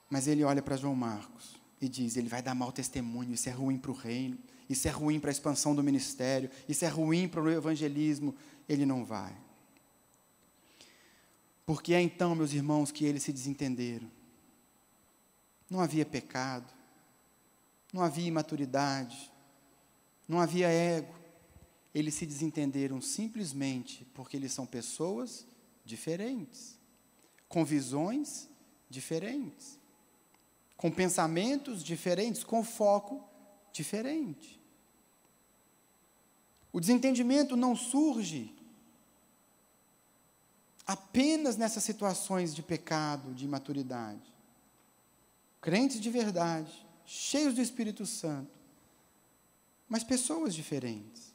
Mas 0.09 0.27
ele 0.27 0.45
olha 0.45 0.63
para 0.63 0.77
João 0.77 0.95
Marcos 0.95 1.57
e 1.81 1.89
diz: 1.89 2.17
ele 2.17 2.29
vai 2.29 2.43
dar 2.43 2.55
mau 2.55 2.71
testemunho, 2.71 3.33
isso 3.33 3.49
é 3.49 3.53
ruim 3.53 3.79
para 3.79 3.91
o 3.91 3.95
reino 3.95 4.39
isso 4.71 4.87
é 4.87 4.91
ruim 4.93 5.18
para 5.18 5.31
a 5.31 5.33
expansão 5.33 5.75
do 5.75 5.83
ministério, 5.83 6.49
isso 6.68 6.85
é 6.85 6.89
ruim 6.89 7.27
para 7.27 7.43
o 7.43 7.51
evangelismo, 7.51 8.37
ele 8.68 8.87
não 8.87 9.05
vai. 9.05 9.37
Porque 11.66 11.93
é 11.93 12.01
então, 12.01 12.37
meus 12.37 12.53
irmãos, 12.53 12.93
que 12.93 13.05
eles 13.05 13.25
se 13.25 13.33
desentenderam. 13.33 14.09
Não 15.68 15.81
havia 15.81 16.07
pecado, 16.07 16.73
não 17.93 18.01
havia 18.01 18.29
imaturidade, 18.29 19.33
não 20.29 20.41
havia 20.41 20.68
ego. 20.68 21.16
Eles 21.93 22.14
se 22.14 22.25
desentenderam 22.25 23.01
simplesmente 23.01 24.05
porque 24.14 24.37
eles 24.37 24.53
são 24.53 24.66
pessoas 24.66 25.45
diferentes, 25.85 26.79
com 27.49 27.64
visões 27.64 28.49
diferentes, 28.89 29.77
com 30.77 30.93
pensamentos 30.93 31.83
diferentes, 31.83 32.45
com 32.45 32.62
foco 32.62 33.29
diferente. 33.73 34.60
O 36.73 36.81
desentendimento 36.81 37.57
não 37.57 37.75
surge 37.75 38.55
apenas 40.87 41.57
nessas 41.57 41.85
situações 41.85 42.55
de 42.55 42.62
pecado, 42.62 43.33
de 43.35 43.45
imaturidade. 43.45 44.35
Crentes 45.61 46.01
de 46.01 46.11
verdade, 46.11 46.87
cheios 47.05 47.55
do 47.55 47.61
Espírito 47.61 48.07
Santo, 48.07 48.51
mas 49.89 50.03
pessoas 50.03 50.55
diferentes. 50.55 51.35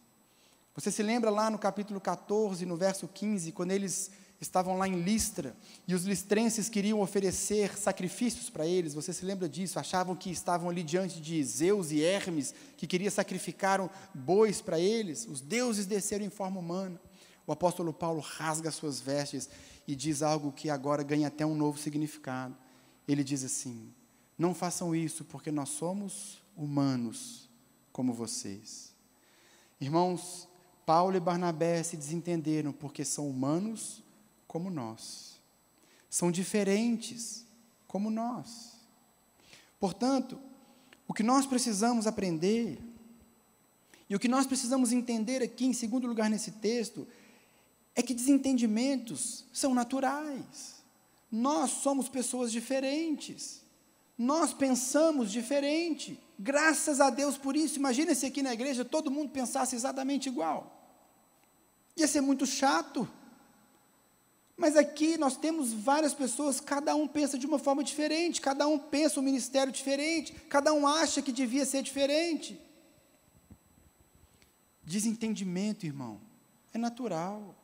Você 0.73 0.91
se 0.91 1.03
lembra 1.03 1.29
lá 1.29 1.49
no 1.49 1.57
capítulo 1.57 2.01
14, 2.01 2.65
no 2.65 2.75
verso 2.75 3.07
15, 3.07 3.51
quando 3.51 3.71
eles 3.71 4.11
estavam 4.45 4.77
lá 4.77 4.87
em 4.87 5.01
Listra 5.01 5.55
e 5.87 5.93
os 5.93 6.03
listrenses 6.03 6.69
queriam 6.69 7.01
oferecer 7.01 7.77
sacrifícios 7.77 8.49
para 8.49 8.65
eles. 8.65 8.93
Você 8.93 9.11
se 9.11 9.25
lembra 9.25 9.49
disso? 9.49 9.79
Achavam 9.79 10.15
que 10.15 10.29
estavam 10.29 10.69
ali 10.69 10.83
diante 10.83 11.19
de 11.19 11.43
Zeus 11.43 11.91
e 11.91 12.01
Hermes, 12.01 12.53
que 12.77 12.87
queria 12.87 13.11
sacrificar 13.11 13.89
bois 14.13 14.61
para 14.61 14.79
eles. 14.79 15.27
Os 15.27 15.41
deuses 15.41 15.85
desceram 15.85 16.25
em 16.25 16.29
forma 16.29 16.59
humana. 16.59 16.99
O 17.45 17.51
apóstolo 17.51 17.93
Paulo 17.93 18.21
rasga 18.21 18.71
suas 18.71 18.99
vestes 18.99 19.49
e 19.87 19.95
diz 19.95 20.21
algo 20.21 20.51
que 20.51 20.69
agora 20.69 21.03
ganha 21.03 21.27
até 21.27 21.45
um 21.45 21.55
novo 21.55 21.77
significado. 21.77 22.55
Ele 23.07 23.23
diz 23.23 23.43
assim: 23.43 23.93
Não 24.37 24.53
façam 24.53 24.95
isso, 24.95 25.25
porque 25.25 25.51
nós 25.51 25.69
somos 25.69 26.41
humanos 26.55 27.49
como 27.91 28.13
vocês. 28.13 28.93
Irmãos, 29.79 30.47
Paulo 30.85 31.17
e 31.17 31.19
Barnabé 31.19 31.81
se 31.83 31.97
desentenderam 31.97 32.71
porque 32.71 33.03
são 33.03 33.27
humanos 33.27 34.04
como 34.55 34.69
nós. 34.69 35.41
São 36.09 36.31
diferentes 36.31 37.45
como 37.89 38.09
nós. 38.09 38.71
Portanto, 39.77 40.39
o 41.05 41.13
que 41.13 41.23
nós 41.23 41.45
precisamos 41.45 42.07
aprender, 42.07 42.79
e 44.09 44.15
o 44.15 44.19
que 44.19 44.29
nós 44.29 44.47
precisamos 44.47 44.93
entender 44.93 45.43
aqui, 45.43 45.65
em 45.65 45.73
segundo 45.73 46.07
lugar 46.07 46.29
nesse 46.29 46.51
texto, 46.51 47.05
é 47.93 48.01
que 48.01 48.13
desentendimentos 48.13 49.43
são 49.51 49.73
naturais. 49.73 50.75
Nós 51.29 51.71
somos 51.71 52.07
pessoas 52.07 52.49
diferentes. 52.49 53.61
Nós 54.17 54.53
pensamos 54.53 55.33
diferente. 55.33 56.17
Graças 56.39 57.01
a 57.01 57.09
Deus 57.09 57.37
por 57.37 57.57
isso. 57.57 57.77
Imagina 57.77 58.15
se 58.15 58.25
aqui 58.25 58.41
na 58.41 58.53
igreja 58.53 58.85
todo 58.85 59.11
mundo 59.11 59.31
pensasse 59.31 59.75
exatamente 59.75 60.29
igual. 60.29 60.89
Ia 61.97 62.07
ser 62.07 62.21
muito 62.21 62.45
chato. 62.45 63.05
Mas 64.57 64.77
aqui 64.77 65.17
nós 65.17 65.35
temos 65.35 65.73
várias 65.73 66.13
pessoas, 66.13 66.61
cada 66.61 66.95
um 66.95 67.07
pensa 67.07 67.37
de 67.37 67.45
uma 67.45 67.59
forma 67.59 67.83
diferente, 67.83 68.39
cada 68.39 68.65
um 68.67 68.79
pensa 68.79 69.19
um 69.19 69.23
ministério 69.23 69.71
diferente, 69.71 70.31
cada 70.49 70.73
um 70.73 70.87
acha 70.87 71.21
que 71.21 71.31
devia 71.31 71.65
ser 71.65 71.81
diferente. 71.81 72.59
Desentendimento, 74.81 75.85
irmão, 75.85 76.21
é 76.73 76.77
natural. 76.77 77.55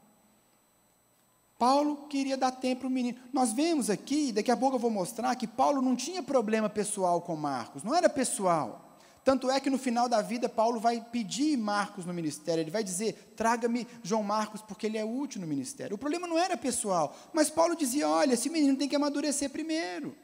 Paulo 1.58 2.08
queria 2.08 2.36
dar 2.36 2.52
tempo 2.52 2.82
para 2.82 2.88
o 2.88 2.92
menino. 2.92 3.20
Nós 3.32 3.54
vemos 3.54 3.90
aqui, 3.90 4.32
daqui 4.32 4.52
a 4.52 4.58
pouco 4.58 4.76
eu 4.76 4.80
vou 4.80 4.90
mostrar, 4.90 5.36
que 5.36 5.48
Paulo 5.48 5.82
não 5.82 5.96
tinha 5.96 6.22
problema 6.22 6.68
pessoal 6.68 7.22
com 7.22 7.36
Marcos, 7.36 7.84
não 7.84 7.96
era 7.96 8.10
pessoal. 8.10 8.91
Tanto 9.24 9.52
é 9.52 9.60
que 9.60 9.70
no 9.70 9.78
final 9.78 10.10
da 10.10 10.22
vida, 10.22 10.50
Paulo 10.50 10.80
vai 10.80 11.00
pedir 11.00 11.56
Marcos 11.56 12.06
no 12.06 12.14
ministério. 12.14 12.62
Ele 12.62 12.72
vai 12.72 12.84
dizer: 12.84 13.34
traga-me 13.36 13.88
João 14.02 14.24
Marcos, 14.24 14.62
porque 14.62 14.88
ele 14.88 14.98
é 14.98 15.06
útil 15.06 15.42
no 15.42 15.48
ministério. 15.48 15.96
O 15.96 16.00
problema 16.00 16.28
não 16.28 16.40
era 16.40 16.58
pessoal, 16.58 17.16
mas 17.32 17.50
Paulo 17.50 17.76
dizia: 17.76 18.10
olha, 18.10 18.34
esse 18.34 18.50
menino 18.50 18.78
tem 18.78 18.90
que 18.90 18.96
amadurecer 18.96 19.50
primeiro. 19.50 20.16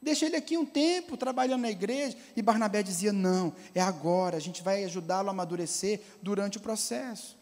Deixa 0.00 0.26
ele 0.26 0.36
aqui 0.36 0.56
um 0.56 0.66
tempo 0.66 1.16
trabalhando 1.16 1.62
na 1.62 1.70
igreja. 1.70 2.16
E 2.36 2.42
Barnabé 2.42 2.82
dizia: 2.82 3.12
não, 3.12 3.52
é 3.74 3.80
agora, 3.80 4.36
a 4.36 4.40
gente 4.40 4.62
vai 4.62 4.84
ajudá-lo 4.84 5.28
a 5.28 5.32
amadurecer 5.32 6.00
durante 6.22 6.58
o 6.58 6.60
processo. 6.60 7.38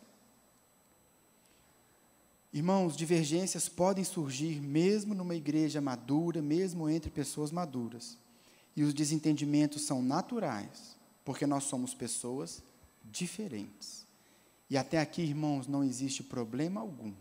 Irmãos, 2.53 2.97
divergências 2.97 3.69
podem 3.69 4.05
surgir 4.05 4.63
mesmo 4.63 5.15
numa 5.15 5.35
igreja 5.35 5.81
madura, 5.81 6.41
mesmo 6.41 6.89
entre 6.89 7.11
pessoas 7.11 7.51
maduras. 7.51 8.17
E 8.77 8.83
os 8.83 8.93
desentendimentos 8.93 9.83
são 9.83 10.03
naturais, 10.03 10.97
porque 11.25 11.47
nós 11.47 11.65
somos 11.65 11.95
pessoas 11.95 12.63
diferentes. 13.03 14.07
E 14.69 14.77
até 14.77 14.99
aqui, 14.99 15.23
irmãos, 15.23 15.67
não 15.67 15.83
existe 15.83 16.23
problema 16.23 16.81
algum. 16.81 17.15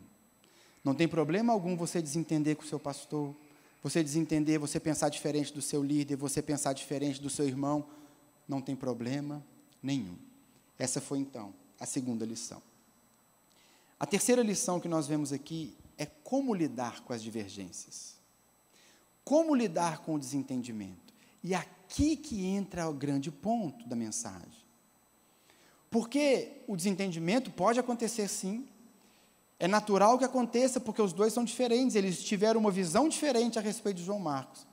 Não 0.84 0.94
tem 0.94 1.08
problema 1.08 1.54
algum 1.54 1.76
você 1.78 2.02
desentender 2.02 2.56
com 2.56 2.64
o 2.64 2.68
seu 2.68 2.80
pastor, 2.80 3.36
você 3.82 4.04
desentender, 4.04 4.60
você 4.60 4.80
pensar 4.80 5.10
diferente 5.10 5.54
do 5.54 5.62
seu 5.62 5.84
líder, 5.84 6.16
você 6.16 6.42
pensar 6.42 6.74
diferente 6.74 7.22
do 7.22 7.30
seu 7.30 7.48
irmão. 7.48 7.88
Não 8.48 8.62
tem 8.62 8.76
problema 8.76 9.44
nenhum. 9.82 10.18
Essa 10.78 11.00
foi 11.00 11.20
então 11.20 11.54
a 11.80 11.86
segunda 11.86 12.26
lição. 12.26 12.62
A 14.00 14.06
terceira 14.06 14.42
lição 14.42 14.80
que 14.80 14.88
nós 14.88 15.08
vemos 15.08 15.32
aqui 15.32 15.76
é 15.98 16.06
como 16.06 16.54
lidar 16.54 17.02
com 17.02 17.14
as 17.14 17.22
divergências. 17.22 18.16
Como 19.24 19.56
lidar 19.56 20.00
com 20.00 20.16
o 20.16 20.20
desentendimento. 20.20 21.05
E 21.48 21.54
aqui 21.54 22.18
que 22.18 22.44
entra 22.44 22.90
o 22.90 22.94
grande 22.94 23.30
ponto 23.30 23.88
da 23.88 23.96
mensagem. 23.96 24.66
Porque 25.92 26.64
o 26.68 26.76
desentendimento 26.76 27.52
pode 27.52 27.80
acontecer 27.80 28.28
sim. 28.28 28.68
É 29.60 29.68
natural 29.68 30.18
que 30.18 30.26
aconteça, 30.26 30.80
porque 30.80 31.00
os 31.00 31.14
dois 31.14 31.34
são 31.34 31.44
diferentes, 31.44 31.96
eles 31.96 32.24
tiveram 32.24 32.60
uma 32.60 32.72
visão 32.72 33.08
diferente 33.08 33.60
a 33.60 33.62
respeito 33.62 33.98
de 33.98 34.04
João 34.04 34.18
Marcos. 34.18 34.66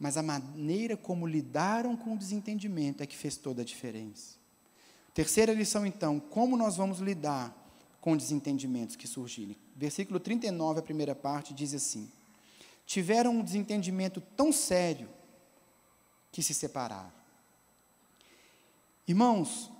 Mas 0.00 0.16
a 0.16 0.22
maneira 0.22 0.96
como 0.96 1.26
lidaram 1.26 1.94
com 1.94 2.14
o 2.14 2.18
desentendimento 2.18 3.02
é 3.02 3.06
que 3.06 3.18
fez 3.18 3.36
toda 3.36 3.60
a 3.60 3.64
diferença. 3.64 4.36
Terceira 5.12 5.52
lição, 5.52 5.84
então, 5.84 6.18
como 6.18 6.56
nós 6.56 6.74
vamos 6.74 7.00
lidar 7.00 7.54
com 8.00 8.16
desentendimentos 8.16 8.96
que 8.96 9.06
surgirem? 9.06 9.58
Versículo 9.76 10.18
39, 10.18 10.80
a 10.80 10.82
primeira 10.82 11.14
parte, 11.14 11.52
diz 11.52 11.74
assim: 11.74 12.10
Tiveram 12.86 13.32
um 13.32 13.44
desentendimento 13.44 14.22
tão 14.34 14.50
sério 14.50 15.06
que 16.34 16.42
se 16.42 16.52
separaram. 16.52 17.12
Irmãos, 19.06 19.70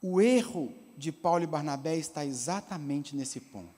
o 0.00 0.18
erro 0.18 0.72
de 0.96 1.12
Paulo 1.12 1.44
e 1.44 1.46
Barnabé 1.46 1.98
está 1.98 2.24
exatamente 2.24 3.14
nesse 3.14 3.38
ponto. 3.38 3.74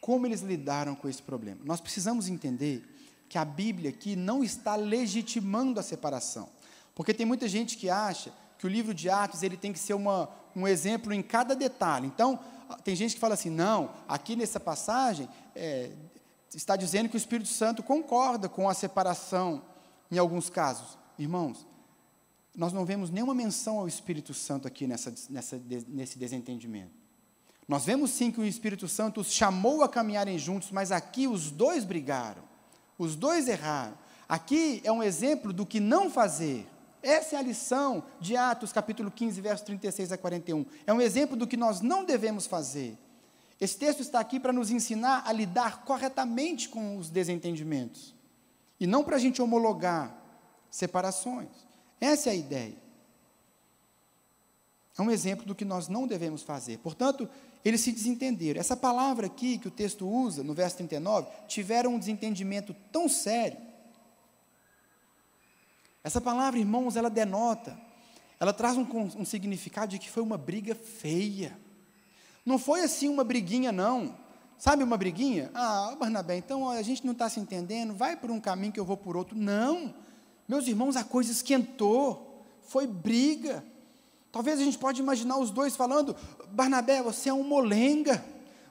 Como 0.00 0.24
eles 0.24 0.42
lidaram 0.42 0.94
com 0.94 1.08
esse 1.08 1.20
problema? 1.20 1.60
Nós 1.64 1.80
precisamos 1.80 2.28
entender 2.28 2.86
que 3.28 3.36
a 3.36 3.44
Bíblia 3.44 3.90
aqui 3.90 4.14
não 4.14 4.44
está 4.44 4.76
legitimando 4.76 5.80
a 5.80 5.82
separação. 5.82 6.48
Porque 6.94 7.12
tem 7.12 7.26
muita 7.26 7.48
gente 7.48 7.76
que 7.76 7.90
acha 7.90 8.32
que 8.58 8.64
o 8.64 8.70
livro 8.70 8.94
de 8.94 9.10
Atos 9.10 9.42
ele 9.42 9.56
tem 9.56 9.72
que 9.72 9.78
ser 9.80 9.94
uma, 9.94 10.30
um 10.54 10.68
exemplo 10.68 11.12
em 11.12 11.20
cada 11.20 11.56
detalhe. 11.56 12.06
Então, 12.06 12.38
tem 12.84 12.94
gente 12.94 13.14
que 13.14 13.20
fala 13.20 13.34
assim, 13.34 13.50
não, 13.50 13.90
aqui 14.06 14.36
nessa 14.36 14.60
passagem 14.60 15.28
é, 15.52 15.90
está 16.54 16.76
dizendo 16.76 17.08
que 17.08 17.16
o 17.16 17.18
Espírito 17.18 17.48
Santo 17.48 17.82
concorda 17.82 18.48
com 18.48 18.68
a 18.68 18.74
separação 18.74 19.74
em 20.10 20.18
alguns 20.18 20.48
casos. 20.50 20.98
Irmãos, 21.18 21.66
nós 22.54 22.72
não 22.72 22.84
vemos 22.84 23.10
nenhuma 23.10 23.34
menção 23.34 23.78
ao 23.78 23.86
Espírito 23.86 24.32
Santo 24.32 24.66
aqui 24.66 24.86
nessa, 24.86 25.14
nessa, 25.28 25.60
nesse 25.88 26.18
desentendimento. 26.18 26.92
Nós 27.68 27.84
vemos 27.84 28.10
sim 28.10 28.30
que 28.30 28.40
o 28.40 28.44
Espírito 28.44 28.88
Santo 28.88 29.20
os 29.20 29.30
chamou 29.30 29.82
a 29.82 29.88
caminharem 29.88 30.38
juntos, 30.38 30.70
mas 30.70 30.92
aqui 30.92 31.26
os 31.26 31.50
dois 31.50 31.84
brigaram, 31.84 32.42
os 32.96 33.16
dois 33.16 33.48
erraram. 33.48 33.98
Aqui 34.28 34.80
é 34.84 34.90
um 34.90 35.02
exemplo 35.02 35.52
do 35.52 35.66
que 35.66 35.80
não 35.80 36.10
fazer. 36.10 36.66
Essa 37.02 37.36
é 37.36 37.38
a 37.38 37.42
lição 37.42 38.04
de 38.20 38.36
Atos, 38.36 38.72
capítulo 38.72 39.10
15, 39.10 39.40
verso 39.40 39.64
36 39.64 40.12
a 40.12 40.18
41. 40.18 40.64
É 40.86 40.92
um 40.92 41.00
exemplo 41.00 41.36
do 41.36 41.46
que 41.46 41.56
nós 41.56 41.80
não 41.80 42.04
devemos 42.04 42.46
fazer. 42.46 42.96
Esse 43.60 43.76
texto 43.76 44.00
está 44.00 44.18
aqui 44.18 44.40
para 44.40 44.52
nos 44.52 44.70
ensinar 44.70 45.22
a 45.26 45.32
lidar 45.32 45.84
corretamente 45.84 46.68
com 46.68 46.96
os 46.96 47.10
desentendimentos 47.10 48.15
e 48.78 48.86
não 48.86 49.02
para 49.04 49.16
a 49.16 49.18
gente 49.18 49.40
homologar 49.40 50.16
separações. 50.70 51.48
Essa 52.00 52.30
é 52.30 52.32
a 52.32 52.36
ideia. 52.36 52.76
É 54.98 55.02
um 55.02 55.10
exemplo 55.10 55.44
do 55.44 55.54
que 55.54 55.64
nós 55.64 55.88
não 55.88 56.06
devemos 56.06 56.42
fazer. 56.42 56.78
Portanto, 56.78 57.28
eles 57.64 57.80
se 57.80 57.92
desentenderam. 57.92 58.60
Essa 58.60 58.76
palavra 58.76 59.26
aqui 59.26 59.58
que 59.58 59.68
o 59.68 59.70
texto 59.70 60.08
usa, 60.08 60.42
no 60.42 60.54
verso 60.54 60.76
39, 60.76 61.28
tiveram 61.46 61.94
um 61.94 61.98
desentendimento 61.98 62.74
tão 62.92 63.08
sério. 63.08 63.58
Essa 66.02 66.20
palavra, 66.20 66.58
irmãos, 66.58 66.96
ela 66.96 67.10
denota, 67.10 67.76
ela 68.38 68.52
traz 68.52 68.76
um, 68.76 68.86
um 69.16 69.24
significado 69.24 69.90
de 69.90 69.98
que 69.98 70.08
foi 70.08 70.22
uma 70.22 70.38
briga 70.38 70.74
feia. 70.74 71.58
Não 72.44 72.58
foi 72.58 72.82
assim 72.82 73.08
uma 73.08 73.24
briguinha, 73.24 73.72
não. 73.72 74.16
Sabe 74.58 74.82
uma 74.82 74.96
briguinha? 74.96 75.50
Ah, 75.54 75.94
Barnabé, 75.98 76.36
então 76.36 76.68
a 76.68 76.80
gente 76.82 77.04
não 77.04 77.12
está 77.12 77.28
se 77.28 77.38
entendendo, 77.38 77.94
vai 77.94 78.16
por 78.16 78.30
um 78.30 78.40
caminho 78.40 78.72
que 78.72 78.80
eu 78.80 78.84
vou 78.84 78.96
por 78.96 79.16
outro. 79.16 79.36
Não. 79.36 79.94
Meus 80.48 80.66
irmãos, 80.66 80.96
a 80.96 81.04
coisa 81.04 81.30
esquentou. 81.30 82.44
Foi 82.62 82.86
briga. 82.86 83.64
Talvez 84.32 84.58
a 84.58 84.64
gente 84.64 84.78
pode 84.78 85.00
imaginar 85.00 85.38
os 85.38 85.50
dois 85.50 85.76
falando: 85.76 86.16
Barnabé, 86.50 87.02
você 87.02 87.28
é 87.28 87.34
um 87.34 87.44
molenga. 87.44 88.24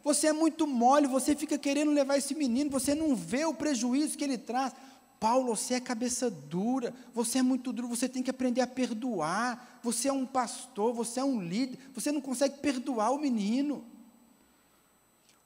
Você 0.04 0.28
é 0.28 0.34
muito 0.34 0.68
mole, 0.68 1.08
você 1.08 1.36
fica 1.36 1.58
querendo 1.58 1.90
levar 1.90 2.16
esse 2.16 2.36
menino, 2.36 2.70
você 2.70 2.94
não 2.94 3.16
vê 3.16 3.44
o 3.44 3.56
prejuízo 3.56 4.16
que 4.16 4.24
ele 4.24 4.38
traz. 4.38 4.72
Paulo, 5.20 5.56
você 5.56 5.74
é 5.74 5.80
cabeça 5.80 6.30
dura, 6.30 6.94
você 7.12 7.40
é 7.40 7.42
muito 7.42 7.74
duro, 7.74 7.88
você 7.88 8.08
tem 8.08 8.22
que 8.22 8.30
aprender 8.30 8.62
a 8.62 8.68
perdoar. 8.68 9.80
Você 9.82 10.08
é 10.08 10.14
um 10.14 10.26
pastor, 10.26 10.94
você 10.94 11.20
é 11.20 11.24
um 11.24 11.42
líder, 11.42 11.80
você 11.94 12.12
não 12.12 12.22
consegue 12.22 12.60
perdoar 12.60 13.12
o 13.12 13.18
menino. 13.18 13.84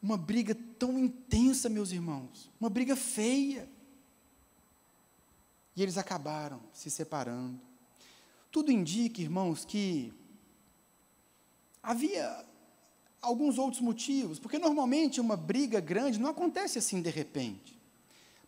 Uma 0.01 0.17
briga 0.17 0.55
tão 0.77 0.97
intensa, 0.97 1.67
meus 1.67 1.91
irmãos, 1.91 2.49
uma 2.59 2.69
briga 2.69 2.95
feia. 2.95 3.67
E 5.75 5.83
eles 5.83 5.97
acabaram 5.97 6.61
se 6.73 6.89
separando. 6.89 7.59
Tudo 8.51 8.71
indica, 8.71 9.21
irmãos, 9.21 9.63
que 9.65 10.13
havia 11.83 12.45
alguns 13.21 13.57
outros 13.57 13.81
motivos, 13.81 14.39
porque 14.39 14.57
normalmente 14.57 15.21
uma 15.21 15.35
briga 15.35 15.79
grande 15.79 16.19
não 16.19 16.29
acontece 16.29 16.79
assim 16.79 17.01
de 17.01 17.09
repente. 17.09 17.77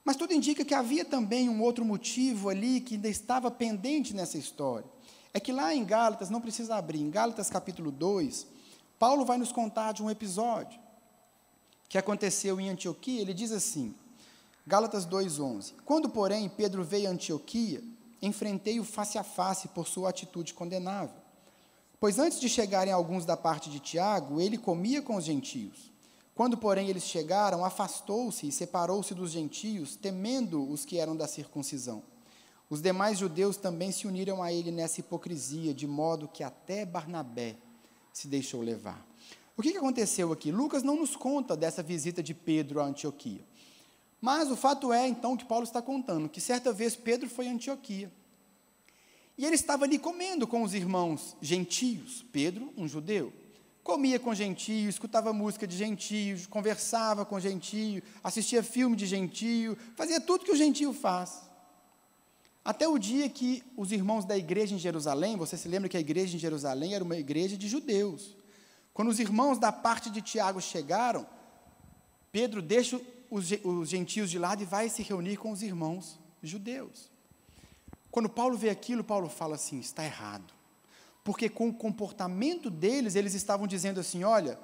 Mas 0.04 0.16
tudo 0.16 0.34
indica 0.34 0.66
que 0.66 0.74
havia 0.74 1.06
também 1.06 1.48
um 1.48 1.62
outro 1.62 1.86
motivo 1.86 2.50
ali 2.50 2.82
que 2.82 2.96
ainda 2.96 3.10
estava 3.10 3.52
pendente 3.52 4.16
nessa 4.16 4.38
história. 4.38 4.90
É 5.34 5.40
que 5.40 5.52
lá 5.52 5.76
em 5.76 5.86
Gálatas, 5.86 6.30
não 6.30 6.42
precisa 6.42 6.76
abrir, 6.76 7.00
em 7.00 7.10
Gálatas 7.10 7.50
capítulo 7.50 7.92
2, 7.92 8.48
Paulo 8.98 9.26
vai 9.26 9.38
nos 9.38 9.52
contar 9.52 9.92
de 9.92 10.02
um 10.02 10.10
episódio 10.10 10.81
que 11.92 11.98
aconteceu 11.98 12.58
em 12.58 12.70
Antioquia. 12.70 13.20
Ele 13.20 13.34
diz 13.34 13.52
assim, 13.52 13.94
Gálatas 14.66 15.06
2,11: 15.06 15.74
Quando, 15.84 16.08
porém, 16.08 16.48
Pedro 16.48 16.86
veio 16.86 17.10
a 17.10 17.12
Antioquia, 17.12 17.84
enfrentei-o 18.22 18.86
face 18.86 19.18
a 19.18 19.26
face 19.26 19.68
por 19.68 19.86
sua 19.86 20.10
atitude 20.10 20.54
condenável. 20.54 21.18
Pois 22.00 22.18
antes 22.18 22.40
de 22.40 22.48
chegarem 22.48 22.94
alguns 22.94 23.26
da 23.26 23.36
parte 23.36 23.70
de 23.70 23.82
Tiago, 23.82 24.40
ele 24.40 24.58
comia 24.58 25.02
com 25.02 25.18
os 25.18 25.26
gentios. 25.26 25.92
Quando, 26.34 26.58
porém, 26.58 26.88
eles 26.88 27.04
chegaram, 27.04 27.66
afastou-se 27.66 28.48
e 28.48 28.54
separou-se 28.54 29.14
dos 29.14 29.30
gentios, 29.30 29.98
temendo 29.98 30.66
os 30.72 30.86
que 30.86 30.98
eram 30.98 31.14
da 31.14 31.28
circuncisão. 31.28 32.02
Os 32.70 32.82
demais 32.82 33.18
judeus 33.18 33.58
também 33.58 33.92
se 33.92 34.08
uniram 34.08 34.42
a 34.42 34.54
ele 34.54 34.72
nessa 34.72 35.02
hipocrisia, 35.02 35.74
de 35.74 35.86
modo 35.86 36.30
que 36.30 36.42
até 36.42 36.86
Barnabé 36.86 37.58
se 38.14 38.30
deixou 38.30 38.62
levar. 38.62 39.11
O 39.62 39.64
que 39.64 39.78
aconteceu 39.78 40.32
aqui? 40.32 40.52
Lucas 40.52 40.82
não 40.82 40.96
nos 40.96 41.16
conta 41.16 41.56
dessa 41.56 41.84
visita 41.84 42.24
de 42.24 42.34
Pedro 42.34 42.82
a 42.82 42.86
Antioquia. 42.86 43.46
Mas 44.20 44.50
o 44.50 44.56
fato 44.56 44.92
é, 44.92 45.08
então, 45.08 45.38
que 45.38 45.46
Paulo 45.46 45.66
está 45.66 45.80
contando, 45.80 46.28
que 46.28 46.42
certa 46.42 46.74
vez 46.74 46.96
Pedro 46.96 47.30
foi 47.30 47.48
a 47.48 47.52
Antioquia. 47.52 48.12
E 49.38 49.46
ele 49.46 49.54
estava 49.54 49.86
ali 49.86 50.00
comendo 50.00 50.48
com 50.48 50.64
os 50.64 50.74
irmãos 50.74 51.38
gentios. 51.40 52.26
Pedro, 52.32 52.74
um 52.76 52.88
judeu. 52.88 53.32
Comia 53.84 54.20
com 54.20 54.34
gentio, 54.34 54.90
escutava 54.90 55.32
música 55.32 55.68
de 55.68 55.78
gentio, 55.78 56.40
conversava 56.50 57.24
com 57.24 57.40
gentio, 57.40 58.02
assistia 58.24 58.64
filme 58.64 58.96
de 58.96 59.06
gentio, 59.06 59.78
fazia 59.96 60.20
tudo 60.20 60.44
que 60.44 60.52
o 60.52 60.58
gentio 60.58 60.92
faz. 60.92 61.40
Até 62.66 62.88
o 62.88 62.98
dia 62.98 63.30
que 63.30 63.62
os 63.78 63.92
irmãos 63.92 64.26
da 64.26 64.36
igreja 64.36 64.74
em 64.74 64.80
Jerusalém, 64.80 65.38
você 65.38 65.56
se 65.56 65.68
lembra 65.68 65.88
que 65.88 65.98
a 65.98 66.02
igreja 66.02 66.36
em 66.36 66.40
Jerusalém 66.40 66.96
era 66.96 67.04
uma 67.04 67.16
igreja 67.16 67.56
de 67.56 67.68
judeus. 67.68 68.41
Quando 68.94 69.10
os 69.10 69.20
irmãos 69.20 69.58
da 69.58 69.72
parte 69.72 70.10
de 70.10 70.22
Tiago 70.22 70.62
chegaram, 70.62 71.26
Pedro 72.32 72.62
deixa 72.62 73.00
os, 73.30 73.50
os 73.64 73.90
gentios 73.90 74.30
de 74.30 74.38
lado 74.38 74.62
e 74.62 74.66
vai 74.66 74.90
se 74.90 75.04
reunir 75.04 75.38
com 75.38 75.52
os 75.52 75.62
irmãos 75.62 76.20
judeus. 76.42 77.12
Quando 78.10 78.30
Paulo 78.30 78.58
vê 78.58 78.70
aquilo, 78.70 79.04
Paulo 79.04 79.30
fala 79.30 79.56
assim: 79.56 79.80
está 79.80 80.04
errado 80.04 80.62
porque 81.24 81.50
com 81.50 81.70
o 81.70 81.74
comportamento 81.74 82.70
deles, 82.70 83.16
eles 83.16 83.34
estavam 83.34 83.68
dizendo 83.68 84.00
assim: 84.00 84.24
olha, 84.24 84.58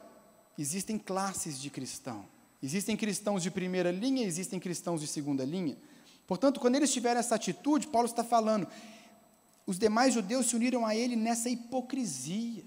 existem 0.57 0.97
classes 0.97 1.59
de 1.59 1.69
cristão. 1.69 2.25
Existem 2.61 2.97
cristãos 2.97 3.43
de 3.43 3.51
primeira 3.51 3.91
linha, 3.91 4.25
existem 4.25 4.59
cristãos 4.59 4.99
de 4.99 5.07
segunda 5.07 5.45
linha. 5.45 5.77
Portanto, 6.25 6.59
quando 6.59 6.75
eles 6.75 6.91
tiveram 6.91 7.19
essa 7.19 7.35
atitude, 7.35 7.87
Paulo 7.87 8.07
está 8.07 8.23
falando, 8.23 8.67
os 9.65 9.77
demais 9.77 10.13
judeus 10.13 10.47
se 10.47 10.55
uniram 10.55 10.85
a 10.85 10.95
ele 10.95 11.15
nessa 11.15 11.49
hipocrisia. 11.49 12.63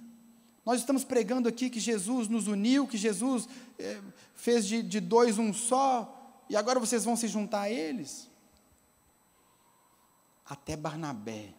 Nós 0.71 0.79
estamos 0.79 1.03
pregando 1.03 1.49
aqui 1.49 1.68
que 1.68 1.81
Jesus 1.81 2.29
nos 2.29 2.47
uniu, 2.47 2.87
que 2.87 2.97
Jesus 2.97 3.49
eh, 3.77 4.01
fez 4.37 4.64
de, 4.64 4.85
de 4.85 5.01
dois 5.01 5.37
um 5.37 5.53
só, 5.53 6.45
e 6.49 6.55
agora 6.55 6.79
vocês 6.79 7.05
vão 7.05 7.16
se 7.16 7.27
juntar 7.27 7.62
a 7.62 7.68
eles. 7.68 8.31
Até 10.47 10.77
Barnabé 10.77 11.55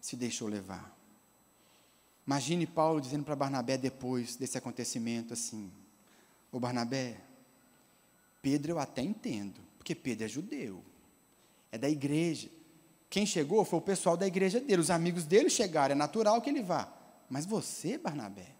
se 0.00 0.16
deixou 0.16 0.48
levar. 0.48 0.96
Imagine 2.26 2.66
Paulo 2.66 3.02
dizendo 3.02 3.22
para 3.22 3.36
Barnabé 3.36 3.76
depois 3.76 4.34
desse 4.34 4.56
acontecimento 4.56 5.34
assim: 5.34 5.70
Ô 6.50 6.58
Barnabé, 6.58 7.20
Pedro 8.40 8.72
eu 8.72 8.78
até 8.78 9.02
entendo, 9.02 9.60
porque 9.76 9.94
Pedro 9.94 10.24
é 10.24 10.28
judeu, 10.28 10.82
é 11.70 11.76
da 11.76 11.90
igreja. 11.90 12.48
Quem 13.10 13.26
chegou 13.26 13.62
foi 13.66 13.78
o 13.78 13.82
pessoal 13.82 14.16
da 14.16 14.26
igreja 14.26 14.58
dele, 14.58 14.80
os 14.80 14.90
amigos 14.90 15.26
dele 15.26 15.50
chegaram, 15.50 15.92
é 15.92 15.94
natural 15.94 16.40
que 16.40 16.48
ele 16.48 16.62
vá. 16.62 16.96
Mas 17.28 17.44
você, 17.44 17.98
Barnabé, 17.98 18.54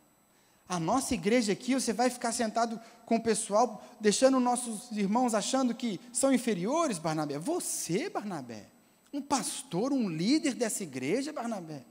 a 0.68 0.78
nossa 0.78 1.14
igreja 1.14 1.52
aqui, 1.52 1.74
você 1.74 1.92
vai 1.92 2.10
ficar 2.10 2.30
sentado 2.30 2.78
com 3.06 3.16
o 3.16 3.22
pessoal, 3.22 3.82
deixando 3.98 4.38
nossos 4.38 4.92
irmãos 4.92 5.32
achando 5.32 5.74
que 5.74 5.98
são 6.12 6.32
inferiores, 6.32 6.98
Barnabé. 6.98 7.38
Você, 7.38 8.10
Barnabé, 8.10 8.66
um 9.12 9.22
pastor, 9.22 9.92
um 9.92 10.08
líder 10.10 10.54
dessa 10.54 10.82
igreja, 10.82 11.32
Barnabé. 11.32 11.84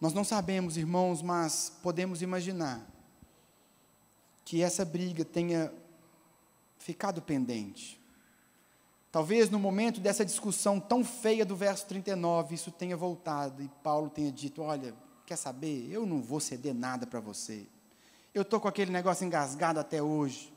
Nós 0.00 0.14
não 0.14 0.24
sabemos, 0.24 0.76
irmãos, 0.76 1.20
mas 1.20 1.72
podemos 1.82 2.22
imaginar 2.22 2.86
que 4.44 4.62
essa 4.62 4.84
briga 4.84 5.26
tenha 5.26 5.70
ficado 6.78 7.20
pendente. 7.20 7.97
Talvez 9.18 9.50
no 9.50 9.58
momento 9.58 9.98
dessa 9.98 10.24
discussão 10.24 10.78
tão 10.78 11.04
feia 11.04 11.44
do 11.44 11.56
verso 11.56 11.84
39, 11.86 12.54
isso 12.54 12.70
tenha 12.70 12.96
voltado 12.96 13.60
e 13.60 13.68
Paulo 13.82 14.08
tenha 14.08 14.30
dito: 14.30 14.62
Olha, 14.62 14.94
quer 15.26 15.34
saber? 15.34 15.90
Eu 15.90 16.06
não 16.06 16.22
vou 16.22 16.38
ceder 16.38 16.72
nada 16.72 17.04
para 17.04 17.18
você. 17.18 17.66
Eu 18.32 18.42
estou 18.42 18.60
com 18.60 18.68
aquele 18.68 18.92
negócio 18.92 19.26
engasgado 19.26 19.80
até 19.80 20.00
hoje 20.00 20.52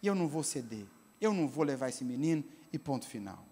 e 0.00 0.06
eu 0.06 0.14
não 0.14 0.28
vou 0.28 0.44
ceder. 0.44 0.86
Eu 1.20 1.34
não 1.34 1.48
vou 1.48 1.64
levar 1.64 1.88
esse 1.88 2.04
menino 2.04 2.44
e 2.72 2.78
ponto 2.78 3.08
final. 3.08 3.44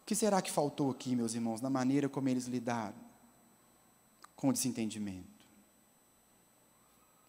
O 0.00 0.06
que 0.06 0.14
será 0.14 0.40
que 0.40 0.50
faltou 0.50 0.90
aqui, 0.90 1.14
meus 1.14 1.34
irmãos, 1.34 1.60
na 1.60 1.68
maneira 1.68 2.08
como 2.08 2.30
eles 2.30 2.46
lidaram 2.46 2.96
com 4.34 4.48
o 4.48 4.52
desentendimento? 4.54 5.44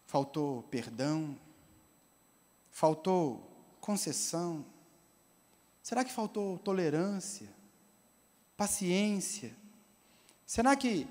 Faltou 0.06 0.64
perdão? 0.64 1.38
Faltou 2.72 3.57
concessão? 3.88 4.66
Será 5.82 6.04
que 6.04 6.12
faltou 6.12 6.60
tolerância? 6.60 7.56
paciência? 8.58 9.56
Será 10.46 10.76
que 10.76 11.08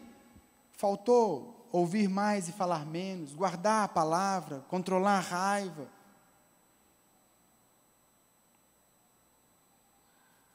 faltou 0.72 1.68
ouvir 1.72 2.08
mais 2.08 2.48
e 2.48 2.52
falar 2.52 2.84
menos, 2.84 3.32
guardar 3.32 3.84
a 3.84 3.88
palavra, 3.88 4.60
controlar 4.68 5.18
a 5.18 5.20
raiva? 5.20 5.88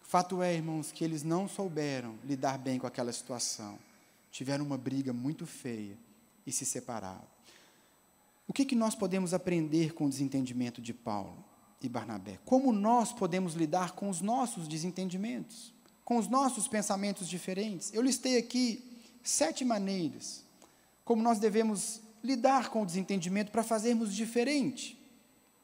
Fato 0.02 0.44
é, 0.44 0.54
irmãos, 0.54 0.92
que 0.92 1.06
eles 1.06 1.24
não 1.24 1.48
souberam 1.48 2.20
lidar 2.26 2.58
bem 2.58 2.78
com 2.78 2.86
aquela 2.86 3.14
situação. 3.14 3.80
Tiveram 4.30 4.66
uma 4.66 4.78
briga 4.78 5.14
muito 5.14 5.48
feia 5.48 5.98
e 6.46 6.52
se 6.52 6.66
separaram. 6.66 7.26
O 8.46 8.52
que, 8.52 8.66
que 8.66 8.76
nós 8.76 8.94
podemos 8.94 9.34
aprender 9.34 9.94
com 9.94 10.06
o 10.06 10.10
desentendimento 10.10 10.82
de 10.82 10.94
Paulo 10.94 11.51
e 11.82 11.90
Barnabé? 11.90 12.40
Como 12.46 12.72
nós 12.72 13.12
podemos 13.12 13.54
lidar 13.54 13.92
com 13.92 14.10
os 14.10 14.22
nossos 14.22 14.68
desentendimentos, 14.68 15.74
com 16.04 16.18
os 16.18 16.28
nossos 16.28 16.68
pensamentos 16.68 17.28
diferentes? 17.28 17.94
Eu 17.94 18.02
listei 18.02 18.38
aqui 18.38 19.00
sete 19.24 19.64
maneiras 19.64 20.44
como 21.04 21.22
nós 21.22 21.40
devemos 21.40 22.02
lidar 22.24 22.70
com 22.70 22.84
o 22.84 22.86
desentendimento 22.86 23.52
para 23.52 23.64
fazermos 23.64 24.14
diferente 24.14 24.98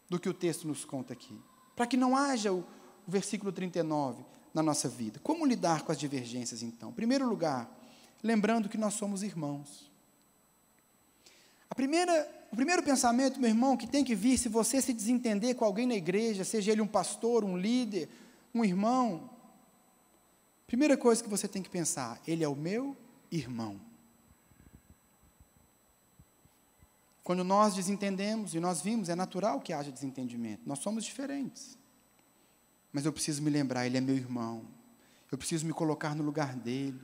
do 0.09 0.19
que 0.19 0.27
o 0.27 0.33
texto 0.33 0.67
nos 0.67 0.83
conta 0.83 1.13
aqui. 1.13 1.39
Para 1.75 1.87
que 1.87 1.95
não 1.97 2.17
haja 2.17 2.51
o, 2.51 2.59
o 2.59 3.11
versículo 3.11 3.51
39, 3.51 4.23
na 4.53 4.63
nossa 4.63 4.89
vida. 4.89 5.19
Como 5.21 5.45
lidar 5.45 5.83
com 5.83 5.91
as 5.91 5.99
divergências, 5.99 6.63
então? 6.63 6.89
Em 6.89 6.93
primeiro 6.93 7.29
lugar, 7.29 7.69
lembrando 8.23 8.67
que 8.67 8.77
nós 8.77 8.95
somos 8.95 9.21
irmãos. 9.21 9.91
A 11.69 11.75
primeira, 11.75 12.47
o 12.51 12.55
primeiro 12.55 12.83
pensamento, 12.83 13.39
meu 13.39 13.49
irmão, 13.49 13.77
que 13.77 13.87
tem 13.87 14.03
que 14.03 14.15
vir 14.15 14.37
se 14.37 14.49
você 14.49 14.81
se 14.81 14.93
desentender 14.93 15.55
com 15.55 15.65
alguém 15.65 15.85
na 15.85 15.95
igreja, 15.95 16.43
seja 16.43 16.71
ele 16.71 16.81
um 16.81 16.87
pastor, 16.87 17.43
um 17.43 17.57
líder, 17.57 18.09
um 18.53 18.63
irmão, 18.63 19.29
primeira 20.65 20.97
coisa 20.97 21.23
que 21.23 21.29
você 21.29 21.47
tem 21.47 21.61
que 21.61 21.69
pensar, 21.69 22.19
ele 22.27 22.43
é 22.43 22.47
o 22.47 22.55
meu 22.55 22.95
irmão. 23.31 23.79
Quando 27.23 27.43
nós 27.43 27.75
desentendemos, 27.75 28.55
e 28.55 28.59
nós 28.59 28.81
vimos, 28.81 29.09
é 29.09 29.15
natural 29.15 29.59
que 29.59 29.73
haja 29.73 29.91
desentendimento, 29.91 30.61
nós 30.65 30.79
somos 30.79 31.03
diferentes. 31.03 31.77
Mas 32.91 33.05
eu 33.05 33.11
preciso 33.11 33.41
me 33.41 33.49
lembrar, 33.49 33.85
ele 33.85 33.97
é 33.97 34.01
meu 34.01 34.15
irmão. 34.15 34.65
Eu 35.31 35.37
preciso 35.37 35.65
me 35.65 35.73
colocar 35.73 36.15
no 36.15 36.23
lugar 36.23 36.55
dele. 36.55 36.99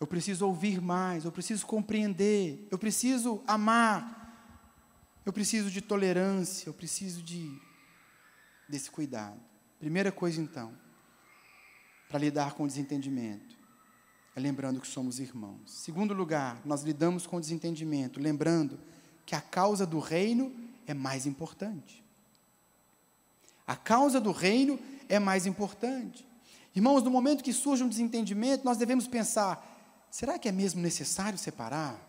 Eu 0.00 0.06
preciso 0.06 0.46
ouvir 0.46 0.80
mais, 0.80 1.24
eu 1.24 1.32
preciso 1.32 1.66
compreender, 1.66 2.66
eu 2.70 2.78
preciso 2.78 3.42
amar. 3.46 4.24
Eu 5.24 5.32
preciso 5.32 5.70
de 5.70 5.80
tolerância, 5.80 6.68
eu 6.68 6.74
preciso 6.74 7.22
de 7.22 7.60
desse 8.68 8.90
cuidado. 8.90 9.40
Primeira 9.78 10.12
coisa 10.12 10.40
então, 10.40 10.72
para 12.08 12.18
lidar 12.18 12.54
com 12.54 12.64
o 12.64 12.66
desentendimento, 12.66 13.56
é 14.34 14.40
lembrando 14.40 14.80
que 14.80 14.86
somos 14.86 15.18
irmãos. 15.18 15.60
Segundo 15.66 16.14
lugar, 16.14 16.60
nós 16.64 16.82
lidamos 16.82 17.26
com 17.26 17.36
o 17.36 17.40
desentendimento, 17.40 18.20
lembrando 18.20 18.78
que 19.24 19.34
a 19.34 19.40
causa 19.40 19.86
do 19.86 19.98
reino 19.98 20.54
é 20.86 20.94
mais 20.94 21.26
importante. 21.26 22.04
A 23.66 23.74
causa 23.74 24.20
do 24.20 24.30
reino 24.30 24.78
é 25.08 25.18
mais 25.18 25.46
importante. 25.46 26.26
Irmãos, 26.74 27.02
no 27.02 27.10
momento 27.10 27.42
que 27.42 27.52
surge 27.52 27.82
um 27.82 27.88
desentendimento, 27.88 28.64
nós 28.64 28.76
devemos 28.76 29.08
pensar: 29.08 29.75
será 30.10 30.38
que 30.38 30.48
é 30.48 30.52
mesmo 30.52 30.80
necessário 30.80 31.38
separar? 31.38 32.00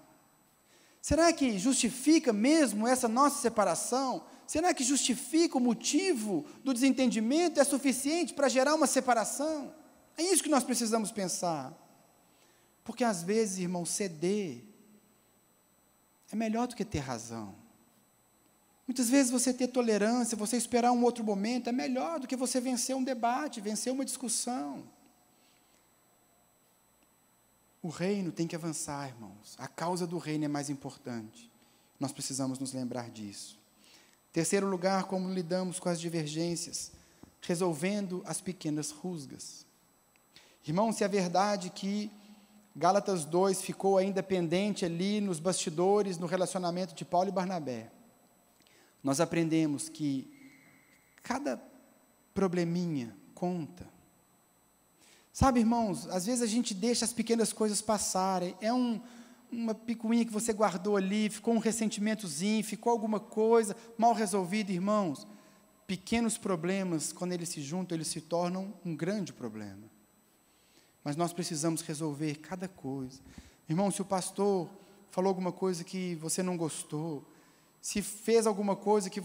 Será 1.01 1.31
que 1.31 1.57
justifica 1.57 2.33
mesmo 2.33 2.87
essa 2.87 3.07
nossa 3.07 3.41
separação? 3.41 4.25
Será 4.45 4.73
que 4.73 4.83
justifica 4.83 5.57
o 5.57 5.61
motivo 5.61 6.45
do 6.63 6.73
desentendimento? 6.73 7.59
É 7.59 7.63
suficiente 7.63 8.33
para 8.33 8.49
gerar 8.49 8.75
uma 8.75 8.87
separação? 8.87 9.73
É 10.17 10.23
isso 10.23 10.43
que 10.43 10.49
nós 10.49 10.63
precisamos 10.63 11.11
pensar. 11.11 11.73
Porque 12.83 13.03
às 13.03 13.23
vezes, 13.23 13.59
irmão, 13.59 13.85
ceder 13.85 14.63
é 16.31 16.35
melhor 16.35 16.67
do 16.67 16.75
que 16.75 16.83
ter 16.83 16.99
razão. 16.99 17.55
Muitas 18.87 19.09
vezes 19.09 19.31
você 19.31 19.53
ter 19.53 19.67
tolerância, 19.67 20.37
você 20.37 20.55
esperar 20.55 20.93
um 20.93 21.03
outro 21.03 21.23
momento, 21.23 21.67
é 21.67 21.73
melhor 21.73 22.19
do 22.19 22.27
que 22.27 22.35
você 22.35 22.61
vencer 22.61 22.95
um 22.95 23.03
debate, 23.03 23.59
vencer 23.59 23.91
uma 23.91 24.05
discussão. 24.05 24.83
O 27.81 27.89
reino 27.89 28.31
tem 28.31 28.47
que 28.47 28.55
avançar, 28.55 29.07
irmãos. 29.07 29.55
A 29.57 29.67
causa 29.67 30.07
do 30.07 30.17
reino 30.17 30.45
é 30.45 30.47
mais 30.47 30.69
importante. 30.69 31.51
Nós 31.99 32.11
precisamos 32.11 32.59
nos 32.59 32.73
lembrar 32.73 33.09
disso. 33.09 33.59
Terceiro 34.31 34.67
lugar, 34.67 35.05
como 35.05 35.29
lidamos 35.33 35.79
com 35.79 35.89
as 35.89 35.99
divergências, 35.99 36.91
resolvendo 37.41 38.21
as 38.25 38.41
pequenas 38.41 38.91
rusgas. 38.91 39.65
Irmãos, 40.65 40.97
se 40.97 41.03
é 41.03 41.07
verdade 41.07 41.69
que 41.69 42.11
Gálatas 42.75 43.25
2 43.25 43.61
ficou 43.61 43.97
ainda 43.97 44.21
pendente 44.21 44.85
ali 44.85 45.21
nos 45.21 45.39
bastidores, 45.39 46.17
no 46.17 46.27
relacionamento 46.27 46.93
de 46.93 47.03
Paulo 47.03 47.29
e 47.29 47.31
Barnabé, 47.31 47.89
nós 49.03 49.19
aprendemos 49.19 49.89
que 49.89 50.31
cada 51.23 51.59
probleminha 52.33 53.15
conta. 53.33 53.87
Sabe, 55.39 55.59
irmãos, 55.59 56.07
às 56.07 56.25
vezes 56.25 56.41
a 56.41 56.47
gente 56.47 56.73
deixa 56.73 57.05
as 57.05 57.13
pequenas 57.13 57.53
coisas 57.53 57.79
passarem. 57.79 58.55
É 58.59 58.73
um, 58.73 58.99
uma 59.51 59.75
picuinha 59.75 60.25
que 60.25 60.31
você 60.31 60.51
guardou 60.51 60.97
ali, 60.97 61.29
ficou 61.29 61.53
um 61.53 61.59
ressentimentozinho, 61.59 62.63
ficou 62.63 62.91
alguma 62.91 63.19
coisa 63.19 63.75
mal 63.99 64.13
resolvida, 64.13 64.71
irmãos. 64.71 65.27
Pequenos 65.85 66.39
problemas, 66.39 67.13
quando 67.13 67.33
eles 67.33 67.49
se 67.49 67.61
juntam, 67.61 67.95
eles 67.95 68.07
se 68.07 68.19
tornam 68.19 68.73
um 68.83 68.95
grande 68.95 69.31
problema. 69.31 69.83
Mas 71.03 71.15
nós 71.15 71.31
precisamos 71.31 71.81
resolver 71.81 72.37
cada 72.37 72.67
coisa. 72.67 73.19
Irmão, 73.69 73.91
se 73.91 74.01
o 74.01 74.05
pastor 74.05 74.67
falou 75.11 75.29
alguma 75.29 75.51
coisa 75.51 75.83
que 75.83 76.15
você 76.15 76.41
não 76.41 76.57
gostou, 76.57 77.23
se 77.79 78.01
fez 78.01 78.47
alguma 78.47 78.75
coisa 78.75 79.07
que 79.07 79.21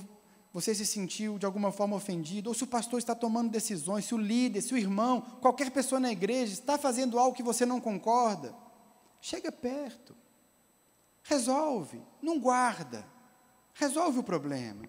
você 0.53 0.75
se 0.75 0.85
sentiu 0.85 1.39
de 1.39 1.47
alguma 1.47 1.73
forma 1.73 1.97
ofendido, 1.97 2.51
ou 2.51 2.55
se 2.55 2.65
o 2.65 2.67
pastor 2.67 2.99
está 2.99 3.15
tomando 3.15 3.51
decisões, 3.51 4.05
se 4.05 4.15
o 4.15 4.19
líder, 4.19 4.61
se 4.61 4.75
o 4.75 4.79
irmão, 4.79 5.23
qualquer 5.41 5.71
pessoa 5.71 5.99
na 5.99 6.13
igreja 6.13 6.53
está 6.53 6.77
fazendo 6.77 7.19
algo 7.19 7.37
que 7.37 7.43
você 7.43 7.65
não 7.65 7.81
concorda, 7.81 8.55
chega 9.21 9.51
perto, 9.51 10.15
resolve, 11.23 12.03
não 12.21 12.39
guarda, 12.39 13.07
resolve 13.73 14.19
o 14.19 14.23
problema, 14.23 14.85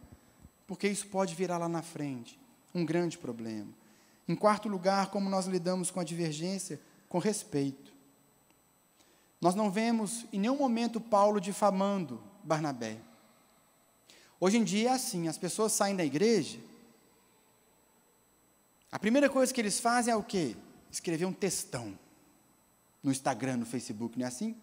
porque 0.68 0.88
isso 0.88 1.08
pode 1.08 1.34
virar 1.34 1.58
lá 1.58 1.70
na 1.70 1.82
frente 1.82 2.38
um 2.76 2.86
grande 2.86 3.18
problema. 3.18 3.72
Em 4.28 4.36
quarto 4.36 4.68
lugar, 4.68 5.12
como 5.12 5.30
nós 5.30 5.46
lidamos 5.46 5.92
com 5.92 6.00
a 6.00 6.04
divergência? 6.04 6.82
Com 7.08 7.20
respeito. 7.20 7.94
Nós 9.40 9.54
não 9.54 9.70
vemos 9.70 10.26
em 10.32 10.40
nenhum 10.40 10.58
momento 10.58 11.00
Paulo 11.00 11.40
difamando 11.40 12.22
Barnabé. 12.44 12.98
Hoje 14.40 14.58
em 14.58 14.64
dia 14.64 14.90
é 14.90 14.94
assim, 14.94 15.28
as 15.28 15.38
pessoas 15.38 15.72
saem 15.72 15.96
da 15.96 16.04
igreja, 16.04 16.60
a 18.94 19.00
primeira 19.00 19.28
coisa 19.28 19.52
que 19.52 19.60
eles 19.60 19.80
fazem 19.80 20.14
é 20.14 20.16
o 20.16 20.22
quê? 20.22 20.56
Escrever 20.92 21.26
um 21.26 21.34
textão. 21.34 21.98
No 23.02 23.12
Instagram, 23.12 23.58
no 23.58 23.66
Facebook, 23.66 24.20
não 24.20 24.26
é 24.26 24.28
assim? 24.28 24.56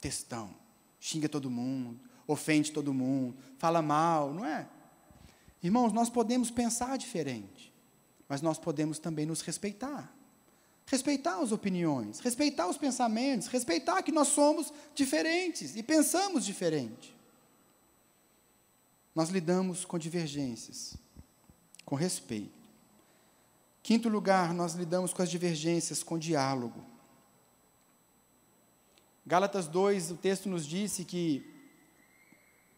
Textão. 0.00 0.54
Xinga 1.00 1.28
todo 1.28 1.50
mundo, 1.50 1.98
ofende 2.28 2.70
todo 2.70 2.94
mundo, 2.94 3.36
fala 3.58 3.82
mal, 3.82 4.32
não 4.32 4.46
é? 4.46 4.68
Irmãos, 5.60 5.92
nós 5.92 6.08
podemos 6.08 6.48
pensar 6.48 6.96
diferente, 6.96 7.74
mas 8.28 8.40
nós 8.40 8.56
podemos 8.56 9.00
também 9.00 9.26
nos 9.26 9.40
respeitar. 9.40 10.14
Respeitar 10.86 11.40
as 11.40 11.50
opiniões, 11.50 12.20
respeitar 12.20 12.68
os 12.68 12.78
pensamentos, 12.78 13.48
respeitar 13.48 14.00
que 14.02 14.12
nós 14.12 14.28
somos 14.28 14.72
diferentes 14.94 15.74
e 15.74 15.82
pensamos 15.82 16.44
diferente. 16.44 17.16
Nós 19.14 19.28
lidamos 19.28 19.84
com 19.84 19.98
divergências, 19.98 20.96
com 21.84 21.94
respeito. 21.94 22.62
Quinto 23.82 24.08
lugar, 24.08 24.54
nós 24.54 24.74
lidamos 24.74 25.12
com 25.12 25.22
as 25.22 25.30
divergências 25.30 26.02
com 26.02 26.18
diálogo. 26.18 26.84
Gálatas 29.26 29.66
2, 29.66 30.12
o 30.12 30.16
texto 30.16 30.48
nos 30.48 30.66
disse 30.66 31.04
que 31.04 31.48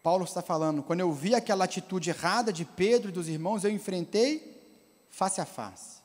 Paulo 0.03 0.25
está 0.25 0.43
falando, 0.43 0.83
quando 0.83 1.01
eu 1.01 1.13
vi 1.13 1.35
aquela 1.35 1.65
atitude 1.65 2.11
errada 2.11 2.53
de 2.53 2.65
Pedro 2.65 3.09
e 3.09 3.13
dos 3.13 3.29
irmãos, 3.29 3.65
eu 3.65 3.71
enfrentei 3.71 4.63
face 5.09 5.41
a 5.41 5.47
face. 5.47 6.03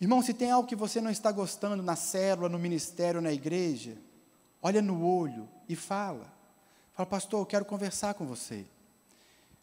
Irmão, 0.00 0.22
se 0.22 0.34
tem 0.34 0.50
algo 0.50 0.68
que 0.68 0.76
você 0.76 1.00
não 1.00 1.10
está 1.10 1.32
gostando 1.32 1.82
na 1.82 1.96
célula, 1.96 2.48
no 2.48 2.58
ministério, 2.58 3.20
na 3.20 3.32
igreja, 3.32 3.96
olha 4.60 4.82
no 4.82 5.04
olho 5.04 5.48
e 5.68 5.74
fala. 5.74 6.35
Fala, 6.96 7.06
pastor, 7.06 7.40
eu 7.40 7.46
quero 7.46 7.64
conversar 7.66 8.14
com 8.14 8.24
você. 8.24 8.64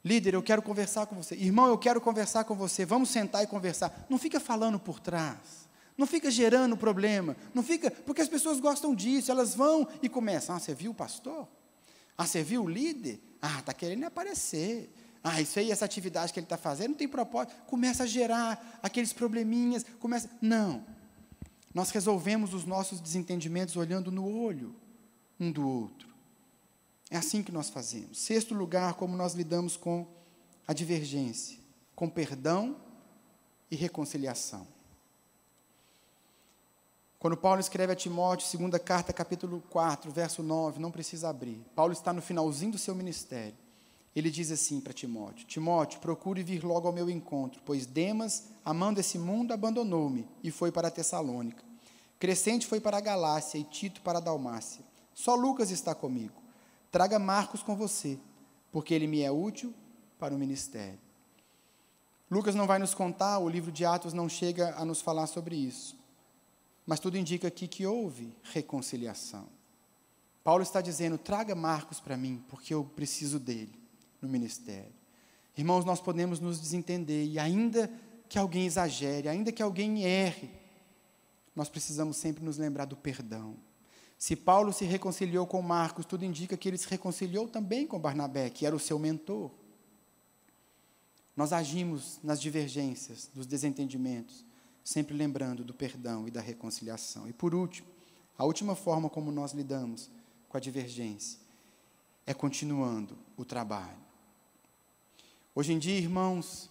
Líder, 0.05 0.36
eu 0.36 0.43
quero 0.43 0.61
conversar 0.61 1.07
com 1.07 1.15
você. 1.15 1.34
Irmão, 1.34 1.67
eu 1.67 1.77
quero 1.79 1.99
conversar 1.99 2.43
com 2.43 2.53
você. 2.53 2.86
Vamos 2.86 3.09
sentar 3.09 3.43
e 3.43 3.47
conversar. 3.47 4.05
Não 4.07 4.19
fica 4.19 4.39
falando 4.39 4.77
por 4.77 4.99
trás. 4.99 5.67
Não 5.97 6.05
fica 6.05 6.29
gerando 6.29 6.77
problema. 6.77 7.36
Não 7.51 7.63
fica. 7.63 7.89
Porque 7.89 8.21
as 8.21 8.27
pessoas 8.27 8.59
gostam 8.59 8.93
disso. 8.93 9.31
Elas 9.31 9.55
vão 9.55 9.88
e 10.01 10.07
começam. 10.07 10.55
Ah, 10.55 10.59
você 10.59 10.75
viu 10.75 10.91
o 10.91 10.93
pastor? 10.93 11.47
Ah, 12.15 12.27
você 12.27 12.43
viu 12.43 12.65
o 12.65 12.69
líder? 12.69 13.19
Ah, 13.41 13.59
está 13.59 13.73
querendo 13.73 14.03
aparecer. 14.03 14.93
Ah, 15.23 15.41
isso 15.41 15.57
aí, 15.57 15.71
essa 15.71 15.86
atividade 15.86 16.31
que 16.31 16.39
ele 16.39 16.45
está 16.45 16.57
fazendo, 16.57 16.89
não 16.89 16.97
tem 16.97 17.07
propósito. 17.07 17.55
Começa 17.65 18.03
a 18.03 18.05
gerar 18.05 18.79
aqueles 18.84 19.11
probleminhas. 19.11 19.84
Começa. 19.99 20.29
Não. 20.39 20.86
Nós 21.73 21.89
resolvemos 21.89 22.53
os 22.53 22.65
nossos 22.65 22.99
desentendimentos 22.99 23.75
olhando 23.75 24.11
no 24.11 24.27
olho 24.27 24.75
um 25.39 25.51
do 25.51 25.67
outro. 25.67 26.12
É 27.14 27.18
assim 27.18 27.43
que 27.43 27.51
nós 27.51 27.70
fazemos. 27.70 28.18
Sexto 28.18 28.55
lugar, 28.55 28.95
como 28.95 29.16
nós 29.16 29.36
lidamos 29.36 29.78
com 29.78 30.07
a 30.68 30.74
divergência, 30.74 31.59
com 31.95 32.09
perdão 32.09 32.76
e 33.70 33.76
reconciliação. 33.76 34.68
Quando 37.20 37.38
Paulo 37.38 37.59
escreve 37.59 37.93
a 37.93 37.95
Timóteo, 37.95 38.47
segunda 38.47 38.80
carta, 38.80 39.14
capítulo 39.14 39.61
4, 39.70 40.09
verso 40.11 40.41
9, 40.41 40.80
não 40.80 40.89
precisa 40.89 41.30
abrir. 41.30 41.64
Paulo 41.76 41.93
está 41.93 42.11
no 42.11 42.20
finalzinho 42.20 42.72
do 42.72 42.80
seu 42.80 42.95
ministério. 42.95 43.53
Ele 44.16 44.32
diz 44.32 44.49
assim 44.49 44.82
para 44.82 44.91
Timóteo: 44.91 45.45
Timóteo, 45.45 45.99
procure 45.99 46.41
vir 46.41 46.64
logo 46.66 46.88
ao 46.88 46.93
meu 46.93 47.11
encontro, 47.11 47.61
pois 47.64 47.86
Demas, 47.86 48.45
amando 48.66 48.99
esse 48.99 49.20
mundo, 49.20 49.53
abandonou-me 49.53 50.28
e 50.43 50.49
foi 50.49 50.72
para 50.72 50.89
Tessalônica. 50.89 51.64
Crescente 52.18 52.66
foi 52.66 52.80
para 52.80 52.97
a 52.97 53.01
Galácia 53.01 53.59
e 53.59 53.64
Tito 53.64 54.01
para 54.01 54.18
a 54.18 54.22
Dalmácia. 54.22 54.84
Só 55.14 55.36
Lucas 55.36 55.70
está 55.70 55.93
comigo. 55.93 56.42
Traga 56.93 57.17
Marcos 57.17 57.63
com 57.63 57.75
você, 57.75 58.19
porque 58.71 58.93
ele 58.93 59.07
me 59.07 59.21
é 59.21 59.31
útil 59.31 59.73
para 60.19 60.31
o 60.31 60.37
ministério. 60.37 60.99
Lucas 62.29 62.53
não 62.53 62.67
vai 62.67 62.77
nos 62.77 62.93
contar, 62.93 63.39
o 63.39 63.49
livro 63.49 63.71
de 63.71 63.83
Atos 63.83 64.13
não 64.13 64.29
chega 64.29 64.75
a 64.75 64.85
nos 64.85 65.01
falar 65.01 65.25
sobre 65.25 65.55
isso. 65.55 65.97
Mas 66.85 66.99
tudo 66.99 67.17
indica 67.17 67.47
aqui 67.47 67.67
que 67.67 67.87
houve 67.87 68.37
reconciliação. 68.43 69.47
Paulo 70.43 70.61
está 70.61 70.81
dizendo: 70.81 71.17
traga 71.17 71.55
Marcos 71.55 71.99
para 71.99 72.15
mim, 72.15 72.45
porque 72.47 72.75
eu 72.75 72.83
preciso 72.83 73.39
dele 73.39 73.73
no 74.21 74.29
ministério. 74.29 74.93
Irmãos, 75.57 75.83
nós 75.85 75.99
podemos 75.99 76.39
nos 76.39 76.61
desentender, 76.61 77.25
e 77.25 77.39
ainda 77.39 77.91
que 78.29 78.37
alguém 78.37 78.67
exagere, 78.67 79.27
ainda 79.27 79.51
que 79.51 79.63
alguém 79.63 80.03
erre, 80.03 80.51
nós 81.55 81.69
precisamos 81.69 82.17
sempre 82.17 82.45
nos 82.45 82.59
lembrar 82.59 82.85
do 82.85 82.95
perdão. 82.95 83.55
Se 84.24 84.38
Paulo 84.38 84.71
se 84.71 84.86
reconciliou 84.86 85.45
com 85.45 85.61
Marcos, 85.61 86.05
tudo 86.05 86.24
indica 86.24 86.55
que 86.55 86.69
ele 86.69 86.78
se 86.78 86.88
reconciliou 86.88 87.45
também 87.45 87.86
com 87.86 87.99
Barnabé, 87.99 88.49
que 88.49 88.65
era 88.65 88.74
o 88.74 88.80
seu 88.80 88.97
mentor. 88.97 89.51
Nós 91.36 91.51
agimos 91.51 92.21
nas 92.24 92.39
divergências, 92.39 93.30
nos 93.36 93.45
desentendimentos, 93.45 94.45
sempre 94.82 95.13
lembrando 95.13 95.65
do 95.65 95.74
perdão 95.74 96.26
e 96.26 96.32
da 96.32 96.39
reconciliação. 96.39 97.28
E 97.28 97.34
por 97.34 97.53
último, 97.53 97.86
a 98.38 98.45
última 98.45 98.76
forma 98.76 99.09
como 99.09 99.30
nós 99.30 99.51
lidamos 99.51 100.09
com 100.47 100.55
a 100.55 100.61
divergência 100.61 101.38
é 102.26 102.34
continuando 102.34 103.17
o 103.36 103.43
trabalho. 103.43 103.99
Hoje 105.53 105.74
em 105.74 105.80
dia, 105.80 105.97
irmãos, 105.97 106.69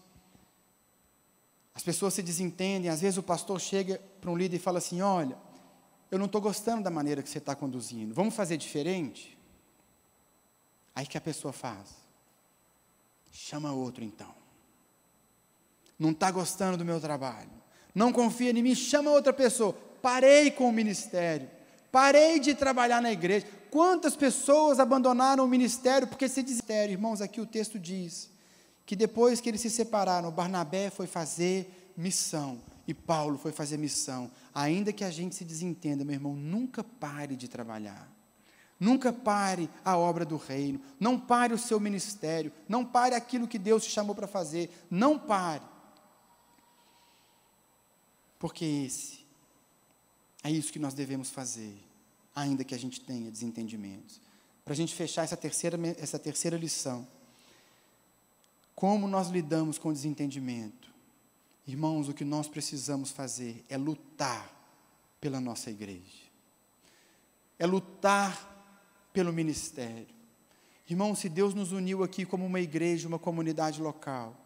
as 1.75 1.83
pessoas 1.83 2.15
se 2.15 2.23
desentendem, 2.23 2.91
às 2.91 3.03
vezes 3.03 3.19
o 3.19 3.23
pastor 3.23 3.61
chega 3.61 4.01
para 4.23 4.31
um 4.31 4.39
líder 4.39 4.57
e 4.57 4.59
fala 4.59 4.79
assim: 4.79 5.03
Olha, 5.03 5.37
eu 6.13 6.19
não 6.19 6.27
estou 6.27 6.41
gostando 6.41 6.85
da 6.85 6.91
maneira 6.91 7.21
que 7.21 7.29
você 7.29 7.39
está 7.39 7.57
conduzindo, 7.57 8.15
vamos 8.15 8.37
fazer 8.37 8.57
diferente? 8.57 9.37
Aí 10.95 11.07
que 11.07 11.19
a 11.19 11.21
pessoa 11.21 11.53
faz? 11.53 11.89
Chama 13.33 13.73
outro 13.73 14.05
então. 14.05 14.33
Não 15.99 16.13
está 16.13 16.31
gostando 16.31 16.77
do 16.77 16.85
meu 16.85 17.01
trabalho 17.01 17.63
não 17.95 18.13
confia 18.13 18.51
em 18.51 18.63
mim, 18.63 18.75
chama 18.75 19.11
outra 19.11 19.33
pessoa. 19.33 19.77
Parei 20.01 20.51
com 20.51 20.69
o 20.69 20.73
ministério, 20.73 21.49
parei 21.91 22.41
de 22.41 22.55
trabalhar 22.55 23.01
na 23.01 23.13
igreja. 23.13 23.47
Quantas 23.71 24.17
pessoas 24.17 24.81
abandonaram 24.81 25.45
o 25.45 25.49
ministério 25.49 26.09
porque 26.09 26.29
se 26.29 26.43
desistem? 26.43 26.91
Irmãos, 26.91 27.21
aqui 27.21 27.41
o 27.41 27.47
texto 27.47 27.79
diz 27.79 28.31
que 28.85 28.97
depois 28.97 29.41
que 29.41 29.49
eles 29.49 29.61
se 29.61 29.71
separaram, 29.71 30.31
Barnabé 30.31 30.91
foi 30.91 31.07
fazer 31.07 31.93
missão 31.97 32.59
e 32.87 32.93
Paulo 32.93 33.39
foi 33.39 33.53
fazer 33.53 33.77
missão. 33.77 34.31
Ainda 34.55 34.93
que 34.93 35.05
a 35.05 35.11
gente 35.11 35.35
se 35.35 35.45
desentenda, 35.45 36.05
meu 36.05 36.15
irmão, 36.15 36.35
nunca 36.35 36.85
pare 36.85 37.37
de 37.37 37.49
trabalhar. 37.49 38.11
Nunca 38.79 39.13
pare 39.13 39.71
a 39.85 39.97
obra 39.97 40.25
do 40.25 40.37
reino, 40.37 40.81
não 40.99 41.19
pare 41.19 41.55
o 41.55 41.59
seu 41.59 41.79
ministério, 41.79 42.53
não 42.69 42.85
pare 42.85 43.15
aquilo 43.15 43.47
que 43.47 43.59
Deus 43.59 43.85
te 43.85 43.91
chamou 43.91 44.13
para 44.13 44.27
fazer, 44.27 44.71
não 44.91 45.19
pare. 45.19 45.63
Porque 48.41 48.65
esse 48.65 49.25
é 50.43 50.51
isso 50.51 50.73
que 50.73 50.81
nós 50.81 50.95
devemos 50.95 51.31
fazer, 51.31 51.79
ainda 52.35 52.65
que 52.65 52.75
a 52.75 52.79
gente 52.79 53.01
tenha 53.01 53.31
desentendimentos. 53.31 54.21
Para 54.65 54.73
a 54.73 54.77
gente 54.77 54.95
fechar 54.95 55.23
essa 55.23 55.37
terceira, 55.37 55.79
essa 55.97 56.19
terceira 56.19 56.57
lição. 56.57 57.07
Como 58.75 59.07
nós 59.07 59.29
lidamos 59.29 59.79
com 59.79 59.91
o 59.91 59.93
desentendimento? 59.93 60.82
Irmãos, 61.67 62.09
o 62.09 62.15
que 62.15 62.25
nós 62.25 62.49
precisamos 62.49 63.11
fazer 63.11 63.65
é 63.69 63.77
lutar 63.77 64.51
pela 65.21 65.41
nossa 65.41 65.71
igreja, 65.71 66.27
é 67.59 67.67
lutar 67.67 68.51
pelo 69.13 69.33
ministério. 69.33 70.09
Irmãos, 70.91 71.21
se 71.21 71.29
Deus 71.29 71.55
nos 71.55 71.71
uniu 71.71 72.03
aqui 72.03 72.25
como 72.27 72.45
uma 72.45 72.61
igreja, 72.61 73.07
uma 73.07 73.19
comunidade 73.19 73.81
local, 73.81 74.37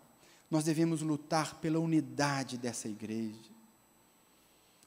nós 0.51 0.65
devemos 0.65 1.01
lutar 1.01 1.57
pela 1.57 1.79
unidade 1.79 2.59
dessa 2.59 2.89
igreja. 2.89 3.57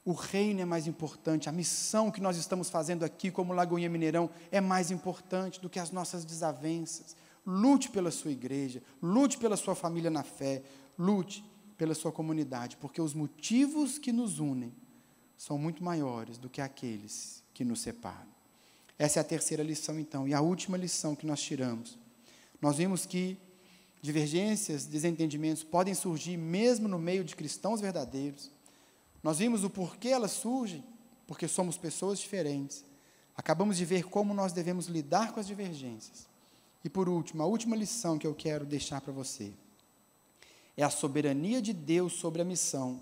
O 0.04 0.12
reino 0.12 0.60
é 0.60 0.64
mais 0.64 0.86
importante, 0.86 1.48
a 1.48 1.52
missão 1.52 2.10
que 2.10 2.20
nós 2.20 2.36
estamos 2.36 2.70
fazendo 2.70 3.04
aqui, 3.04 3.30
como 3.30 3.52
Lagoinha 3.52 3.90
Mineirão, 3.90 4.30
é 4.50 4.60
mais 4.60 4.90
importante 4.90 5.60
do 5.60 5.68
que 5.68 5.78
as 5.78 5.90
nossas 5.90 6.24
desavenças. 6.24 7.16
Lute 7.46 7.90
pela 7.90 8.10
sua 8.10 8.30
igreja, 8.30 8.82
lute 9.02 9.36
pela 9.36 9.56
sua 9.56 9.74
família 9.74 10.10
na 10.10 10.22
fé, 10.22 10.62
lute 10.98 11.44
pela 11.80 11.94
sua 11.94 12.12
comunidade, 12.12 12.76
porque 12.76 13.00
os 13.00 13.14
motivos 13.14 13.98
que 13.98 14.12
nos 14.12 14.38
unem 14.38 14.70
são 15.34 15.56
muito 15.56 15.82
maiores 15.82 16.36
do 16.36 16.50
que 16.50 16.60
aqueles 16.60 17.42
que 17.54 17.64
nos 17.64 17.80
separam. 17.80 18.28
Essa 18.98 19.18
é 19.18 19.22
a 19.22 19.24
terceira 19.24 19.62
lição, 19.62 19.98
então. 19.98 20.28
E 20.28 20.34
a 20.34 20.42
última 20.42 20.76
lição 20.76 21.16
que 21.16 21.24
nós 21.24 21.40
tiramos. 21.40 21.98
Nós 22.60 22.76
vimos 22.76 23.06
que 23.06 23.38
divergências, 24.02 24.84
desentendimentos 24.84 25.64
podem 25.64 25.94
surgir 25.94 26.36
mesmo 26.36 26.86
no 26.86 26.98
meio 26.98 27.24
de 27.24 27.34
cristãos 27.34 27.80
verdadeiros 27.80 28.50
nós 29.22 29.38
vimos 29.38 29.64
o 29.64 29.70
porquê 29.70 30.08
elas 30.08 30.32
surgem, 30.32 30.84
porque 31.26 31.46
somos 31.46 31.76
pessoas 31.76 32.18
diferentes. 32.18 32.84
Acabamos 33.36 33.76
de 33.76 33.84
ver 33.84 34.04
como 34.04 34.34
nós 34.34 34.52
devemos 34.52 34.86
lidar 34.86 35.32
com 35.32 35.40
as 35.40 35.46
divergências. 35.46 36.28
E 36.82 36.88
por 36.88 37.08
último, 37.08 37.42
a 37.42 37.46
última 37.46 37.76
lição 37.76 38.18
que 38.18 38.26
eu 38.26 38.34
quero 38.34 38.64
deixar 38.64 39.00
para 39.00 39.12
você 39.12 39.52
é 40.80 40.84
a 40.84 40.90
soberania 40.90 41.60
de 41.60 41.74
Deus 41.74 42.14
sobre 42.14 42.40
a 42.40 42.44
missão, 42.44 43.00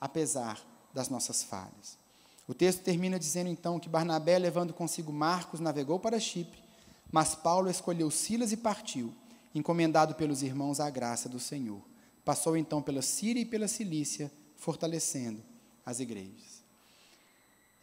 apesar 0.00 0.64
das 0.94 1.08
nossas 1.08 1.42
falhas. 1.42 1.98
O 2.46 2.54
texto 2.54 2.82
termina 2.82 3.18
dizendo 3.18 3.50
então 3.50 3.80
que 3.80 3.88
Barnabé, 3.88 4.38
levando 4.38 4.72
consigo 4.72 5.12
Marcos, 5.12 5.58
navegou 5.58 5.98
para 5.98 6.20
Chipre, 6.20 6.62
mas 7.10 7.34
Paulo 7.34 7.68
escolheu 7.68 8.12
Silas 8.12 8.52
e 8.52 8.56
partiu, 8.56 9.12
encomendado 9.52 10.14
pelos 10.14 10.40
irmãos 10.42 10.78
à 10.78 10.88
graça 10.88 11.28
do 11.28 11.40
Senhor. 11.40 11.82
Passou 12.24 12.56
então 12.56 12.80
pela 12.80 13.02
Síria 13.02 13.40
e 13.40 13.46
pela 13.46 13.66
Cilícia, 13.66 14.30
fortalecendo 14.56 15.42
as 15.84 15.98
igrejas. 15.98 16.62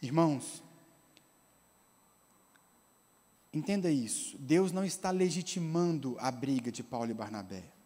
Irmãos, 0.00 0.62
entenda 3.52 3.90
isso. 3.90 4.38
Deus 4.38 4.72
não 4.72 4.86
está 4.86 5.10
legitimando 5.10 6.16
a 6.18 6.30
briga 6.30 6.72
de 6.72 6.82
Paulo 6.82 7.10
e 7.10 7.14
Barnabé. 7.14 7.77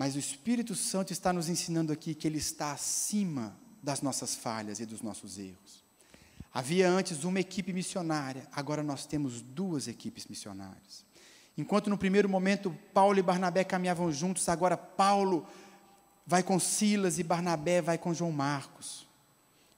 Mas 0.00 0.16
o 0.16 0.18
Espírito 0.18 0.74
Santo 0.74 1.12
está 1.12 1.30
nos 1.30 1.50
ensinando 1.50 1.92
aqui 1.92 2.14
que 2.14 2.26
Ele 2.26 2.38
está 2.38 2.72
acima 2.72 3.54
das 3.82 4.00
nossas 4.00 4.34
falhas 4.34 4.80
e 4.80 4.86
dos 4.86 5.02
nossos 5.02 5.38
erros. 5.38 5.84
Havia 6.54 6.88
antes 6.88 7.22
uma 7.22 7.38
equipe 7.38 7.70
missionária, 7.70 8.48
agora 8.50 8.82
nós 8.82 9.04
temos 9.04 9.42
duas 9.42 9.88
equipes 9.88 10.26
missionárias. 10.26 11.04
Enquanto 11.54 11.90
no 11.90 11.98
primeiro 11.98 12.30
momento 12.30 12.74
Paulo 12.94 13.18
e 13.18 13.22
Barnabé 13.22 13.62
caminhavam 13.62 14.10
juntos, 14.10 14.48
agora 14.48 14.74
Paulo 14.74 15.46
vai 16.26 16.42
com 16.42 16.58
Silas 16.58 17.18
e 17.18 17.22
Barnabé 17.22 17.82
vai 17.82 17.98
com 17.98 18.14
João 18.14 18.32
Marcos. 18.32 19.06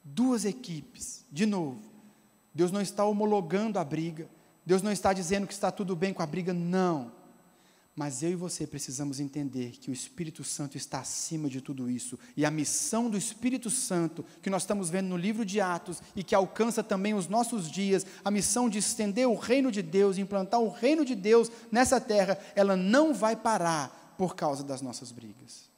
Duas 0.04 0.44
equipes, 0.44 1.24
de 1.32 1.46
novo. 1.46 1.82
Deus 2.54 2.70
não 2.70 2.80
está 2.80 3.04
homologando 3.04 3.76
a 3.76 3.82
briga, 3.82 4.30
Deus 4.64 4.82
não 4.82 4.92
está 4.92 5.12
dizendo 5.12 5.48
que 5.48 5.52
está 5.52 5.72
tudo 5.72 5.96
bem 5.96 6.14
com 6.14 6.22
a 6.22 6.26
briga, 6.26 6.54
não. 6.54 7.10
Mas 7.94 8.22
eu 8.22 8.30
e 8.30 8.34
você 8.34 8.66
precisamos 8.66 9.20
entender 9.20 9.72
que 9.72 9.90
o 9.90 9.92
Espírito 9.92 10.42
Santo 10.42 10.78
está 10.78 11.00
acima 11.00 11.48
de 11.48 11.60
tudo 11.60 11.90
isso. 11.90 12.18
E 12.34 12.44
a 12.44 12.50
missão 12.50 13.10
do 13.10 13.18
Espírito 13.18 13.68
Santo, 13.68 14.24
que 14.40 14.48
nós 14.48 14.62
estamos 14.62 14.88
vendo 14.88 15.08
no 15.08 15.16
livro 15.16 15.44
de 15.44 15.60
Atos 15.60 16.00
e 16.16 16.22
que 16.24 16.34
alcança 16.34 16.82
também 16.82 17.12
os 17.12 17.28
nossos 17.28 17.70
dias, 17.70 18.06
a 18.24 18.30
missão 18.30 18.68
de 18.68 18.78
estender 18.78 19.28
o 19.28 19.34
reino 19.34 19.70
de 19.70 19.82
Deus, 19.82 20.16
implantar 20.16 20.60
o 20.60 20.70
reino 20.70 21.04
de 21.04 21.14
Deus 21.14 21.50
nessa 21.70 22.00
terra, 22.00 22.38
ela 22.54 22.76
não 22.76 23.12
vai 23.12 23.36
parar 23.36 24.14
por 24.16 24.34
causa 24.34 24.64
das 24.64 24.80
nossas 24.80 25.12
brigas. 25.12 25.71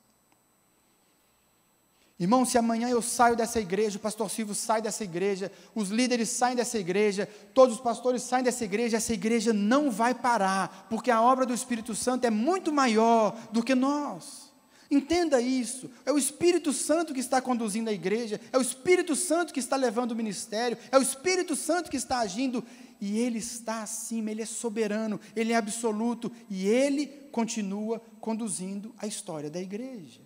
Irmão, 2.18 2.44
se 2.44 2.56
amanhã 2.56 2.88
eu 2.88 3.02
saio 3.02 3.34
dessa 3.34 3.58
igreja, 3.58 3.98
o 3.98 4.00
pastor 4.00 4.30
Silvio 4.30 4.54
sai 4.54 4.80
dessa 4.80 5.02
igreja, 5.02 5.50
os 5.74 5.88
líderes 5.88 6.28
saem 6.28 6.54
dessa 6.54 6.78
igreja, 6.78 7.28
todos 7.52 7.74
os 7.74 7.80
pastores 7.80 8.22
saem 8.22 8.44
dessa 8.44 8.64
igreja, 8.64 8.96
essa 8.96 9.12
igreja 9.12 9.52
não 9.52 9.90
vai 9.90 10.14
parar, 10.14 10.86
porque 10.88 11.10
a 11.10 11.20
obra 11.20 11.44
do 11.44 11.52
Espírito 11.52 11.92
Santo 11.94 12.24
é 12.24 12.30
muito 12.30 12.72
maior 12.72 13.36
do 13.50 13.64
que 13.64 13.74
nós. 13.74 14.44
Entenda 14.88 15.40
isso. 15.40 15.90
É 16.06 16.12
o 16.12 16.18
Espírito 16.18 16.72
Santo 16.72 17.12
que 17.12 17.18
está 17.18 17.40
conduzindo 17.40 17.90
a 17.90 17.92
igreja, 17.92 18.40
é 18.52 18.58
o 18.58 18.62
Espírito 18.62 19.16
Santo 19.16 19.52
que 19.52 19.58
está 19.58 19.74
levando 19.74 20.12
o 20.12 20.16
ministério, 20.16 20.78
é 20.92 20.98
o 20.98 21.02
Espírito 21.02 21.56
Santo 21.56 21.90
que 21.90 21.96
está 21.96 22.20
agindo, 22.20 22.64
e 23.00 23.18
ele 23.18 23.38
está 23.40 23.82
acima, 23.82 24.30
ele 24.30 24.42
é 24.42 24.46
soberano, 24.46 25.18
ele 25.34 25.52
é 25.52 25.56
absoluto, 25.56 26.30
e 26.48 26.68
ele 26.68 27.08
continua 27.32 28.00
conduzindo 28.20 28.94
a 28.98 29.04
história 29.04 29.50
da 29.50 29.60
igreja. 29.60 30.23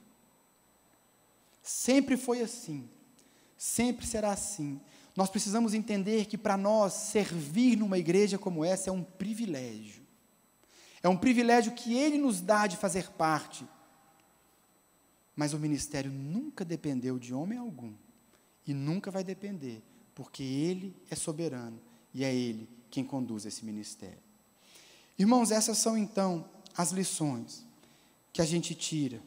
Sempre 1.69 2.17
foi 2.17 2.41
assim, 2.41 2.89
sempre 3.55 4.07
será 4.07 4.33
assim. 4.33 4.81
Nós 5.15 5.29
precisamos 5.29 5.75
entender 5.75 6.25
que 6.25 6.39
para 6.39 6.57
nós 6.57 6.95
servir 6.95 7.77
numa 7.77 7.99
igreja 7.99 8.39
como 8.39 8.65
essa 8.65 8.89
é 8.89 8.93
um 8.93 9.05
privilégio. 9.05 10.03
É 11.03 11.11
um 11.11 11.17
privilégio 11.17 11.75
que 11.75 11.93
Ele 11.93 12.17
nos 12.17 12.41
dá 12.41 12.67
de 12.67 12.79
fazer 12.79 13.11
parte. 13.11 13.69
Mas 15.37 15.53
o 15.53 15.59
ministério 15.59 16.11
nunca 16.11 16.65
dependeu 16.65 17.19
de 17.19 17.35
homem 17.35 17.59
algum. 17.59 17.93
E 18.67 18.73
nunca 18.73 19.11
vai 19.11 19.23
depender, 19.23 19.83
porque 20.15 20.43
Ele 20.43 20.97
é 21.11 21.15
soberano 21.15 21.79
e 22.15 22.25
é 22.25 22.35
Ele 22.35 22.67
quem 22.91 23.05
conduz 23.05 23.45
esse 23.45 23.63
ministério. 23.63 24.23
Irmãos, 25.19 25.51
essas 25.51 25.77
são 25.77 25.99
então 25.99 26.49
as 26.75 26.93
lições 26.93 27.63
que 28.33 28.41
a 28.41 28.47
gente 28.47 28.75
tira 28.75 29.21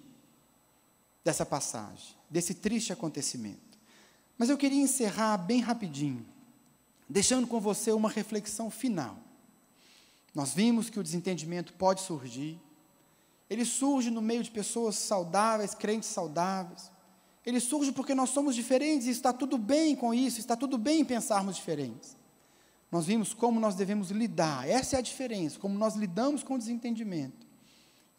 dessa 1.23 1.45
passagem, 1.45 2.19
desse 2.31 2.53
triste 2.53 2.93
acontecimento. 2.93 3.77
Mas 4.37 4.49
eu 4.49 4.57
queria 4.57 4.81
encerrar 4.81 5.37
bem 5.37 5.59
rapidinho, 5.59 6.25
deixando 7.07 7.45
com 7.45 7.59
você 7.59 7.91
uma 7.91 8.09
reflexão 8.09 8.71
final. 8.71 9.17
Nós 10.33 10.53
vimos 10.53 10.89
que 10.89 10.99
o 10.99 11.03
desentendimento 11.03 11.73
pode 11.73 12.01
surgir. 12.01 12.57
Ele 13.49 13.65
surge 13.65 14.09
no 14.09 14.21
meio 14.21 14.41
de 14.41 14.49
pessoas 14.49 14.95
saudáveis, 14.95 15.75
crentes 15.75 16.09
saudáveis. 16.09 16.89
Ele 17.45 17.59
surge 17.59 17.91
porque 17.91 18.15
nós 18.15 18.29
somos 18.29 18.55
diferentes 18.55 19.07
e 19.07 19.09
está 19.09 19.33
tudo 19.33 19.57
bem 19.57 19.95
com 19.95 20.13
isso, 20.13 20.39
está 20.39 20.55
tudo 20.55 20.77
bem 20.77 21.01
em 21.01 21.05
pensarmos 21.05 21.57
diferentes. 21.57 22.15
Nós 22.91 23.05
vimos 23.05 23.33
como 23.33 23.59
nós 23.59 23.75
devemos 23.75 24.11
lidar, 24.11 24.67
essa 24.67 24.95
é 24.95 24.99
a 24.99 25.01
diferença, 25.01 25.57
como 25.59 25.77
nós 25.77 25.95
lidamos 25.95 26.43
com 26.43 26.55
o 26.55 26.57
desentendimento. 26.57 27.47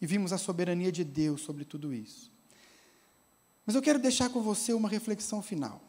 E 0.01 0.07
vimos 0.07 0.33
a 0.33 0.39
soberania 0.39 0.91
de 0.91 1.05
Deus 1.05 1.43
sobre 1.43 1.65
tudo 1.65 1.95
isso. 1.95 2.32
Mas 3.65 3.75
eu 3.75 3.83
quero 3.83 3.99
deixar 3.99 4.29
com 4.31 4.41
você 4.41 4.73
uma 4.73 4.89
reflexão 4.89 5.41
final. 5.41 5.81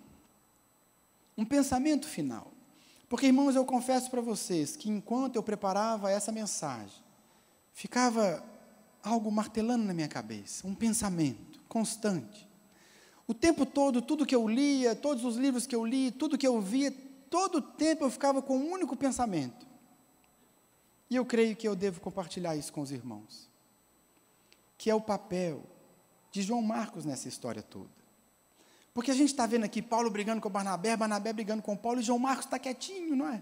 Um 1.37 1.45
pensamento 1.45 2.07
final. 2.07 2.51
Porque, 3.09 3.27
irmãos, 3.27 3.55
eu 3.55 3.65
confesso 3.65 4.09
para 4.09 4.21
vocês 4.21 4.75
que 4.75 4.89
enquanto 4.89 5.35
eu 5.35 5.43
preparava 5.43 6.11
essa 6.11 6.31
mensagem, 6.31 7.03
ficava 7.71 8.43
algo 9.03 9.31
martelando 9.31 9.83
na 9.83 9.93
minha 9.93 10.07
cabeça, 10.07 10.65
um 10.67 10.73
pensamento 10.73 11.59
constante. 11.67 12.47
O 13.27 13.33
tempo 13.33 13.65
todo, 13.65 14.01
tudo 14.01 14.25
que 14.25 14.35
eu 14.35 14.47
lia, 14.47 14.95
todos 14.95 15.23
os 15.25 15.35
livros 15.35 15.65
que 15.65 15.75
eu 15.75 15.85
li, 15.85 16.11
tudo 16.11 16.37
que 16.37 16.47
eu 16.47 16.61
via, 16.61 16.91
todo 17.29 17.57
o 17.57 17.61
tempo 17.61 18.03
eu 18.03 18.09
ficava 18.09 18.41
com 18.41 18.57
um 18.57 18.71
único 18.71 18.95
pensamento. 18.95 19.65
E 21.09 21.15
eu 21.15 21.25
creio 21.25 21.55
que 21.55 21.67
eu 21.67 21.75
devo 21.75 21.99
compartilhar 21.99 22.55
isso 22.55 22.71
com 22.71 22.81
os 22.81 22.91
irmãos. 22.91 23.49
Que 24.77 24.89
é 24.89 24.95
o 24.95 25.01
papel 25.01 25.63
de 26.33 26.41
João 26.41 26.63
Marcos 26.63 27.05
nessa 27.05 27.29
história 27.29 27.61
toda. 27.61 27.91
Porque 28.91 29.11
a 29.11 29.13
gente 29.13 29.29
está 29.29 29.45
vendo 29.45 29.63
aqui 29.63 29.83
Paulo 29.83 30.09
brigando 30.09 30.41
com 30.41 30.49
Barnabé, 30.49 30.97
Barnabé 30.97 31.31
brigando 31.31 31.61
com 31.61 31.77
Paulo, 31.77 31.99
e 31.99 32.03
João 32.03 32.17
Marcos 32.17 32.45
está 32.45 32.57
quietinho, 32.57 33.15
não 33.15 33.29
é? 33.29 33.41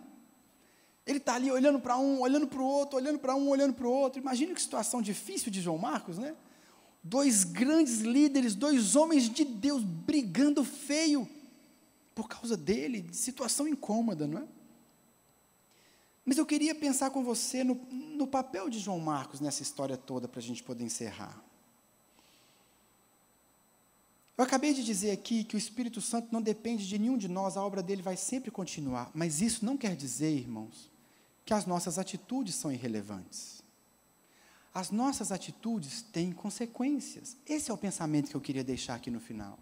Ele 1.08 1.18
está 1.18 1.36
ali 1.36 1.50
olhando 1.50 1.80
para 1.80 1.98
um, 1.98 2.20
olhando 2.20 2.48
para 2.48 2.62
o 2.62 2.66
outro, 2.66 2.98
olhando 2.98 3.18
para 3.18 3.34
um, 3.34 3.48
olhando 3.48 3.74
para 3.74 3.88
o 3.88 3.92
outro. 3.92 4.22
Imagine 4.22 4.54
que 4.54 4.62
situação 4.62 5.02
difícil 5.02 5.50
de 5.50 5.62
João 5.62 5.78
Marcos, 5.78 6.18
né? 6.18 6.36
Dois 7.02 7.46
grandes 7.46 8.02
líderes, 8.02 8.56
dois 8.56 8.96
homens 8.98 9.30
de 9.30 9.46
Deus 9.46 9.84
brigando 9.84 10.64
feio 10.66 11.28
por 12.14 12.28
causa 12.28 12.58
dele, 12.58 13.02
de 13.02 13.16
situação 13.16 13.70
incômoda, 13.70 14.28
não 14.28 14.40
é? 14.42 14.48
Mas 16.26 16.38
eu 16.38 16.46
queria 16.46 16.76
pensar 16.76 17.10
com 17.10 17.24
você 17.24 17.64
no, 17.64 17.76
no 17.90 18.28
papel 18.28 18.70
de 18.70 18.80
João 18.80 19.00
Marcos 19.00 19.40
nessa 19.40 19.64
história 19.64 19.96
toda 19.96 20.28
para 20.28 20.40
a 20.40 20.44
gente 20.44 20.62
poder 20.62 20.84
encerrar. 20.84 21.42
Eu 24.42 24.46
acabei 24.46 24.74
de 24.74 24.84
dizer 24.84 25.12
aqui 25.12 25.44
que 25.44 25.56
o 25.56 25.58
Espírito 25.60 26.02
Santo 26.02 26.30
não 26.32 26.42
depende 26.42 26.88
de 26.88 26.98
nenhum 26.98 27.16
de 27.16 27.28
nós, 27.28 27.56
a 27.56 27.64
obra 27.64 27.84
dele 27.84 28.02
vai 28.02 28.18
sempre 28.18 28.50
continuar. 28.50 29.12
Mas 29.14 29.40
isso 29.40 29.64
não 29.64 29.78
quer 29.78 29.96
dizer, 29.96 30.36
irmãos, 30.36 30.90
que 31.46 31.54
as 31.54 31.68
nossas 31.68 32.00
atitudes 32.00 32.56
são 32.56 32.72
irrelevantes. 32.72 33.62
As 34.74 34.90
nossas 34.90 35.32
atitudes 35.32 36.02
têm 36.02 36.32
consequências. 36.32 37.38
Esse 37.46 37.70
é 37.70 37.74
o 37.76 37.78
pensamento 37.78 38.32
que 38.32 38.36
eu 38.36 38.42
queria 38.42 38.64
deixar 38.64 38.96
aqui 38.96 39.12
no 39.12 39.20
final. 39.20 39.60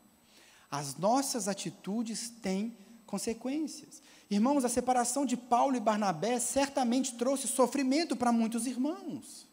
As 0.71 0.95
nossas 0.95 1.49
atitudes 1.49 2.30
têm 2.30 2.73
consequências. 3.05 4.01
Irmãos, 4.32 4.63
a 4.63 4.69
separação 4.69 5.25
de 5.25 5.36
Paulo 5.36 5.75
e 5.75 5.82
Barnabé 5.82 6.39
certamente 6.39 7.15
trouxe 7.15 7.49
sofrimento 7.49 8.15
para 8.15 8.32
muitos 8.32 8.65
irmãos. 8.65 9.49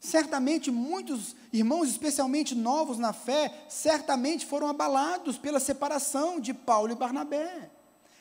Certamente 0.00 0.70
muitos 0.70 1.34
irmãos, 1.52 1.88
especialmente 1.88 2.54
novos 2.54 2.98
na 2.98 3.12
fé, 3.12 3.66
certamente 3.68 4.46
foram 4.46 4.68
abalados 4.68 5.36
pela 5.36 5.58
separação 5.58 6.38
de 6.38 6.54
Paulo 6.54 6.92
e 6.92 6.96
Barnabé. 6.96 7.70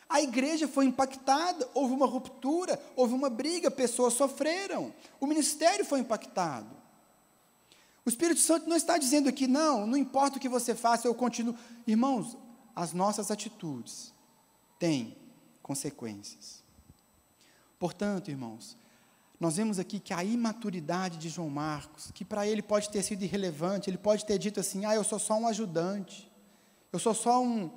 A 0.09 0.21
igreja 0.21 0.67
foi 0.67 0.85
impactada, 0.85 1.69
houve 1.73 1.93
uma 1.93 2.07
ruptura, 2.07 2.81
houve 2.95 3.13
uma 3.13 3.29
briga, 3.29 3.69
pessoas 3.69 4.13
sofreram, 4.13 4.93
o 5.19 5.27
ministério 5.27 5.85
foi 5.85 5.99
impactado. 5.99 6.75
O 8.05 8.09
Espírito 8.09 8.39
Santo 8.39 8.69
não 8.69 8.77
está 8.77 8.97
dizendo 8.97 9.27
aqui, 9.27 9.47
não, 9.47 9.85
não 9.85 9.97
importa 9.97 10.37
o 10.37 10.39
que 10.39 10.47
você 10.47 10.73
faça, 10.73 11.07
eu 11.07 11.13
continuo. 11.13 11.53
Irmãos, 11.85 12.37
as 12.73 12.93
nossas 12.93 13.29
atitudes 13.29 14.13
têm 14.79 15.15
consequências. 15.61 16.63
Portanto, 17.77 18.31
irmãos, 18.31 18.77
nós 19.39 19.57
vemos 19.57 19.77
aqui 19.77 19.99
que 19.99 20.13
a 20.13 20.23
imaturidade 20.23 21.17
de 21.17 21.29
João 21.29 21.49
Marcos, 21.49 22.09
que 22.11 22.25
para 22.25 22.47
ele 22.47 22.61
pode 22.61 22.89
ter 22.89 23.03
sido 23.03 23.23
irrelevante, 23.23 23.89
ele 23.89 23.97
pode 23.97 24.25
ter 24.25 24.37
dito 24.39 24.59
assim: 24.59 24.85
"Ah, 24.85 24.95
eu 24.95 25.03
sou 25.03 25.19
só 25.19 25.35
um 25.35 25.47
ajudante. 25.47 26.31
Eu 26.91 26.99
sou 26.99 27.13
só 27.13 27.41
um 27.41 27.69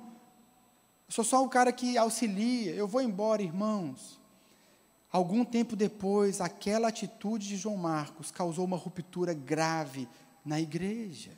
eu 1.07 1.13
sou 1.13 1.25
só 1.25 1.43
o 1.43 1.49
cara 1.49 1.73
que 1.73 1.97
auxilia, 1.97 2.73
eu 2.73 2.87
vou 2.87 3.01
embora, 3.01 3.43
irmãos". 3.43 4.19
Algum 5.11 5.43
tempo 5.43 5.75
depois, 5.75 6.39
aquela 6.39 6.87
atitude 6.87 7.47
de 7.49 7.57
João 7.57 7.75
Marcos 7.75 8.31
causou 8.31 8.63
uma 8.63 8.77
ruptura 8.77 9.33
grave 9.33 10.07
na 10.43 10.59
igreja. 10.59 11.37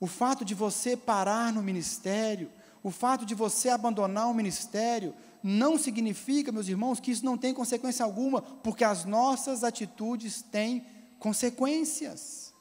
O 0.00 0.06
fato 0.06 0.44
de 0.44 0.54
você 0.54 0.96
parar 0.96 1.52
no 1.52 1.62
ministério, 1.62 2.50
o 2.82 2.90
fato 2.90 3.26
de 3.26 3.34
você 3.34 3.68
abandonar 3.68 4.28
o 4.28 4.34
ministério, 4.34 5.14
não 5.42 5.78
significa, 5.78 6.52
meus 6.52 6.68
irmãos, 6.68 7.00
que 7.00 7.10
isso 7.10 7.24
não 7.24 7.38
tem 7.38 7.54
consequência 7.54 8.04
alguma, 8.04 8.42
porque 8.42 8.84
as 8.84 9.04
nossas 9.04 9.64
atitudes 9.64 10.42
têm 10.42 10.86
consequências. 11.18 12.52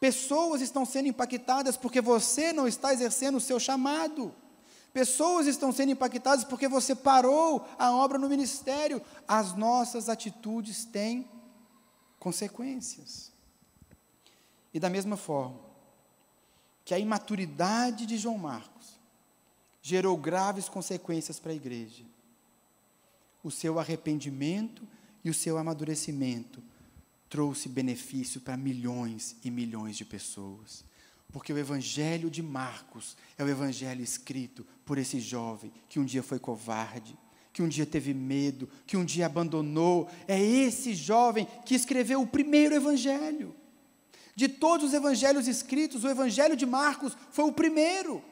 Pessoas 0.00 0.60
estão 0.60 0.84
sendo 0.84 1.08
impactadas 1.08 1.76
porque 1.76 2.00
você 2.00 2.52
não 2.52 2.68
está 2.68 2.92
exercendo 2.92 3.36
o 3.36 3.40
seu 3.40 3.58
chamado. 3.58 4.34
Pessoas 4.92 5.46
estão 5.46 5.72
sendo 5.72 5.92
impactadas 5.92 6.44
porque 6.44 6.68
você 6.68 6.94
parou 6.94 7.66
a 7.78 7.90
obra 7.90 8.18
no 8.18 8.28
ministério. 8.28 9.00
As 9.26 9.56
nossas 9.56 10.08
atitudes 10.08 10.84
têm 10.84 11.28
consequências. 12.18 13.32
E 14.72 14.80
da 14.80 14.90
mesma 14.90 15.16
forma 15.16 15.58
que 16.84 16.92
a 16.92 16.98
imaturidade 16.98 18.04
de 18.04 18.18
João 18.18 18.36
Marcos 18.36 18.73
gerou 19.84 20.16
graves 20.16 20.66
consequências 20.66 21.38
para 21.38 21.52
a 21.52 21.54
igreja. 21.54 22.04
O 23.42 23.50
seu 23.50 23.78
arrependimento 23.78 24.82
e 25.22 25.28
o 25.28 25.34
seu 25.34 25.58
amadurecimento 25.58 26.62
trouxe 27.28 27.68
benefício 27.68 28.40
para 28.40 28.56
milhões 28.56 29.36
e 29.44 29.50
milhões 29.50 29.94
de 29.98 30.04
pessoas. 30.06 30.82
Porque 31.30 31.52
o 31.52 31.58
Evangelho 31.58 32.30
de 32.30 32.42
Marcos 32.42 33.14
é 33.36 33.44
o 33.44 33.48
Evangelho 33.48 34.02
escrito 34.02 34.66
por 34.86 34.96
esse 34.96 35.20
jovem 35.20 35.70
que 35.86 36.00
um 36.00 36.04
dia 36.06 36.22
foi 36.22 36.38
covarde, 36.38 37.14
que 37.52 37.62
um 37.62 37.68
dia 37.68 37.84
teve 37.84 38.14
medo, 38.14 38.66
que 38.86 38.96
um 38.96 39.04
dia 39.04 39.26
abandonou. 39.26 40.08
É 40.26 40.40
esse 40.40 40.94
jovem 40.94 41.46
que 41.66 41.74
escreveu 41.74 42.22
o 42.22 42.26
primeiro 42.26 42.74
Evangelho. 42.74 43.54
De 44.34 44.48
todos 44.48 44.88
os 44.88 44.94
evangelhos 44.94 45.46
escritos, 45.46 46.04
o 46.04 46.08
Evangelho 46.08 46.56
de 46.56 46.64
Marcos 46.64 47.14
foi 47.30 47.44
o 47.44 47.52
primeiro. 47.52 48.24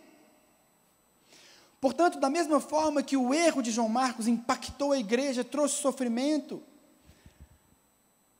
Portanto, 1.82 2.20
da 2.20 2.30
mesma 2.30 2.60
forma 2.60 3.02
que 3.02 3.16
o 3.16 3.34
erro 3.34 3.60
de 3.60 3.72
João 3.72 3.88
Marcos 3.88 4.28
impactou 4.28 4.92
a 4.92 4.98
igreja, 5.00 5.42
trouxe 5.42 5.82
sofrimento, 5.82 6.62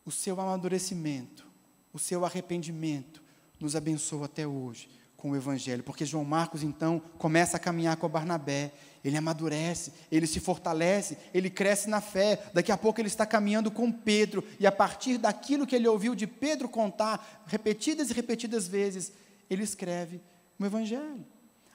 o 0.04 0.12
seu 0.12 0.40
amadurecimento, 0.40 1.44
o 1.92 1.98
seu 1.98 2.24
arrependimento 2.24 3.20
nos 3.58 3.74
abençoa 3.74 4.26
até 4.26 4.46
hoje, 4.46 4.88
com 5.16 5.32
o 5.32 5.36
Evangelho, 5.36 5.82
porque 5.82 6.06
João 6.06 6.24
Marcos 6.24 6.62
então 6.62 7.02
começa 7.18 7.56
a 7.56 7.60
caminhar 7.60 7.96
com 7.96 8.08
Barnabé, 8.08 8.72
ele 9.04 9.16
amadurece, 9.16 9.92
ele 10.08 10.28
se 10.28 10.38
fortalece, 10.38 11.18
ele 11.34 11.50
cresce 11.50 11.90
na 11.90 12.00
fé. 12.00 12.48
Daqui 12.54 12.70
a 12.70 12.78
pouco 12.78 13.00
ele 13.00 13.08
está 13.08 13.26
caminhando 13.26 13.72
com 13.72 13.90
Pedro, 13.90 14.44
e 14.60 14.68
a 14.68 14.72
partir 14.72 15.18
daquilo 15.18 15.66
que 15.66 15.74
ele 15.74 15.88
ouviu 15.88 16.14
de 16.14 16.28
Pedro 16.28 16.68
contar, 16.68 17.42
repetidas 17.48 18.08
e 18.08 18.14
repetidas 18.14 18.68
vezes, 18.68 19.12
ele 19.50 19.64
escreve 19.64 20.20
o 20.60 20.64
Evangelho. 20.64 21.31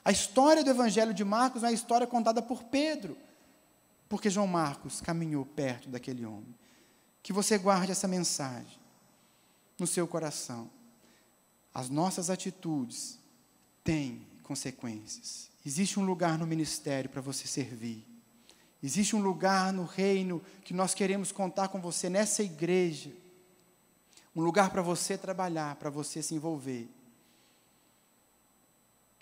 A 0.08 0.10
história 0.10 0.64
do 0.64 0.70
Evangelho 0.70 1.12
de 1.12 1.22
Marcos 1.22 1.62
é 1.62 1.66
uma 1.66 1.72
história 1.72 2.06
contada 2.06 2.40
por 2.40 2.64
Pedro, 2.64 3.14
porque 4.08 4.30
João 4.30 4.46
Marcos 4.46 5.02
caminhou 5.02 5.44
perto 5.44 5.90
daquele 5.90 6.24
homem. 6.24 6.54
Que 7.22 7.30
você 7.30 7.58
guarde 7.58 7.92
essa 7.92 8.08
mensagem 8.08 8.78
no 9.78 9.86
seu 9.86 10.08
coração. 10.08 10.70
As 11.74 11.90
nossas 11.90 12.30
atitudes 12.30 13.18
tem 13.84 14.26
consequências. 14.42 15.50
Existe 15.66 16.00
um 16.00 16.06
lugar 16.06 16.38
no 16.38 16.46
ministério 16.46 17.10
para 17.10 17.20
você 17.20 17.46
servir. 17.46 18.02
Existe 18.82 19.14
um 19.14 19.20
lugar 19.20 19.74
no 19.74 19.84
reino 19.84 20.42
que 20.64 20.72
nós 20.72 20.94
queremos 20.94 21.32
contar 21.32 21.68
com 21.68 21.82
você 21.82 22.08
nessa 22.08 22.42
igreja. 22.42 23.12
Um 24.34 24.40
lugar 24.40 24.70
para 24.70 24.80
você 24.80 25.18
trabalhar, 25.18 25.76
para 25.76 25.90
você 25.90 26.22
se 26.22 26.34
envolver. 26.34 26.88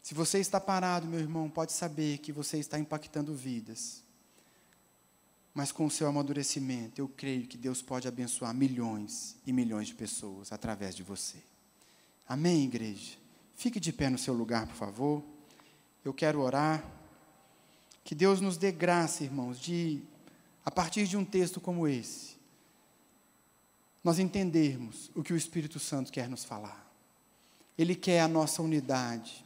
Se 0.07 0.15
você 0.15 0.39
está 0.39 0.61
parado, 0.61 1.09
meu 1.09 1.19
irmão, 1.19 1.51
pode 1.51 1.73
saber 1.73 2.19
que 2.19 2.31
você 2.31 2.59
está 2.59 2.79
impactando 2.79 3.35
vidas. 3.35 4.05
Mas 5.53 5.73
com 5.73 5.85
o 5.85 5.91
seu 5.91 6.07
amadurecimento, 6.07 7.01
eu 7.01 7.09
creio 7.09 7.49
que 7.49 7.59
Deus 7.59 7.83
pode 7.83 8.07
abençoar 8.07 8.55
milhões 8.55 9.35
e 9.45 9.53
milhões 9.53 9.89
de 9.89 9.97
pessoas 9.97 10.53
através 10.53 10.95
de 10.95 11.03
você. 11.03 11.39
Amém, 12.29 12.63
igreja? 12.63 13.17
Fique 13.57 13.81
de 13.81 13.93
pé 13.93 14.09
no 14.09 14.17
seu 14.17 14.33
lugar, 14.33 14.69
por 14.69 14.77
favor. 14.77 15.25
Eu 16.05 16.15
quero 16.15 16.41
orar. 16.41 16.89
Que 18.05 18.15
Deus 18.15 18.41
nos 18.41 18.57
dê 18.57 18.71
graça, 18.71 19.25
irmãos, 19.25 19.59
de, 19.59 20.01
a 20.65 20.71
partir 20.71 21.09
de 21.09 21.17
um 21.17 21.25
texto 21.25 21.61
como 21.61 21.89
esse, 21.89 22.37
nós 24.05 24.21
entendermos 24.21 25.11
o 25.17 25.23
que 25.25 25.33
o 25.33 25.37
Espírito 25.37 25.81
Santo 25.81 26.13
quer 26.13 26.29
nos 26.29 26.45
falar. 26.45 26.89
Ele 27.77 27.97
quer 27.97 28.21
a 28.21 28.29
nossa 28.29 28.63
unidade. 28.63 29.45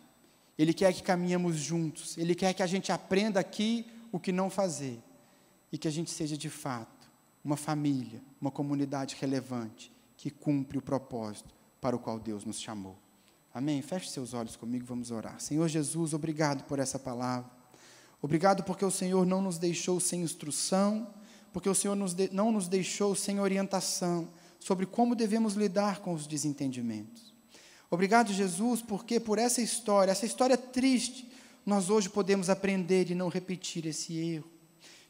Ele 0.60 0.74
quer 0.74 0.92
que 0.92 1.02
caminhemos 1.02 1.56
juntos. 1.56 2.18
Ele 2.18 2.34
quer 2.34 2.52
que 2.52 2.62
a 2.62 2.66
gente 2.66 2.92
aprenda 2.92 3.40
aqui 3.40 3.86
o 4.12 4.20
que 4.20 4.30
não 4.30 4.50
fazer. 4.50 5.02
E 5.72 5.78
que 5.78 5.88
a 5.88 5.90
gente 5.90 6.10
seja, 6.10 6.36
de 6.36 6.50
fato, 6.50 7.10
uma 7.42 7.56
família, 7.56 8.20
uma 8.38 8.50
comunidade 8.50 9.16
relevante, 9.18 9.90
que 10.18 10.28
cumpre 10.30 10.76
o 10.76 10.82
propósito 10.82 11.54
para 11.80 11.96
o 11.96 11.98
qual 11.98 12.18
Deus 12.18 12.44
nos 12.44 12.60
chamou. 12.60 12.94
Amém? 13.54 13.80
Feche 13.80 14.10
seus 14.10 14.34
olhos 14.34 14.54
comigo, 14.54 14.84
vamos 14.84 15.10
orar. 15.10 15.40
Senhor 15.40 15.66
Jesus, 15.66 16.12
obrigado 16.12 16.64
por 16.64 16.78
essa 16.78 16.98
palavra. 16.98 17.50
Obrigado 18.20 18.62
porque 18.62 18.84
o 18.84 18.90
Senhor 18.90 19.24
não 19.24 19.40
nos 19.40 19.56
deixou 19.56 19.98
sem 19.98 20.20
instrução, 20.20 21.08
porque 21.54 21.70
o 21.70 21.74
Senhor 21.74 21.96
nos 21.96 22.12
de, 22.12 22.28
não 22.34 22.52
nos 22.52 22.68
deixou 22.68 23.14
sem 23.14 23.40
orientação 23.40 24.28
sobre 24.58 24.84
como 24.84 25.14
devemos 25.14 25.54
lidar 25.54 26.00
com 26.00 26.12
os 26.12 26.26
desentendimentos. 26.26 27.29
Obrigado, 27.90 28.32
Jesus, 28.32 28.80
porque 28.80 29.18
por 29.18 29.38
essa 29.38 29.60
história, 29.60 30.12
essa 30.12 30.24
história 30.24 30.56
triste, 30.56 31.28
nós 31.66 31.90
hoje 31.90 32.08
podemos 32.08 32.48
aprender 32.48 33.10
e 33.10 33.14
não 33.14 33.28
repetir 33.28 33.84
esse 33.84 34.16
erro. 34.16 34.48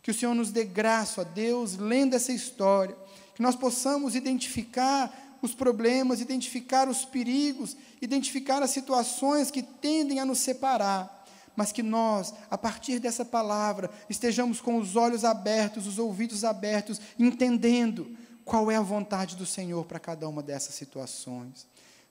Que 0.03 0.11
o 0.11 0.15
Senhor 0.15 0.35
nos 0.35 0.51
dê 0.51 0.65
graça, 0.65 1.21
a 1.21 1.25
Deus, 1.25 1.77
lendo 1.77 2.15
essa 2.15 2.33
história, 2.33 2.97
que 3.35 3.43
nós 3.43 3.55
possamos 3.55 4.15
identificar 4.15 5.39
os 5.43 5.55
problemas, 5.55 6.21
identificar 6.21 6.89
os 6.89 7.05
perigos, 7.05 7.77
identificar 8.01 8.63
as 8.63 8.71
situações 8.71 9.51
que 9.51 9.63
tendem 9.63 10.19
a 10.19 10.25
nos 10.25 10.39
separar, 10.39 11.27
mas 11.55 11.73
que 11.73 11.83
nós, 11.83 12.33
a 12.51 12.57
partir 12.57 12.99
dessa 12.99 13.25
palavra, 13.25 13.91
estejamos 14.09 14.61
com 14.61 14.79
os 14.79 14.97
olhos 14.97 15.25
abertos, 15.25 15.87
os 15.87 15.99
ouvidos 15.99 16.45
abertos, 16.45 17.01
entendendo 17.19 18.17
qual 18.43 18.71
é 18.71 18.77
a 18.77 18.83
vontade 18.83 19.37
do 19.37 19.45
Senhor 19.45 19.85
para 19.85 19.99
cada 19.99 20.27
uma 20.29 20.43
dessas 20.43 20.75
situações. 20.75 21.67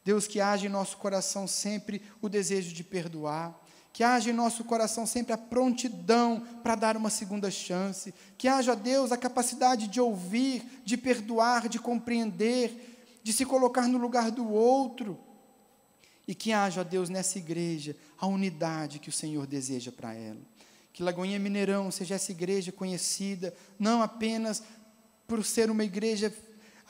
Deus, 0.10 0.26
que 0.26 0.42
haja 0.42 0.66
em 0.66 0.70
nosso 0.70 0.98
coração 0.98 1.46
sempre 1.46 2.02
o 2.20 2.28
desejo 2.28 2.74
de 2.74 2.84
perdoar, 2.84 3.56
que 3.94 4.04
haja 4.04 4.32
em 4.32 4.34
nosso 4.34 4.64
coração 4.64 5.06
sempre 5.06 5.34
a 5.34 5.38
prontidão 5.38 6.40
para 6.64 6.74
dar 6.74 6.98
uma 6.98 7.12
segunda 7.12 7.52
chance, 7.52 8.12
que 8.36 8.48
haja, 8.48 8.76
Deus, 8.76 9.12
a 9.12 9.18
capacidade 9.18 9.88
de 9.88 10.02
ouvir, 10.02 10.82
de 10.84 10.98
perdoar, 10.98 11.70
de 11.70 11.78
compreender, 11.78 13.20
de 13.22 13.32
se 13.32 13.46
colocar 13.46 13.88
no 13.88 14.00
lugar 14.00 14.32
do 14.32 14.50
outro. 14.52 15.16
E 16.28 16.34
que 16.34 16.52
haja, 16.52 16.84
Deus, 16.84 17.08
nessa 17.08 17.38
igreja, 17.38 17.96
a 18.18 18.26
unidade 18.26 18.98
que 18.98 19.10
o 19.10 19.14
Senhor 19.14 19.46
deseja 19.46 19.92
para 19.92 20.12
ela. 20.16 20.42
Que 20.92 21.04
Lagoinha 21.04 21.38
Mineirão 21.38 21.92
seja 21.92 22.16
essa 22.16 22.32
igreja 22.32 22.72
conhecida, 22.72 23.54
não 23.78 24.02
apenas 24.02 24.64
por 25.28 25.46
ser 25.46 25.70
uma 25.70 25.84
igreja 25.84 26.34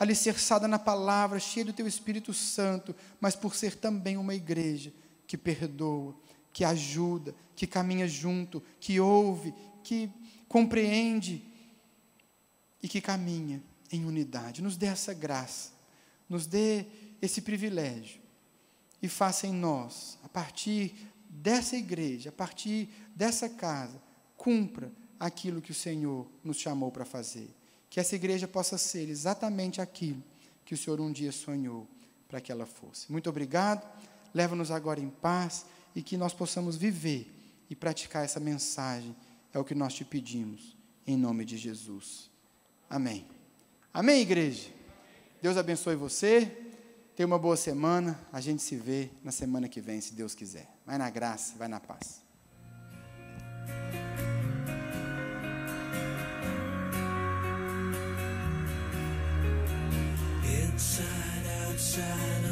alicerçada 0.00 0.66
na 0.66 0.78
palavra, 0.78 1.38
cheia 1.38 1.66
do 1.66 1.72
teu 1.72 1.86
Espírito 1.86 2.34
Santo, 2.34 2.96
mas 3.20 3.36
por 3.36 3.54
ser 3.54 3.76
também 3.76 4.16
uma 4.16 4.34
igreja 4.34 4.92
que 5.28 5.38
perdoa, 5.38 6.16
que 6.52 6.64
ajuda, 6.64 7.32
que 7.54 7.68
caminha 7.68 8.08
junto, 8.08 8.60
que 8.80 8.98
ouve, 8.98 9.54
que 9.84 10.10
compreende 10.48 11.44
e 12.82 12.88
que 12.88 13.00
caminha 13.00 13.62
em 13.92 14.04
unidade. 14.04 14.60
Nos 14.60 14.76
dê 14.76 14.86
essa 14.86 15.14
graça 15.14 15.78
nos 16.30 16.46
dê 16.46 16.86
esse 17.20 17.42
privilégio 17.42 18.20
e 19.02 19.08
faça 19.08 19.48
em 19.48 19.52
nós, 19.52 20.16
a 20.22 20.28
partir 20.28 20.94
dessa 21.28 21.76
igreja, 21.76 22.28
a 22.28 22.32
partir 22.32 22.88
dessa 23.16 23.48
casa, 23.48 24.00
cumpra 24.36 24.92
aquilo 25.18 25.60
que 25.60 25.72
o 25.72 25.74
Senhor 25.74 26.30
nos 26.44 26.58
chamou 26.58 26.92
para 26.92 27.04
fazer. 27.04 27.50
Que 27.90 28.00
essa 28.00 28.14
igreja 28.14 28.48
possa 28.48 28.78
ser 28.78 29.08
exatamente 29.08 29.80
aquilo 29.80 30.22
que 30.64 30.72
o 30.72 30.78
Senhor 30.78 31.00
um 31.00 31.10
dia 31.10 31.32
sonhou 31.32 31.86
para 32.28 32.40
que 32.40 32.52
ela 32.52 32.64
fosse. 32.64 33.10
Muito 33.10 33.28
obrigado. 33.28 33.84
Leva-nos 34.32 34.70
agora 34.70 35.00
em 35.00 35.10
paz 35.10 35.66
e 35.94 36.00
que 36.00 36.16
nós 36.16 36.32
possamos 36.32 36.76
viver 36.76 37.28
e 37.68 37.74
praticar 37.74 38.24
essa 38.24 38.38
mensagem. 38.38 39.14
É 39.52 39.58
o 39.58 39.64
que 39.64 39.74
nós 39.74 39.94
te 39.94 40.04
pedimos, 40.04 40.76
em 41.04 41.16
nome 41.16 41.44
de 41.44 41.58
Jesus. 41.58 42.30
Amém. 42.88 43.26
Amém, 43.92 44.20
igreja? 44.20 44.70
Deus 45.42 45.56
abençoe 45.56 45.96
você. 45.96 46.46
Tenha 47.16 47.26
uma 47.26 47.38
boa 47.38 47.56
semana. 47.56 48.20
A 48.32 48.40
gente 48.40 48.62
se 48.62 48.76
vê 48.76 49.10
na 49.24 49.32
semana 49.32 49.68
que 49.68 49.80
vem, 49.80 50.00
se 50.00 50.14
Deus 50.14 50.34
quiser. 50.34 50.68
Vai 50.86 50.96
na 50.96 51.10
graça, 51.10 51.54
vai 51.58 51.66
na 51.66 51.80
paz. 51.80 52.29
shine 61.90 62.49